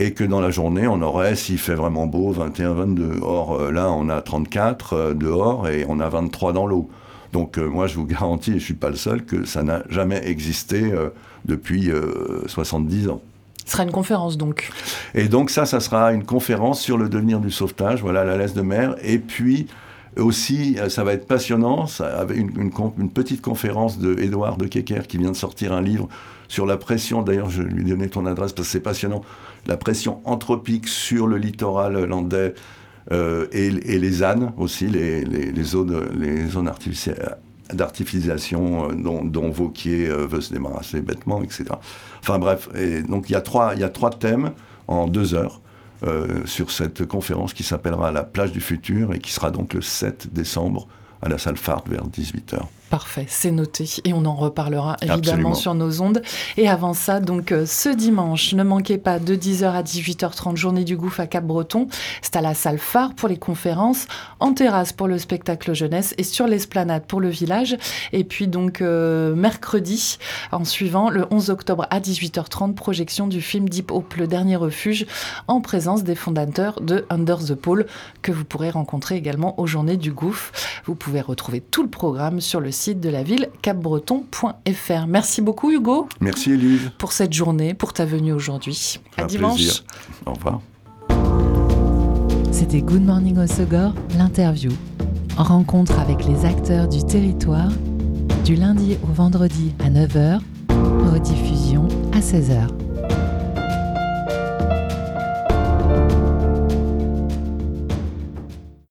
Et 0.00 0.12
que 0.12 0.24
dans 0.24 0.40
la 0.40 0.50
journée, 0.50 0.86
on 0.86 1.02
aurait, 1.02 1.36
s'il 1.36 1.58
fait 1.58 1.74
vraiment 1.74 2.06
beau, 2.06 2.30
21, 2.30 2.74
22. 2.74 3.20
Or, 3.22 3.54
euh, 3.54 3.72
là, 3.72 3.90
on 3.90 4.08
a 4.08 4.22
34 4.22 4.92
euh, 4.92 5.14
dehors 5.14 5.68
et 5.68 5.84
on 5.88 6.00
a 6.00 6.08
23 6.08 6.52
dans 6.52 6.66
l'eau. 6.66 6.88
Donc, 7.32 7.58
moi, 7.58 7.88
je 7.88 7.96
vous 7.96 8.06
garantis, 8.06 8.50
et 8.50 8.54
je 8.54 8.58
ne 8.58 8.64
suis 8.64 8.74
pas 8.74 8.90
le 8.90 8.96
seul, 8.96 9.24
que 9.24 9.44
ça 9.44 9.64
n'a 9.64 9.82
jamais 9.88 10.24
existé 10.24 10.92
depuis 11.44 11.90
70 12.46 13.08
ans. 13.08 13.20
Ce 13.64 13.72
sera 13.72 13.84
une 13.84 13.92
conférence 13.92 14.36
donc. 14.36 14.70
Et 15.14 15.28
donc 15.28 15.50
ça, 15.50 15.66
ça 15.66 15.80
sera 15.80 16.12
une 16.12 16.24
conférence 16.24 16.80
sur 16.80 16.98
le 16.98 17.08
devenir 17.08 17.40
du 17.40 17.50
sauvetage, 17.50 18.02
voilà 18.02 18.24
la 18.24 18.36
laisse 18.36 18.54
de 18.54 18.62
mer. 18.62 18.94
Et 19.02 19.18
puis 19.18 19.66
aussi, 20.16 20.76
euh, 20.78 20.88
ça 20.88 21.04
va 21.04 21.12
être 21.12 21.26
passionnant, 21.26 21.86
avec 22.00 22.36
une, 22.36 22.70
une, 22.98 23.10
petite 23.10 23.42
conférence 23.42 23.98
de 23.98 24.18
Édouard 24.20 24.56
de 24.56 24.66
Kecker 24.66 25.06
qui 25.06 25.18
vient 25.18 25.32
de 25.32 25.36
sortir 25.36 25.72
un 25.72 25.82
livre 25.82 26.08
sur 26.48 26.66
la 26.66 26.76
pression, 26.76 27.22
d'ailleurs 27.22 27.50
je 27.50 27.62
lui 27.62 27.84
donnais 27.84 28.08
ton 28.08 28.26
adresse 28.26 28.52
parce 28.52 28.68
que 28.68 28.72
c'est 28.72 28.80
passionnant, 28.80 29.22
la 29.66 29.76
pression 29.76 30.20
anthropique 30.24 30.88
sur 30.88 31.26
le 31.26 31.38
littoral 31.38 32.04
landais 32.04 32.54
euh, 33.12 33.46
et, 33.52 33.70
les 33.70 34.22
ânes 34.22 34.52
aussi, 34.56 34.86
les, 34.86 35.24
zones, 35.62 36.08
les 36.14 36.46
zones 36.46 36.68
artificielles 36.68 37.36
d'artificialisation 37.72 38.90
euh, 38.90 39.22
dont, 39.24 39.50
Vauquier 39.50 40.06
veut 40.08 40.40
se 40.40 40.52
débarrasser 40.52 41.00
bêtement, 41.00 41.42
etc. 41.42 41.64
Enfin 42.20 42.38
bref, 42.38 42.68
donc 43.08 43.28
il 43.28 43.32
y, 43.32 43.36
a 43.36 43.40
trois, 43.40 44.10
thèmes 44.10 44.52
en 44.88 45.06
deux 45.06 45.34
heures 45.34 45.60
euh, 46.06 46.44
sur 46.44 46.70
cette 46.70 47.06
conférence 47.06 47.54
qui 47.54 47.62
s'appellera 47.62 48.12
La 48.12 48.24
plage 48.24 48.52
du 48.52 48.60
futur 48.60 49.14
et 49.14 49.18
qui 49.20 49.32
sera 49.32 49.50
donc 49.50 49.72
le 49.74 49.80
7 49.80 50.32
décembre 50.32 50.86
à 51.22 51.28
la 51.28 51.38
salle 51.38 51.56
Phare 51.56 51.84
vers 51.88 52.06
18h. 52.06 52.60
Parfait, 52.94 53.26
c'est 53.28 53.50
noté. 53.50 53.90
Et 54.04 54.12
on 54.12 54.24
en 54.24 54.36
reparlera 54.36 54.96
évidemment 55.02 55.54
sur 55.54 55.74
nos 55.74 56.00
ondes. 56.00 56.22
Et 56.56 56.68
avant 56.68 56.94
ça, 56.94 57.18
donc 57.18 57.50
euh, 57.50 57.66
ce 57.66 57.88
dimanche, 57.88 58.54
ne 58.54 58.62
manquez 58.62 58.98
pas 58.98 59.18
de 59.18 59.34
10h 59.34 59.64
à 59.64 59.82
18h30, 59.82 60.54
journée 60.54 60.84
du 60.84 60.96
gouffre 60.96 61.18
à 61.18 61.26
Cap-Breton. 61.26 61.88
C'est 62.22 62.36
à 62.36 62.40
la 62.40 62.54
salle 62.54 62.78
phare 62.78 63.14
pour 63.16 63.28
les 63.28 63.36
conférences, 63.36 64.06
en 64.38 64.52
terrasse 64.52 64.92
pour 64.92 65.08
le 65.08 65.18
spectacle 65.18 65.74
jeunesse 65.74 66.14
et 66.18 66.22
sur 66.22 66.46
l'esplanade 66.46 67.04
pour 67.08 67.20
le 67.20 67.30
village. 67.30 67.76
Et 68.12 68.22
puis 68.22 68.46
donc 68.46 68.80
euh, 68.80 69.34
mercredi, 69.34 70.18
en 70.52 70.64
suivant, 70.64 71.10
le 71.10 71.26
11 71.32 71.50
octobre 71.50 71.88
à 71.90 71.98
18h30, 71.98 72.74
projection 72.74 73.26
du 73.26 73.40
film 73.40 73.68
Deep 73.68 73.90
Hope, 73.90 74.14
le 74.14 74.28
dernier 74.28 74.54
refuge, 74.54 75.06
en 75.48 75.60
présence 75.60 76.04
des 76.04 76.14
fondateurs 76.14 76.80
de 76.80 77.06
Under 77.10 77.44
the 77.44 77.56
Pole, 77.56 77.86
que 78.22 78.30
vous 78.30 78.44
pourrez 78.44 78.70
rencontrer 78.70 79.16
également 79.16 79.58
aux 79.58 79.66
journées 79.66 79.96
du 79.96 80.12
gouffre. 80.12 80.52
Vous 80.84 80.94
pouvez 80.94 81.22
retrouver 81.22 81.60
tout 81.60 81.82
le 81.82 81.90
programme 81.90 82.40
sur 82.40 82.60
le 82.60 82.70
site 82.70 82.83
de 82.92 83.08
la 83.08 83.22
ville 83.22 83.48
capbreton.fr. 83.62 85.06
Merci 85.08 85.40
beaucoup 85.40 85.70
Hugo. 85.70 86.08
Merci 86.20 86.52
Elise. 86.52 86.90
Pour 86.98 87.12
cette 87.12 87.32
journée, 87.32 87.72
pour 87.72 87.94
ta 87.94 88.04
venue 88.04 88.32
aujourd'hui. 88.32 89.00
À 89.16 89.24
dimanche. 89.24 89.82
Au 90.26 90.32
revoir. 90.34 90.60
C'était 92.52 92.82
Good 92.82 93.02
Morning 93.02 93.38
au 93.38 93.46
Segor, 93.46 93.94
l'interview. 94.18 94.72
Rencontre 95.36 95.98
avec 95.98 96.24
les 96.26 96.44
acteurs 96.44 96.86
du 96.88 97.02
territoire, 97.04 97.70
du 98.44 98.54
lundi 98.54 98.98
au 99.02 99.12
vendredi 99.12 99.72
à 99.80 99.88
9h, 99.88 100.40
rediffusion 101.10 101.88
à 102.12 102.20
16h. 102.20 102.83